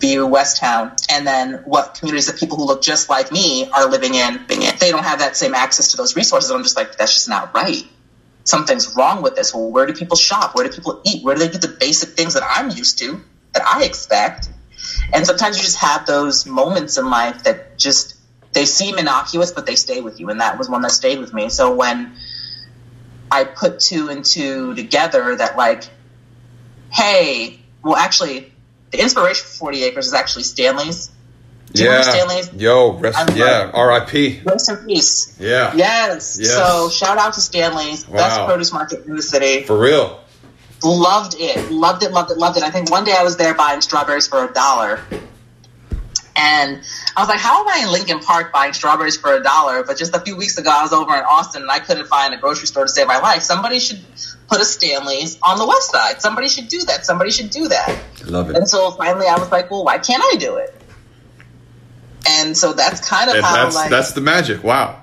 View, 0.00 0.26
West 0.26 0.58
Town, 0.58 0.92
and 1.10 1.26
then 1.26 1.62
what 1.66 1.94
communities 1.94 2.28
of 2.28 2.36
people 2.36 2.56
who 2.56 2.64
look 2.64 2.82
just 2.82 3.08
like 3.08 3.30
me 3.30 3.68
are 3.70 3.88
living 3.88 4.14
in. 4.14 4.40
They 4.48 4.90
don't 4.90 5.04
have 5.04 5.18
that 5.18 5.36
same 5.36 5.54
access 5.54 5.90
to 5.90 5.96
those 5.96 6.16
resources. 6.16 6.50
I'm 6.50 6.62
just 6.62 6.76
like, 6.76 6.96
that's 6.96 7.12
just 7.12 7.28
not 7.28 7.54
right. 7.54 7.84
Something's 8.44 8.96
wrong 8.96 9.22
with 9.22 9.36
this. 9.36 9.54
Well, 9.54 9.70
where 9.70 9.86
do 9.86 9.92
people 9.92 10.16
shop? 10.16 10.54
Where 10.54 10.66
do 10.66 10.74
people 10.74 11.02
eat? 11.04 11.22
Where 11.22 11.34
do 11.34 11.40
they 11.46 11.50
do 11.50 11.58
the 11.58 11.76
basic 11.78 12.10
things 12.10 12.34
that 12.34 12.42
I'm 12.42 12.70
used 12.70 12.98
to, 13.00 13.20
that 13.52 13.62
I 13.62 13.84
expect? 13.84 14.48
And 15.12 15.26
sometimes 15.26 15.56
you 15.56 15.62
just 15.62 15.78
have 15.78 16.06
those 16.06 16.46
moments 16.46 16.98
in 16.98 17.08
life 17.10 17.44
that 17.44 17.78
just 17.78 18.16
they 18.52 18.64
seem 18.64 18.98
innocuous, 18.98 19.52
but 19.52 19.66
they 19.66 19.76
stay 19.76 20.00
with 20.00 20.20
you. 20.20 20.28
And 20.30 20.40
that 20.40 20.58
was 20.58 20.68
one 20.68 20.82
that 20.82 20.90
stayed 20.90 21.18
with 21.18 21.32
me. 21.32 21.48
So 21.48 21.74
when 21.74 22.16
I 23.30 23.44
put 23.44 23.80
two 23.80 24.08
and 24.08 24.24
two 24.24 24.74
together, 24.74 25.36
that 25.36 25.56
like 25.56 25.84
hey, 26.90 27.60
well, 27.82 27.96
actually, 27.96 28.52
the 28.90 29.00
inspiration 29.00 29.46
for 29.46 29.52
40 29.58 29.84
Acres 29.84 30.06
is 30.08 30.14
actually 30.14 30.42
Stanley's. 30.42 31.10
Do 31.72 31.84
yeah. 31.84 32.02
Stanley's? 32.02 32.52
Yo, 32.52 32.94
rest, 32.94 33.36
yeah, 33.36 33.70
R.I.P. 33.72 34.40
Rest 34.44 34.70
in 34.70 34.76
peace. 34.78 35.36
Yeah. 35.38 35.72
Yes. 35.76 36.36
Yes. 36.40 36.52
So 36.52 36.88
shout 36.90 37.16
out 37.16 37.34
to 37.34 37.40
Stanley's, 37.40 38.02
best 38.04 38.40
Wow. 38.40 38.46
produce 38.48 38.72
market 38.72 39.06
in 39.06 39.14
the 39.14 39.22
city. 39.22 39.62
For 39.62 39.78
real. 39.78 40.19
Loved 40.82 41.34
it. 41.38 41.70
Loved 41.70 42.02
it, 42.02 42.12
loved 42.12 42.30
it, 42.30 42.38
loved 42.38 42.56
it. 42.56 42.62
I 42.62 42.70
think 42.70 42.90
one 42.90 43.04
day 43.04 43.14
I 43.16 43.22
was 43.22 43.36
there 43.36 43.54
buying 43.54 43.80
strawberries 43.80 44.26
for 44.26 44.44
a 44.44 44.52
dollar. 44.52 45.00
And 46.36 46.80
I 47.16 47.20
was 47.20 47.28
like, 47.28 47.38
how 47.38 47.60
am 47.60 47.68
I 47.68 47.84
in 47.84 47.92
Lincoln 47.92 48.20
Park 48.20 48.52
buying 48.52 48.72
strawberries 48.72 49.16
for 49.16 49.34
a 49.34 49.42
dollar? 49.42 49.82
But 49.84 49.98
just 49.98 50.14
a 50.14 50.20
few 50.20 50.36
weeks 50.36 50.56
ago, 50.56 50.70
I 50.72 50.82
was 50.82 50.92
over 50.92 51.14
in 51.14 51.24
Austin 51.24 51.62
and 51.62 51.70
I 51.70 51.80
couldn't 51.80 52.06
find 52.06 52.32
a 52.32 52.38
grocery 52.38 52.66
store 52.66 52.84
to 52.84 52.88
save 52.88 53.08
my 53.08 53.18
life. 53.18 53.42
Somebody 53.42 53.78
should 53.78 54.00
put 54.48 54.60
a 54.60 54.64
Stanley's 54.64 55.38
on 55.42 55.58
the 55.58 55.66
west 55.66 55.90
side. 55.90 56.22
Somebody 56.22 56.48
should 56.48 56.68
do 56.68 56.82
that. 56.84 57.04
Somebody 57.04 57.30
should 57.30 57.50
do 57.50 57.68
that. 57.68 57.98
Love 58.24 58.48
it. 58.50 58.56
And 58.56 58.66
so 58.66 58.90
finally 58.92 59.26
I 59.26 59.38
was 59.38 59.50
like, 59.50 59.70
well, 59.70 59.84
why 59.84 59.98
can't 59.98 60.22
I 60.22 60.36
do 60.38 60.56
it? 60.56 60.74
And 62.26 62.56
so 62.56 62.72
that's 62.72 63.06
kind 63.06 63.28
of 63.28 63.36
And 63.36 63.44
how, 63.44 63.64
that's 63.64 63.74
like, 63.74 63.90
that's 63.90 64.12
the 64.12 64.20
magic. 64.20 64.64
Wow. 64.64 65.02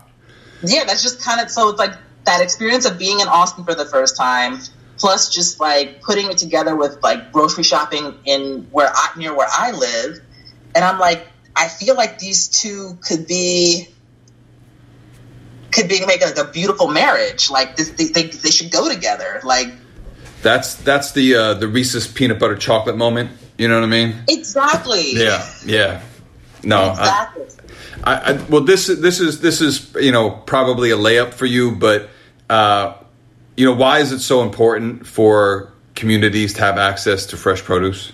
yeah, 0.63 0.85
that's 0.85 1.03
just 1.03 1.21
kind 1.21 1.41
of 1.41 1.51
so 1.51 1.69
it's 1.69 1.79
like 1.79 1.93
that 2.25 2.41
experience 2.41 2.85
of 2.85 2.97
being 2.97 3.19
in 3.19 3.27
Austin 3.27 3.63
for 3.63 3.75
the 3.75 3.85
first 3.85 4.17
time, 4.17 4.59
plus 4.97 5.33
just 5.33 5.59
like 5.59 6.01
putting 6.01 6.29
it 6.29 6.37
together 6.37 6.75
with 6.75 7.01
like 7.03 7.31
grocery 7.31 7.63
shopping 7.63 8.15
in 8.25 8.67
where 8.71 8.89
I 8.93 9.09
near 9.17 9.35
where 9.35 9.47
I 9.49 9.71
live, 9.71 10.19
and 10.75 10.83
I'm 10.83 10.99
like, 10.99 11.27
I 11.55 11.67
feel 11.67 11.95
like 11.95 12.19
these 12.19 12.47
two 12.47 12.97
could 13.07 13.27
be 13.27 13.87
could 15.71 15.87
be 15.87 16.05
make 16.05 16.21
like 16.21 16.37
a 16.37 16.51
beautiful 16.51 16.87
marriage. 16.87 17.49
Like 17.49 17.75
this, 17.75 17.89
they, 17.89 18.05
they 18.05 18.27
they 18.27 18.51
should 18.51 18.71
go 18.71 18.91
together. 18.91 19.41
Like 19.43 19.69
That's 20.41 20.75
that's 20.75 21.11
the 21.11 21.35
uh, 21.35 21.53
the 21.55 21.67
Reese's 21.67 22.07
peanut 22.07 22.39
butter 22.39 22.55
chocolate 22.55 22.97
moment. 22.97 23.31
You 23.57 23.67
know 23.67 23.75
what 23.75 23.85
I 23.85 23.87
mean? 23.87 24.23
exactly. 24.27 25.13
Yeah. 25.13 25.49
Yeah. 25.65 26.03
No. 26.63 26.77
I, 26.81 26.89
Exactly. 26.91 27.45
I, 28.03 28.13
I, 28.13 28.33
well, 28.49 28.61
this 28.61 28.87
this 28.87 29.19
is 29.19 29.41
this 29.41 29.61
is 29.61 29.93
you 29.99 30.11
know 30.11 30.29
probably 30.29 30.91
a 30.91 30.97
layup 30.97 31.33
for 31.33 31.45
you, 31.45 31.75
but 31.75 32.09
uh, 32.49 32.93
you 33.57 33.65
know 33.65 33.73
why 33.73 33.99
is 33.99 34.11
it 34.11 34.19
so 34.19 34.41
important 34.43 35.05
for 35.05 35.73
communities 35.95 36.53
to 36.53 36.61
have 36.61 36.77
access 36.77 37.25
to 37.27 37.37
fresh 37.37 37.61
produce? 37.63 38.13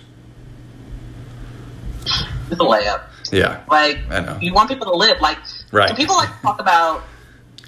A 2.50 2.56
layup. 2.56 3.02
Yeah. 3.32 3.62
Like 3.68 3.98
I 4.10 4.20
know. 4.20 4.38
you 4.40 4.52
want 4.52 4.68
people 4.68 4.86
to 4.86 4.96
live. 4.96 5.20
Like 5.20 5.38
Right. 5.72 5.96
people 5.96 6.14
like 6.16 6.28
to 6.34 6.42
talk 6.42 6.60
about 6.60 7.02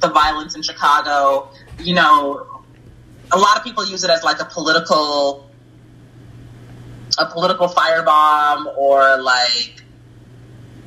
the 0.01 0.09
violence 0.09 0.55
in 0.55 0.63
Chicago. 0.63 1.51
You 1.79 1.95
know, 1.95 2.63
a 3.33 3.39
lot 3.39 3.57
of 3.57 3.65
people 3.65 3.85
use 3.87 4.05
it 4.05 4.11
as 4.11 4.23
like 4.23 4.41
a 4.41 4.45
political 4.45 5.51
a 7.19 7.27
political 7.27 7.69
firebomb 7.69 8.77
or 8.77 9.21
like 9.23 9.83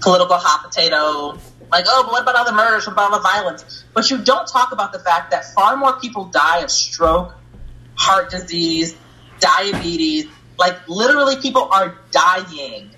political 0.02 0.38
hot 0.38 0.64
potato. 0.64 1.38
Like, 1.72 1.86
oh, 1.88 2.04
but 2.04 2.12
what 2.12 2.22
about 2.24 2.36
other 2.36 2.52
murders? 2.52 2.88
What 2.88 2.94
about 2.94 3.12
other 3.12 3.22
violence? 3.22 3.84
But 3.94 4.10
you 4.10 4.18
don't 4.18 4.48
talk 4.48 4.72
about 4.72 4.92
the 4.92 5.00
fact 5.00 5.32
that 5.32 5.46
far 5.54 5.78
more 5.78 6.00
people 6.00 6.26
die 6.26 6.62
of 6.62 6.72
stroke, 6.72 7.36
heart 7.96 8.32
disease, 8.32 8.96
diabetes. 9.40 10.26
Like, 10.58 10.88
literally, 10.88 11.38
people 11.38 11.70
are 11.72 11.98
dying. 12.12 12.90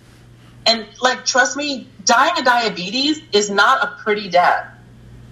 And, 0.66 0.88
like, 1.02 1.26
trust 1.26 1.58
me, 1.58 1.88
dying 2.06 2.38
of 2.38 2.46
diabetes 2.46 3.22
is 3.34 3.50
not 3.50 3.84
a 3.84 4.04
pretty 4.04 4.30
death. 4.30 4.68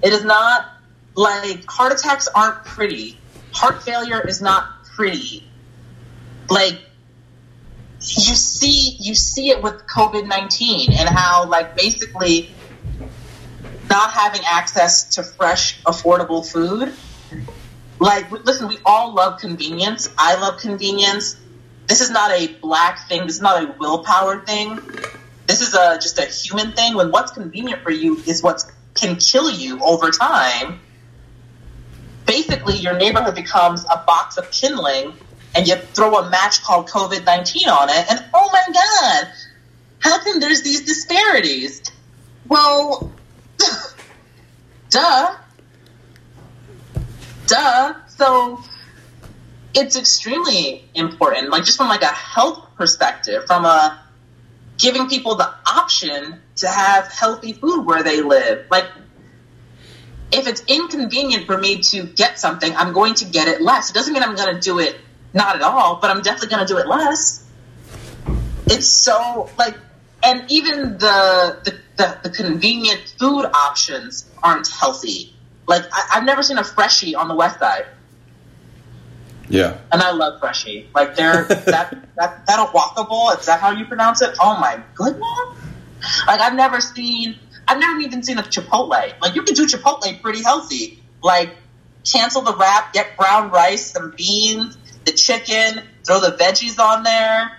It 0.01 0.11
is 0.11 0.23
not, 0.23 0.67
like, 1.15 1.65
heart 1.67 1.93
attacks 1.93 2.27
aren't 2.27 2.65
pretty. 2.65 3.17
Heart 3.53 3.83
failure 3.83 4.27
is 4.27 4.41
not 4.41 4.83
pretty. 4.95 5.47
Like, 6.49 6.79
you 8.01 8.35
see 8.35 8.95
you 8.99 9.13
see 9.13 9.49
it 9.49 9.61
with 9.61 9.85
COVID 9.87 10.25
nineteen 10.25 10.93
and 10.93 11.09
how 11.09 11.45
like 11.47 11.75
basically 11.75 12.49
not 13.89 14.11
having 14.11 14.41
access 14.45 15.15
to 15.15 15.23
fresh, 15.23 15.81
affordable 15.83 16.45
food. 16.49 16.93
Like, 17.99 18.31
listen, 18.31 18.67
we 18.67 18.77
all 18.85 19.13
love 19.13 19.39
convenience. 19.39 20.09
I 20.17 20.39
love 20.39 20.59
convenience. 20.59 21.37
This 21.87 22.01
is 22.01 22.11
not 22.11 22.31
a 22.31 22.47
black 22.47 23.07
thing. 23.09 23.25
This 23.25 23.35
is 23.35 23.41
not 23.41 23.63
a 23.63 23.75
willpower 23.79 24.45
thing. 24.45 24.79
This 25.47 25.61
is 25.61 25.73
a 25.73 25.95
just 25.95 26.19
a 26.19 26.25
human 26.25 26.71
thing. 26.73 26.95
When 26.95 27.11
what's 27.11 27.31
convenient 27.31 27.81
for 27.81 27.91
you 27.91 28.17
is 28.25 28.43
what 28.43 28.63
can 28.93 29.15
kill 29.17 29.49
you 29.49 29.79
over 29.81 30.11
time. 30.11 30.79
Basically, 32.25 32.75
your 32.75 32.95
neighborhood 32.95 33.33
becomes 33.33 33.83
a 33.85 34.03
box 34.05 34.37
of 34.37 34.51
kindling 34.51 35.13
and 35.55 35.67
you 35.67 35.75
throw 35.75 36.19
a 36.19 36.29
match 36.29 36.61
called 36.61 36.87
COVID 36.87 37.25
19 37.25 37.69
on 37.69 37.89
it, 37.89 38.05
and 38.11 38.23
oh 38.33 38.49
my 38.53 38.65
God, 38.71 39.33
how 39.99 40.23
come 40.23 40.39
there's 40.39 40.61
these 40.61 40.85
disparities? 40.85 41.81
Well, 42.47 43.11
duh. 44.89 45.35
Duh. 47.47 47.93
So 48.07 48.59
it's 49.73 49.95
extremely 49.95 50.89
important, 50.93 51.49
like 51.49 51.63
just 51.63 51.77
from 51.77 51.87
like 51.87 52.01
a 52.01 52.07
health 52.07 52.67
perspective, 52.75 53.45
from 53.45 53.65
a 53.65 54.01
giving 54.77 55.07
people 55.09 55.35
the 55.35 55.53
option 55.67 56.41
to 56.57 56.67
have 56.67 57.07
healthy 57.07 57.53
food 57.53 57.85
where 57.85 58.03
they 58.03 58.21
live. 58.21 58.65
Like 58.71 58.85
if 60.31 60.47
it's 60.47 60.63
inconvenient 60.67 61.45
for 61.45 61.57
me 61.57 61.81
to 61.81 62.03
get 62.03 62.39
something, 62.39 62.75
I'm 62.75 62.93
going 62.93 63.15
to 63.15 63.25
get 63.25 63.47
it 63.47 63.61
less. 63.61 63.89
It 63.89 63.93
doesn't 63.93 64.13
mean 64.13 64.23
I'm 64.23 64.35
going 64.35 64.53
to 64.53 64.61
do 64.61 64.79
it 64.79 64.95
not 65.33 65.55
at 65.55 65.61
all, 65.61 65.97
but 65.97 66.09
I'm 66.09 66.21
definitely 66.21 66.49
going 66.49 66.65
to 66.65 66.73
do 66.73 66.79
it 66.79 66.87
less. 66.87 67.45
It's 68.67 68.87
so 68.87 69.49
like, 69.57 69.75
and 70.23 70.49
even 70.49 70.97
the 70.97 71.59
the, 71.63 71.79
the, 71.99 72.17
the 72.23 72.29
convenient 72.31 73.13
food 73.19 73.45
options 73.45 74.27
aren't 74.41 74.67
healthy. 74.67 75.35
Like 75.67 75.83
I, 75.91 76.01
I've 76.13 76.23
never 76.23 76.41
seen 76.41 76.57
a 76.57 76.63
Freshii 76.63 77.13
on 77.13 77.27
the 77.27 77.35
west 77.35 77.59
side, 77.59 77.85
Yeah. 79.49 79.77
and 79.91 80.01
I 80.01 80.11
love 80.11 80.39
Freshii. 80.39 80.87
Like 80.95 81.15
they're 81.15 81.43
that 81.47 81.95
that 82.15 82.45
that 82.47 82.59
a 82.59 82.65
walkable. 82.71 83.37
Is 83.37 83.45
that 83.45 83.59
how 83.59 83.71
you 83.71 83.85
pronounce 83.85 84.21
it? 84.21 84.35
Oh 84.41 84.57
my 84.59 84.81
goodness! 84.95 85.23
Like 86.25 86.39
I've 86.41 86.55
never 86.55 86.81
seen. 86.81 87.37
I've 87.67 87.79
never 87.79 87.99
even 87.99 88.23
seen 88.23 88.39
a 88.39 88.43
Chipotle. 88.43 88.89
Like 89.21 89.35
you 89.35 89.43
can 89.43 89.53
do 89.53 89.67
Chipotle 89.67 90.19
pretty 90.21 90.41
healthy. 90.41 91.03
Like 91.21 91.51
cancel 92.09 92.41
the 92.41 92.55
wrap, 92.55 92.93
get 92.93 93.15
brown 93.17 93.51
rice, 93.51 93.91
some 93.91 94.13
beans, 94.17 94.77
the 95.05 95.11
chicken, 95.11 95.83
throw 96.07 96.19
the 96.19 96.31
veggies 96.37 96.79
on 96.79 97.03
there. 97.03 97.51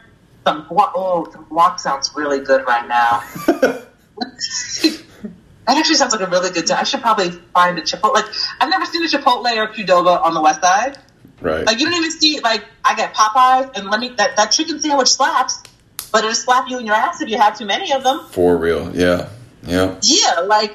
Some 0.47 0.65
guac. 0.67 0.93
Oh, 0.97 1.29
some 1.31 1.45
guac 1.45 1.79
sounds 1.79 2.11
really 2.17 2.41
good 2.41 2.67
right 2.67 2.89
now. 2.89 3.23
That 4.21 5.77
actually 5.79 5.97
sounds 5.97 6.13
like 6.13 6.23
a 6.23 6.27
really 6.27 6.51
good. 6.51 6.67
time. 6.67 6.79
I 6.81 6.83
should 6.85 7.01
probably 7.01 7.31
find 7.31 7.79
a 7.79 7.83
Chipotle. 7.83 8.15
Like 8.15 8.25
I've 8.61 8.71
never 8.71 8.85
seen 8.87 9.05
a 9.05 9.09
Chipotle 9.09 9.45
or 9.57 9.69
Qdoba 9.69 10.23
on 10.23 10.35
the 10.35 10.41
west 10.41 10.61
side. 10.61 10.99
Right. 11.41 11.65
Like 11.65 11.79
you 11.79 11.87
don't 11.87 11.95
even 11.95 12.11
see 12.11 12.41
like 12.41 12.65
I 12.85 12.95
get 12.97 13.15
Popeyes 13.15 13.77
and 13.77 13.89
let 13.89 14.01
me 14.01 14.09
that, 14.17 14.37
that 14.37 14.51
chicken 14.51 14.81
sandwich 14.81 15.09
slaps, 15.09 15.63
but 16.11 16.25
it'll 16.25 16.35
slap 16.35 16.69
you 16.69 16.79
in 16.79 16.87
your 16.87 16.95
ass 16.95 17.21
if 17.21 17.29
you 17.29 17.39
have 17.39 17.57
too 17.57 17.67
many 17.67 17.93
of 17.93 18.03
them. 18.03 18.27
For 18.31 18.57
real. 18.57 18.95
Yeah. 18.95 19.29
Yeah. 19.63 19.99
Yeah, 20.03 20.41
like 20.41 20.75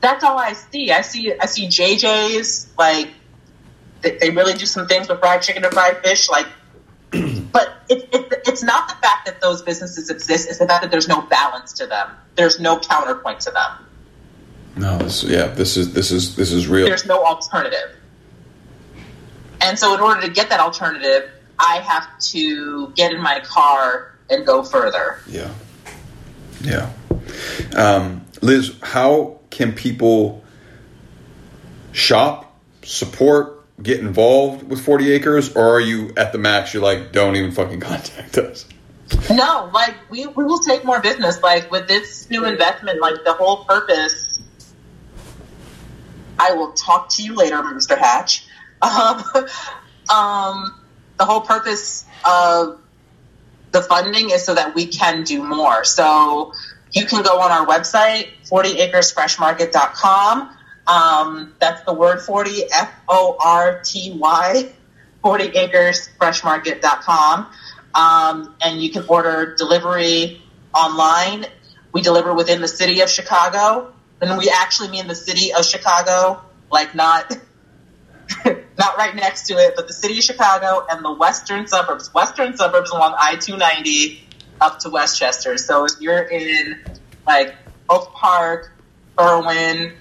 that's 0.00 0.22
all 0.22 0.38
I 0.38 0.52
see. 0.52 0.92
I 0.92 1.00
see 1.00 1.32
I 1.38 1.46
see 1.46 1.66
JJ's 1.66 2.68
like 2.78 3.08
they, 4.02 4.16
they 4.18 4.30
really 4.30 4.54
do 4.54 4.66
some 4.66 4.86
things 4.86 5.08
with 5.08 5.20
fried 5.20 5.42
chicken 5.42 5.64
and 5.64 5.72
fried 5.72 5.98
fish. 6.02 6.28
Like, 6.28 6.46
but 7.52 7.82
it, 7.88 8.08
it, 8.12 8.32
it's 8.46 8.62
not 8.62 8.88
the 8.88 8.94
fact 8.96 9.26
that 9.26 9.40
those 9.40 9.62
businesses 9.62 10.10
exist; 10.10 10.48
it's 10.48 10.58
the 10.58 10.66
fact 10.66 10.82
that 10.82 10.90
there's 10.90 11.08
no 11.08 11.22
balance 11.22 11.72
to 11.74 11.86
them. 11.86 12.10
There's 12.34 12.60
no 12.60 12.78
counterpoint 12.78 13.40
to 13.40 13.50
them. 13.50 13.72
No. 14.76 14.98
This, 14.98 15.24
yeah. 15.24 15.48
This 15.48 15.76
is 15.76 15.94
this 15.94 16.10
is 16.10 16.36
this 16.36 16.52
is 16.52 16.68
real. 16.68 16.86
there's 16.86 17.06
no 17.06 17.24
alternative. 17.24 17.96
And 19.60 19.78
so, 19.78 19.94
in 19.94 20.00
order 20.00 20.20
to 20.22 20.30
get 20.30 20.50
that 20.50 20.60
alternative, 20.60 21.30
I 21.58 21.80
have 21.80 22.18
to 22.30 22.88
get 22.90 23.12
in 23.12 23.20
my 23.20 23.40
car 23.40 24.14
and 24.30 24.46
go 24.46 24.62
further. 24.62 25.20
Yeah. 25.26 25.50
Yeah. 26.62 26.90
Um, 27.76 28.24
Liz, 28.42 28.74
how 28.82 29.40
can 29.50 29.72
people 29.72 30.44
shop, 31.92 32.60
support, 32.82 33.57
get 33.82 34.00
involved 34.00 34.64
with 34.64 34.84
40 34.84 35.12
Acres, 35.12 35.54
or 35.54 35.76
are 35.76 35.80
you 35.80 36.12
at 36.16 36.32
the 36.32 36.38
max? 36.38 36.74
You're 36.74 36.82
like, 36.82 37.12
don't 37.12 37.36
even 37.36 37.52
fucking 37.52 37.78
contact 37.80 38.36
us. 38.38 38.66
No, 39.30 39.70
like 39.72 39.94
we, 40.10 40.26
we 40.26 40.44
will 40.44 40.58
take 40.58 40.84
more 40.84 41.00
business. 41.00 41.42
Like 41.42 41.70
with 41.70 41.88
this 41.88 42.28
new 42.30 42.44
investment, 42.44 43.00
like 43.00 43.24
the 43.24 43.32
whole 43.32 43.64
purpose. 43.64 44.26
I 46.40 46.52
will 46.52 46.70
talk 46.72 47.08
to 47.10 47.22
you 47.22 47.34
later, 47.34 47.56
Mr. 47.56 47.98
Hatch. 47.98 48.44
Um, 48.80 49.24
um, 50.08 50.72
the 51.16 51.24
whole 51.24 51.40
purpose 51.40 52.06
of 52.24 52.78
the 53.72 53.82
funding 53.82 54.30
is 54.30 54.44
so 54.44 54.54
that 54.54 54.76
we 54.76 54.86
can 54.86 55.24
do 55.24 55.42
more. 55.42 55.84
So 55.84 56.52
you 56.92 57.04
can 57.06 57.24
go 57.24 57.40
on 57.40 57.50
our 57.50 57.66
website, 57.66 58.28
40acresfreshmarket.com. 58.44 60.57
Um, 60.88 61.54
that's 61.60 61.82
the 61.84 61.94
word 61.94 62.20
40, 62.22 62.64
F 62.72 62.92
O 63.08 63.36
R 63.40 63.80
T 63.84 64.16
Y, 64.18 64.74
40acresfreshmarket.com. 65.24 67.46
um, 67.94 68.56
and 68.62 68.80
you 68.82 68.90
can 68.90 69.04
order 69.08 69.54
delivery 69.56 70.42
online. 70.74 71.44
We 71.92 72.00
deliver 72.02 72.32
within 72.34 72.60
the 72.62 72.68
city 72.68 73.00
of 73.02 73.10
Chicago, 73.10 73.94
and 74.20 74.38
we 74.38 74.50
actually 74.54 74.88
mean 74.90 75.06
the 75.08 75.14
city 75.14 75.52
of 75.54 75.64
Chicago, 75.66 76.42
like 76.70 76.94
not 76.94 77.30
not 78.46 78.96
right 78.96 79.14
next 79.14 79.46
to 79.48 79.54
it, 79.54 79.74
but 79.76 79.86
the 79.88 79.92
city 79.94 80.18
of 80.18 80.24
Chicago 80.24 80.86
and 80.90 81.04
the 81.04 81.12
western 81.12 81.66
suburbs, 81.66 82.12
western 82.14 82.56
suburbs 82.56 82.90
along 82.90 83.14
I 83.18 83.36
two 83.36 83.56
ninety 83.56 84.22
up 84.60 84.78
to 84.80 84.90
Westchester. 84.90 85.56
So 85.58 85.84
if 85.86 85.92
you're 86.00 86.22
in 86.22 86.80
like 87.26 87.54
Oak 87.88 88.12
Park, 88.14 88.70
Berwyn, 89.18 89.94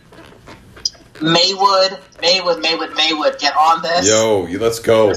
Maywood, 1.22 2.00
Maywood, 2.22 2.62
Maywood, 2.62 2.96
Maywood, 2.96 3.40
get 3.40 3.56
on 3.56 3.82
this. 3.82 4.08
Yo, 4.08 4.42
let's 4.60 4.80
go. 4.80 5.14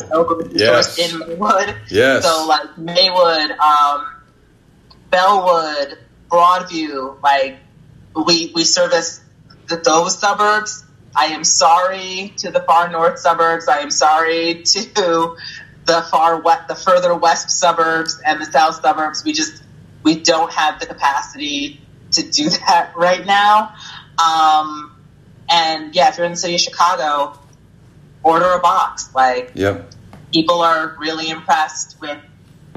Yes. 0.53 0.99
In 0.99 1.19
Maywood. 1.19 1.77
Yes. 1.89 2.25
So 2.25 2.47
like 2.47 2.79
Maywood, 2.79 3.51
um, 3.53 4.07
Bellwood, 5.11 5.99
Broadview, 6.31 7.21
like 7.23 7.59
we 8.15 8.53
we 8.55 8.65
service 8.65 9.21
the, 9.69 9.77
those 9.77 10.19
suburbs. 10.19 10.85
I 11.15 11.27
am 11.27 11.45
sorry 11.45 12.33
to 12.39 12.51
the 12.51 12.61
far 12.61 12.89
north 12.89 13.19
suburbs. 13.19 13.69
I 13.69 13.79
am 13.79 13.91
sorry 13.91 14.63
to 14.63 15.37
the 15.87 16.03
far 16.11 16.41
west, 16.41 16.69
the 16.69 16.75
further 16.75 17.15
west 17.15 17.51
suburbs 17.51 18.21
and 18.25 18.41
the 18.41 18.47
south 18.47 18.77
suburbs. 18.77 19.25
We 19.25 19.33
just 19.33 19.63
we 20.03 20.21
don't 20.21 20.53
have 20.53 20.81
the 20.81 20.87
capacity 20.87 21.81
to 22.13 22.23
do 22.23 22.49
that 22.67 22.93
right 22.97 23.25
now. 23.27 23.75
Um, 24.19 24.90
and 25.51 25.95
yeah, 25.95 26.09
if 26.09 26.17
you're 26.17 26.27
in 26.27 26.33
the 26.33 26.39
city 26.39 26.55
of 26.55 26.61
Chicago, 26.61 27.39
order 28.23 28.53
a 28.53 28.61
box. 28.61 29.13
Like, 29.15 29.53
yep. 29.55 29.91
people 30.33 30.61
are 30.61 30.97
really 30.99 31.29
impressed 31.29 32.01
with 32.01 32.19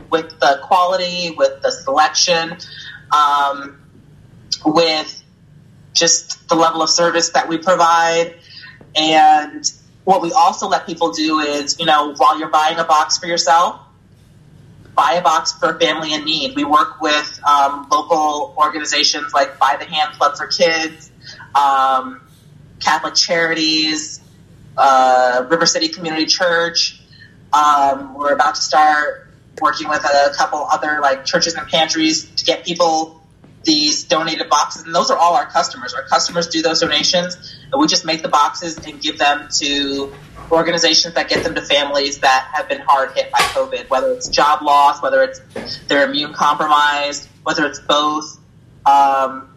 with 0.10 0.40
the 0.40 0.60
quality, 0.64 1.32
with 1.36 1.62
the 1.62 1.72
selection, 1.72 2.58
um, 3.12 3.82
with 4.66 5.24
just 5.94 6.48
the 6.50 6.56
level 6.56 6.82
of 6.82 6.90
service 6.90 7.30
that 7.30 7.48
we 7.48 7.58
provide. 7.58 8.36
And 8.96 9.66
what 10.04 10.22
we 10.22 10.32
also 10.32 10.68
let 10.68 10.86
people 10.86 11.14
do 11.14 11.40
is, 11.40 11.80
you 11.80 11.86
know, 11.86 12.14
while 12.16 12.38
you're 12.38 12.50
buying 12.50 12.78
a 12.78 12.84
box 12.84 13.18
for 13.18 13.26
yourself, 13.26 13.82
buy 14.96 15.14
a 15.14 15.22
box 15.24 15.54
for 15.54 15.76
a 15.76 15.80
family 15.80 16.14
in 16.14 16.26
need. 16.26 16.56
We 16.56 16.64
work 16.64 17.02
with 17.02 17.40
um, 17.44 17.88
local 17.92 18.54
organizations 18.58 19.34
like 19.34 19.58
By 19.58 19.78
the 19.80 19.86
Hand 19.86 20.16
Club 20.18 20.38
for 20.38 20.48
Kids, 20.48 21.12
um, 21.56 22.22
Catholic 22.84 23.16
Charities, 23.16 24.20
uh, 24.78 25.46
River 25.50 25.66
City 25.66 25.88
Community 25.88 26.26
Church. 26.26 27.00
Um, 27.52 28.16
we're 28.16 28.34
about 28.34 28.56
to 28.56 28.62
start 28.62 29.30
working 29.62 29.88
with 29.88 30.04
a 30.04 30.34
couple 30.36 30.60
other 30.72 31.00
like 31.02 31.26
churches 31.26 31.54
and 31.54 31.68
pantries 31.68 32.30
to 32.36 32.46
get 32.46 32.66
people 32.66 33.22
these 33.64 34.04
donated 34.04 34.50
boxes, 34.50 34.84
and 34.84 34.94
those 34.94 35.10
are 35.10 35.18
all 35.18 35.36
our 35.36 35.46
customers. 35.46 35.94
Our 35.94 36.04
customers 36.04 36.48
do 36.48 36.62
those 36.62 36.82
donations, 36.82 37.58
and 37.72 37.80
we 37.80 37.88
just 37.88 38.06
make 38.06 38.22
the 38.22 38.28
boxes 38.28 38.78
and 38.78 39.02
give 39.02 39.18
them 39.18 39.48
to 39.60 40.14
organizations 40.52 41.14
that 41.14 41.30
get 41.30 41.44
them 41.44 41.56
to 41.56 41.62
families 41.62 42.20
that 42.20 42.52
have 42.54 42.68
been 42.68 42.82
hard 42.82 43.12
hit 43.12 43.32
by 43.32 43.40
COVID, 43.40 43.90
whether 43.90 44.12
it's 44.12 44.28
job 44.28 44.62
loss, 44.62 45.02
whether 45.02 45.24
it's 45.24 45.40
they're 45.88 46.10
immune 46.10 46.34
compromised, 46.34 47.30
whether 47.44 47.66
it's 47.66 47.80
both. 47.80 48.38
Um, 48.86 49.53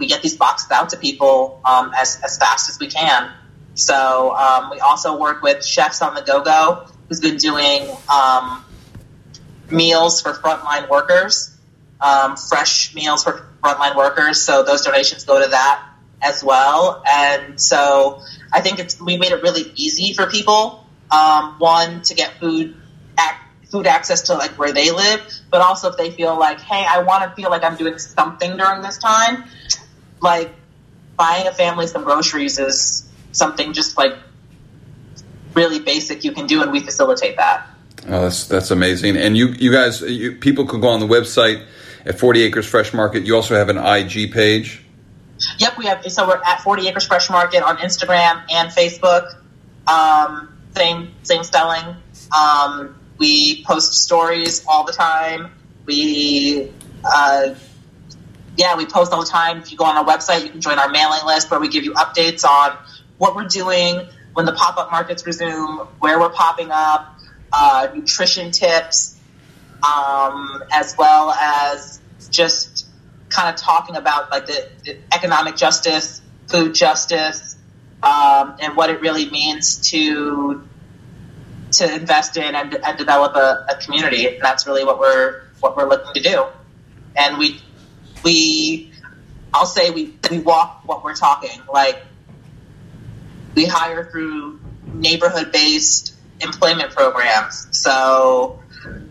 we 0.00 0.06
get 0.06 0.22
these 0.22 0.36
boxes 0.36 0.70
out 0.72 0.88
to 0.88 0.96
people 0.96 1.60
um, 1.64 1.92
as, 1.96 2.20
as 2.24 2.38
fast 2.38 2.68
as 2.70 2.78
we 2.80 2.88
can. 2.88 3.30
So 3.74 4.34
um, 4.34 4.70
we 4.70 4.80
also 4.80 5.16
work 5.16 5.42
with 5.42 5.64
Chefs 5.64 6.02
on 6.02 6.14
the 6.14 6.22
Go 6.22 6.42
Go, 6.42 6.86
who's 7.08 7.20
been 7.20 7.36
doing 7.36 7.88
um, 8.12 8.64
meals 9.70 10.22
for 10.22 10.32
frontline 10.32 10.88
workers, 10.88 11.56
um, 12.00 12.36
fresh 12.36 12.94
meals 12.94 13.22
for 13.22 13.46
frontline 13.62 13.94
workers. 13.94 14.42
So 14.42 14.64
those 14.64 14.82
donations 14.82 15.24
go 15.24 15.40
to 15.40 15.50
that 15.50 15.86
as 16.22 16.42
well. 16.42 17.02
And 17.06 17.60
so 17.60 18.22
I 18.52 18.60
think 18.62 18.80
it's 18.80 19.00
we 19.00 19.18
made 19.18 19.32
it 19.32 19.42
really 19.42 19.70
easy 19.76 20.14
for 20.14 20.26
people. 20.26 20.84
Um, 21.10 21.56
one 21.58 22.02
to 22.02 22.14
get 22.14 22.38
food 22.40 22.76
food 23.70 23.86
access 23.86 24.22
to 24.22 24.34
like 24.34 24.50
where 24.58 24.72
they 24.72 24.90
live, 24.90 25.20
but 25.50 25.60
also 25.60 25.90
if 25.90 25.96
they 25.96 26.10
feel 26.10 26.38
like, 26.38 26.60
hey, 26.60 26.84
I 26.86 27.02
want 27.02 27.24
to 27.24 27.34
feel 27.40 27.50
like 27.50 27.62
I'm 27.62 27.76
doing 27.76 27.98
something 27.98 28.56
during 28.56 28.82
this 28.82 28.98
time, 28.98 29.44
like 30.20 30.50
buying 31.16 31.46
a 31.46 31.52
family 31.52 31.86
some 31.86 32.04
groceries 32.04 32.58
is 32.58 33.08
something 33.32 33.72
just 33.72 33.96
like 33.98 34.14
really 35.54 35.78
basic 35.78 36.24
you 36.24 36.32
can 36.32 36.46
do, 36.46 36.62
and 36.62 36.72
we 36.72 36.80
facilitate 36.80 37.36
that. 37.36 37.66
Oh, 38.06 38.22
that's 38.22 38.46
that's 38.46 38.70
amazing. 38.70 39.16
And 39.16 39.36
you 39.36 39.48
you 39.48 39.72
guys, 39.72 40.00
you, 40.00 40.36
people 40.36 40.66
can 40.66 40.80
go 40.80 40.88
on 40.88 41.00
the 41.00 41.06
website 41.06 41.64
at 42.04 42.18
Forty 42.18 42.42
Acres 42.42 42.66
Fresh 42.66 42.94
Market. 42.94 43.24
You 43.24 43.36
also 43.36 43.54
have 43.54 43.68
an 43.68 43.78
IG 43.78 44.32
page. 44.32 44.82
Yep, 45.58 45.78
we 45.78 45.86
have. 45.86 46.04
So 46.10 46.26
we're 46.26 46.42
at 46.42 46.62
Forty 46.62 46.88
Acres 46.88 47.06
Fresh 47.06 47.30
Market 47.30 47.62
on 47.62 47.76
Instagram 47.78 48.42
and 48.50 48.70
Facebook. 48.70 49.34
Um, 49.86 50.56
same 50.74 51.12
same 51.22 51.44
spelling. 51.44 51.96
Um, 52.36 52.98
we 53.18 53.64
post 53.64 53.92
stories 53.92 54.64
all 54.66 54.84
the 54.84 54.92
time. 54.92 55.52
We 55.84 56.70
uh, 57.04 57.54
yeah, 58.56 58.76
we 58.76 58.86
post 58.86 59.12
all 59.12 59.20
the 59.20 59.30
time. 59.30 59.58
If 59.58 59.70
you 59.72 59.78
go 59.78 59.84
on 59.84 59.96
our 59.96 60.04
website, 60.04 60.44
you 60.44 60.50
can 60.50 60.60
join 60.60 60.78
our 60.78 60.88
mailing 60.88 61.24
list 61.26 61.50
where 61.50 61.60
we 61.60 61.68
give 61.68 61.84
you 61.84 61.92
updates 61.94 62.44
on 62.44 62.76
what 63.18 63.34
we're 63.34 63.44
doing 63.44 64.06
when 64.34 64.46
the 64.46 64.52
pop 64.52 64.76
up 64.76 64.90
markets 64.90 65.26
resume, 65.26 65.86
where 65.98 66.18
we're 66.18 66.30
popping 66.30 66.70
up, 66.70 67.18
uh, 67.52 67.88
nutrition 67.94 68.50
tips, 68.50 69.18
um, 69.82 70.62
as 70.72 70.94
well 70.96 71.30
as 71.30 72.00
just 72.30 72.86
kind 73.28 73.52
of 73.52 73.60
talking 73.60 73.96
about 73.96 74.30
like 74.30 74.46
the, 74.46 74.68
the 74.84 74.98
economic 75.12 75.56
justice, 75.56 76.20
food 76.48 76.74
justice, 76.74 77.56
um, 78.02 78.56
and 78.60 78.76
what 78.76 78.90
it 78.90 79.00
really 79.00 79.30
means 79.30 79.90
to 79.90 80.66
to 81.72 81.94
invest 81.94 82.36
in 82.36 82.54
and, 82.54 82.74
and 82.74 82.98
develop 82.98 83.36
a, 83.36 83.66
a, 83.68 83.76
community. 83.76 84.26
And 84.26 84.42
that's 84.42 84.66
really 84.66 84.84
what 84.84 84.98
we're 84.98 85.42
what 85.60 85.76
we're 85.76 85.88
looking 85.88 86.12
to 86.14 86.20
do. 86.20 86.46
And 87.14 87.38
we 87.38 87.60
we 88.22 88.92
I'll 89.52 89.66
say 89.66 89.90
we 89.90 90.14
we 90.30 90.38
walk 90.38 90.82
what 90.86 91.04
we're 91.04 91.14
talking. 91.14 91.60
Like 91.72 92.02
we 93.54 93.66
hire 93.66 94.04
through 94.04 94.60
neighborhood 94.92 95.52
based 95.52 96.14
employment 96.40 96.92
programs. 96.92 97.68
So 97.76 98.60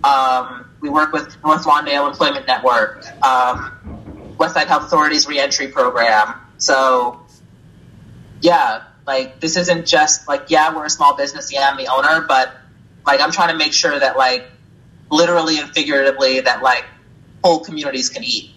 um, 0.04 0.70
we 0.82 0.90
work 0.90 1.12
with 1.12 1.36
North 1.44 1.66
Lawndale 1.66 2.10
Employment 2.10 2.48
Network, 2.48 3.06
um, 3.24 4.36
Westside 4.38 4.68
Health 4.68 4.84
Authority's 4.84 5.28
reentry 5.28 5.68
program. 5.68 6.36
So 6.58 7.26
yeah, 8.42 8.84
like 9.06 9.40
this 9.40 9.58
isn't 9.58 9.86
just 9.86 10.28
like 10.28 10.46
yeah 10.50 10.76
we're 10.76 10.86
a 10.86 10.90
small 10.90 11.16
business, 11.16 11.52
yeah 11.52 11.70
I'm 11.70 11.78
the 11.78 11.88
owner, 11.88 12.26
but 12.28 12.56
like 13.06 13.22
I'm 13.22 13.32
trying 13.32 13.50
to 13.50 13.58
make 13.58 13.74
sure 13.74 13.98
that 13.98 14.18
like 14.18 14.46
literally 15.12 15.60
and 15.60 15.70
figuratively 15.72 16.42
that 16.42 16.62
like 16.62 16.86
whole 17.44 17.60
communities 17.60 18.10
can 18.10 18.24
eat. 18.24 18.52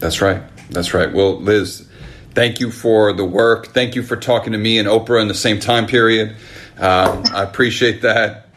That's 0.00 0.20
right. 0.20 0.42
That's 0.70 0.94
right. 0.94 1.12
Well, 1.12 1.38
Liz, 1.38 1.86
thank 2.34 2.58
you 2.58 2.70
for 2.70 3.12
the 3.12 3.24
work. 3.24 3.68
Thank 3.68 3.94
you 3.94 4.02
for 4.02 4.16
talking 4.16 4.52
to 4.52 4.58
me 4.58 4.78
and 4.78 4.88
Oprah 4.88 5.20
in 5.20 5.28
the 5.28 5.34
same 5.34 5.60
time 5.60 5.86
period. 5.86 6.36
Um, 6.78 7.24
I 7.32 7.42
appreciate 7.42 8.02
that. 8.02 8.48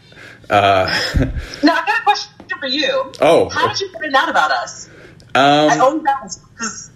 Uh, 0.50 0.88
now, 1.64 1.74
I 1.74 1.86
got 1.86 2.00
a 2.00 2.04
question 2.04 2.32
for 2.60 2.68
you. 2.68 3.12
Oh. 3.20 3.50
How 3.50 3.68
did 3.68 3.82
you 3.82 3.92
find 3.92 4.16
out 4.16 4.30
about 4.30 4.52
us? 4.52 4.90
Um, 5.36 5.70
I 5.70 5.80
own 5.80 6.04
that 6.04 6.38
because. 6.54 6.90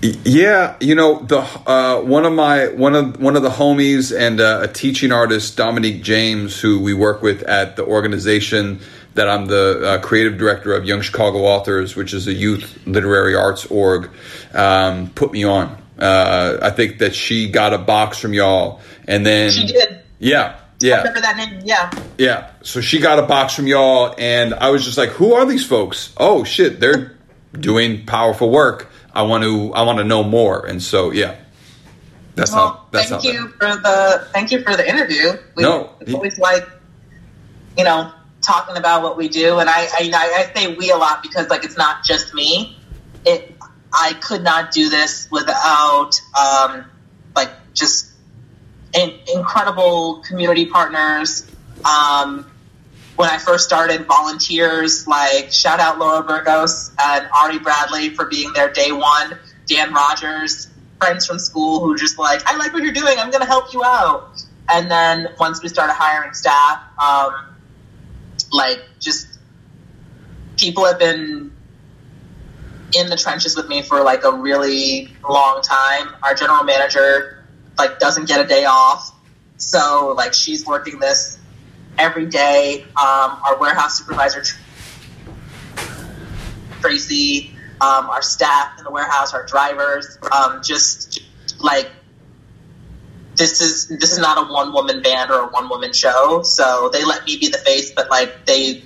Yeah, 0.00 0.76
you 0.78 0.94
know 0.94 1.24
the 1.24 1.40
uh, 1.40 2.00
one 2.02 2.24
of 2.24 2.32
my 2.32 2.68
one 2.68 2.94
of 2.94 3.20
one 3.20 3.34
of 3.34 3.42
the 3.42 3.50
homies 3.50 4.16
and 4.16 4.40
uh, 4.40 4.60
a 4.62 4.68
teaching 4.68 5.10
artist, 5.10 5.56
Dominique 5.56 6.04
James, 6.04 6.60
who 6.60 6.78
we 6.78 6.94
work 6.94 7.20
with 7.20 7.42
at 7.42 7.74
the 7.74 7.84
organization 7.84 8.78
that 9.18 9.28
I'm 9.28 9.46
the 9.46 9.82
uh, 9.84 9.98
creative 10.00 10.38
director 10.38 10.72
of 10.74 10.84
Young 10.84 11.00
Chicago 11.00 11.38
Authors, 11.38 11.96
which 11.96 12.14
is 12.14 12.28
a 12.28 12.32
youth 12.32 12.78
literary 12.86 13.34
arts 13.34 13.66
org, 13.66 14.10
um, 14.54 15.10
put 15.10 15.32
me 15.32 15.42
on. 15.42 15.76
Uh, 15.98 16.58
I 16.62 16.70
think 16.70 17.00
that 17.00 17.16
she 17.16 17.50
got 17.50 17.74
a 17.74 17.78
box 17.78 18.18
from 18.18 18.32
y'all, 18.32 18.80
and 19.08 19.26
then 19.26 19.50
she 19.50 19.66
did. 19.66 20.02
Yeah, 20.20 20.60
yeah. 20.80 20.94
I 20.94 20.98
remember 20.98 21.20
that 21.20 21.36
name. 21.36 21.62
Yeah. 21.64 21.90
Yeah. 22.16 22.50
So 22.62 22.80
she 22.80 23.00
got 23.00 23.18
a 23.18 23.22
box 23.22 23.54
from 23.54 23.66
y'all, 23.66 24.14
and 24.16 24.54
I 24.54 24.70
was 24.70 24.84
just 24.84 24.96
like, 24.96 25.08
"Who 25.10 25.34
are 25.34 25.44
these 25.44 25.66
folks? 25.66 26.14
Oh 26.16 26.44
shit, 26.44 26.78
they're 26.78 27.16
doing 27.52 28.06
powerful 28.06 28.50
work. 28.50 28.88
I 29.12 29.22
want 29.22 29.42
to, 29.42 29.74
I 29.74 29.82
want 29.82 29.98
to 29.98 30.04
know 30.04 30.22
more." 30.22 30.64
And 30.64 30.80
so, 30.80 31.10
yeah. 31.10 31.34
That's 32.36 32.52
well, 32.52 32.68
how. 32.68 32.86
That's 32.92 33.08
thank 33.08 33.24
how 33.24 33.30
you 33.30 33.48
that. 33.48 33.54
for 33.54 33.82
the 33.82 34.28
thank 34.32 34.52
you 34.52 34.62
for 34.62 34.76
the 34.76 34.88
interview. 34.88 35.32
We, 35.56 35.64
no, 35.64 35.90
always 36.06 36.38
like 36.38 36.68
you 37.76 37.82
know 37.82 38.12
talking 38.48 38.76
about 38.76 39.02
what 39.02 39.16
we 39.16 39.28
do, 39.28 39.58
and 39.58 39.68
I, 39.68 39.86
I, 40.00 40.10
I 40.12 40.52
say 40.54 40.74
we 40.74 40.90
a 40.90 40.96
lot 40.96 41.22
because 41.22 41.48
like 41.48 41.64
it's 41.64 41.76
not 41.76 42.04
just 42.04 42.34
me. 42.34 42.76
It 43.24 43.54
I 43.92 44.14
could 44.14 44.42
not 44.42 44.72
do 44.72 44.88
this 44.88 45.28
without 45.30 46.20
um, 46.38 46.84
like 47.36 47.50
just 47.74 48.10
in, 48.94 49.14
incredible 49.34 50.22
community 50.26 50.66
partners, 50.66 51.50
um, 51.84 52.50
when 53.16 53.28
I 53.28 53.38
first 53.38 53.64
started, 53.64 54.06
volunteers 54.06 55.06
like 55.06 55.52
shout 55.52 55.80
out 55.80 55.98
Laura 55.98 56.22
Burgos 56.22 56.92
and 57.02 57.28
Ari 57.42 57.58
Bradley 57.58 58.10
for 58.10 58.26
being 58.26 58.52
there 58.52 58.72
day 58.72 58.92
one, 58.92 59.38
Dan 59.66 59.92
Rogers, 59.92 60.68
friends 61.00 61.26
from 61.26 61.38
school 61.38 61.80
who 61.80 61.96
just 61.96 62.18
like, 62.18 62.40
I 62.46 62.56
like 62.56 62.72
what 62.72 62.82
you're 62.82 62.92
doing, 62.92 63.18
I'm 63.18 63.30
going 63.30 63.42
to 63.42 63.46
help 63.48 63.72
you 63.72 63.82
out. 63.84 64.42
And 64.70 64.90
then 64.90 65.28
once 65.40 65.62
we 65.62 65.68
started 65.68 65.94
hiring 65.94 66.34
staff, 66.34 66.80
um, 66.98 67.56
like 68.52 68.80
just 68.98 69.38
people 70.56 70.84
have 70.84 70.98
been 70.98 71.52
in 72.96 73.10
the 73.10 73.16
trenches 73.16 73.54
with 73.56 73.68
me 73.68 73.82
for 73.82 74.02
like 74.02 74.24
a 74.24 74.32
really 74.32 75.08
long 75.28 75.62
time. 75.62 76.08
Our 76.22 76.34
general 76.34 76.64
manager 76.64 77.44
like 77.76 77.98
doesn't 77.98 78.26
get 78.26 78.44
a 78.44 78.48
day 78.48 78.64
off. 78.64 79.14
So 79.56 80.14
like 80.16 80.34
she's 80.34 80.66
working 80.66 80.98
this 80.98 81.38
every 81.98 82.26
day. 82.26 82.82
Um, 82.82 83.40
our 83.44 83.58
warehouse 83.58 83.98
supervisor 83.98 84.42
Tracy, 86.80 87.50
um, 87.80 88.08
our 88.08 88.22
staff 88.22 88.78
in 88.78 88.84
the 88.84 88.90
warehouse, 88.90 89.34
our 89.34 89.44
drivers, 89.46 90.18
um, 90.32 90.60
just 90.62 91.20
like 91.58 91.90
this 93.38 93.60
is 93.60 93.88
this 93.88 94.12
is 94.12 94.18
not 94.18 94.36
a 94.36 94.52
one 94.52 94.72
woman 94.72 95.00
band 95.00 95.30
or 95.30 95.40
a 95.40 95.46
one 95.48 95.68
woman 95.68 95.92
show. 95.92 96.42
So 96.42 96.90
they 96.92 97.04
let 97.04 97.24
me 97.24 97.38
be 97.38 97.48
the 97.48 97.58
face, 97.58 97.92
but 97.92 98.10
like 98.10 98.44
they 98.44 98.82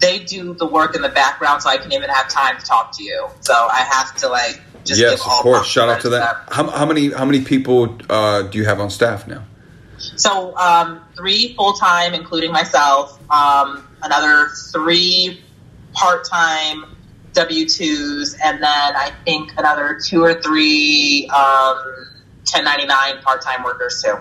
they 0.00 0.20
do 0.20 0.54
the 0.54 0.66
work 0.66 0.94
in 0.94 1.02
the 1.02 1.08
background, 1.08 1.62
so 1.62 1.70
I 1.70 1.78
can 1.78 1.92
even 1.92 2.08
have 2.10 2.28
time 2.28 2.58
to 2.58 2.64
talk 2.64 2.96
to 2.98 3.02
you. 3.02 3.28
So 3.40 3.54
I 3.54 3.80
have 3.90 4.14
to 4.18 4.28
like 4.28 4.60
just 4.84 5.00
yes, 5.00 5.20
of 5.20 5.26
course. 5.26 5.66
Shout 5.66 5.88
out 5.88 6.02
to 6.02 6.10
that. 6.10 6.48
How, 6.50 6.70
how, 6.70 6.86
many 6.86 7.10
how 7.10 7.24
many 7.24 7.42
people 7.42 7.98
uh, 8.08 8.42
do 8.42 8.58
you 8.58 8.64
have 8.64 8.80
on 8.80 8.90
staff 8.90 9.26
now? 9.26 9.44
So 9.98 10.56
um, 10.56 11.02
three 11.16 11.54
full 11.54 11.72
time, 11.72 12.14
including 12.14 12.52
myself. 12.52 13.18
Um, 13.30 13.86
another 14.02 14.48
three 14.72 15.42
part 15.92 16.24
time 16.28 16.84
W 17.32 17.68
twos, 17.68 18.34
and 18.42 18.62
then 18.62 18.96
I 18.96 19.12
think 19.24 19.52
another 19.56 19.98
two 20.02 20.22
or 20.22 20.40
three 20.40 21.28
um, 21.34 21.78
1099 22.52 23.22
part 23.22 23.42
time 23.42 23.62
workers 23.62 24.02
too. 24.04 24.16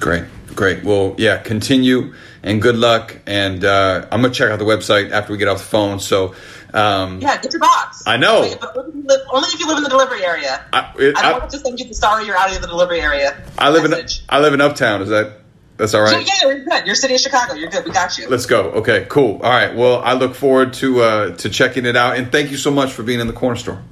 Great, 0.00 0.24
great. 0.54 0.84
Well, 0.84 1.14
yeah, 1.18 1.38
continue 1.38 2.14
and 2.42 2.62
good 2.62 2.76
luck. 2.76 3.16
And 3.26 3.64
uh, 3.64 4.06
I'm 4.12 4.22
gonna 4.22 4.32
check 4.32 4.50
out 4.50 4.58
the 4.58 4.64
website 4.64 5.10
after 5.10 5.32
we 5.32 5.38
get 5.38 5.48
off 5.48 5.58
the 5.58 5.64
phone. 5.64 5.98
So. 5.98 6.34
Um, 6.72 7.20
yeah, 7.20 7.40
get 7.40 7.52
your 7.52 7.60
box. 7.60 8.02
I 8.04 8.16
know. 8.16 8.38
Only 8.38 8.52
if 8.52 9.60
you 9.60 9.68
live 9.68 9.76
in 9.76 9.84
the 9.84 9.88
delivery 9.88 10.24
area. 10.24 10.64
I, 10.72 10.92
it, 10.98 11.16
I 11.16 11.22
don't 11.22 11.34
I, 11.36 11.38
want 11.38 11.50
to 11.52 11.58
send 11.60 11.78
you 11.78 11.86
the 11.86 11.94
sorry 11.94 12.26
you're 12.26 12.36
out 12.36 12.52
of 12.52 12.60
the 12.60 12.66
delivery 12.66 13.00
area. 13.00 13.40
I 13.56 13.70
live 13.70 13.88
message. 13.88 14.18
in 14.18 14.24
I 14.28 14.40
live 14.40 14.54
in 14.54 14.60
Uptown. 14.60 15.00
Is 15.00 15.08
that 15.10 15.38
that's 15.76 15.94
all 15.94 16.02
right? 16.02 16.10
So, 16.10 16.18
yeah, 16.18 16.54
you're 16.54 16.64
good. 16.64 16.86
You're 16.86 16.94
city 16.96 17.14
of 17.14 17.20
Chicago. 17.20 17.54
You're 17.54 17.70
good. 17.70 17.84
We 17.84 17.92
got 17.92 18.18
you. 18.18 18.28
Let's 18.28 18.46
go. 18.46 18.70
Okay, 18.72 19.06
cool. 19.08 19.40
All 19.42 19.50
right. 19.50 19.74
Well, 19.74 20.02
I 20.02 20.14
look 20.14 20.34
forward 20.34 20.72
to 20.74 21.02
uh, 21.02 21.36
to 21.36 21.48
checking 21.48 21.86
it 21.86 21.96
out, 21.96 22.16
and 22.16 22.30
thank 22.30 22.50
you 22.50 22.56
so 22.56 22.72
much 22.72 22.92
for 22.92 23.04
being 23.04 23.20
in 23.20 23.28
the 23.28 23.32
corner 23.32 23.56
store. 23.56 23.82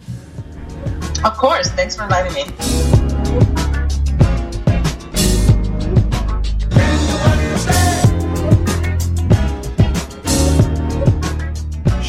Of 1.25 1.37
course. 1.37 1.69
Thanks 1.71 1.95
for 1.95 2.03
inviting 2.03 2.35
me. 2.35 3.02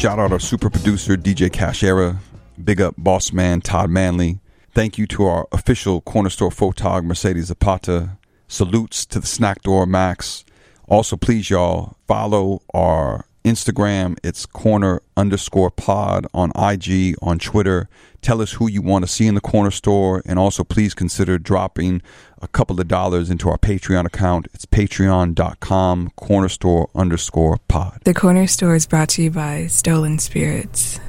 Shout 0.04 0.18
out 0.18 0.32
our 0.32 0.38
super 0.38 0.68
producer, 0.68 1.16
DJ 1.16 1.48
Cashera. 1.48 2.18
Big 2.62 2.78
up 2.78 2.94
boss 2.98 3.32
man, 3.32 3.62
Todd 3.62 3.88
Manley. 3.88 4.38
Thank 4.72 4.98
you 4.98 5.06
to 5.06 5.24
our 5.24 5.48
official 5.50 6.02
corner 6.02 6.28
store 6.28 6.50
photog, 6.50 7.04
Mercedes 7.04 7.46
Zapata. 7.46 8.18
Salutes 8.46 9.06
to 9.06 9.18
the 9.18 9.26
snack 9.26 9.62
door, 9.62 9.86
Max. 9.86 10.44
Also, 10.88 11.16
please, 11.16 11.48
y'all, 11.48 11.96
follow 12.06 12.60
our 12.74 13.24
Instagram. 13.44 14.18
It's 14.22 14.46
corner 14.46 15.02
underscore 15.16 15.70
pod 15.70 16.26
on 16.34 16.50
IG, 16.56 17.14
on 17.22 17.38
Twitter. 17.38 17.88
Tell 18.22 18.40
us 18.40 18.52
who 18.52 18.68
you 18.68 18.82
want 18.82 19.04
to 19.04 19.10
see 19.10 19.26
in 19.26 19.34
the 19.34 19.40
corner 19.40 19.70
store. 19.70 20.22
And 20.24 20.38
also, 20.38 20.64
please 20.64 20.94
consider 20.94 21.38
dropping 21.38 22.02
a 22.40 22.48
couple 22.48 22.80
of 22.80 22.88
dollars 22.88 23.30
into 23.30 23.48
our 23.48 23.58
Patreon 23.58 24.06
account. 24.06 24.48
It's 24.54 24.66
patreon.com 24.66 26.10
corner 26.16 26.48
store 26.48 26.90
underscore 26.94 27.58
pod. 27.68 28.00
The 28.04 28.14
corner 28.14 28.46
store 28.46 28.74
is 28.74 28.86
brought 28.86 29.10
to 29.10 29.22
you 29.22 29.30
by 29.30 29.66
Stolen 29.66 30.18
Spirits. 30.18 31.00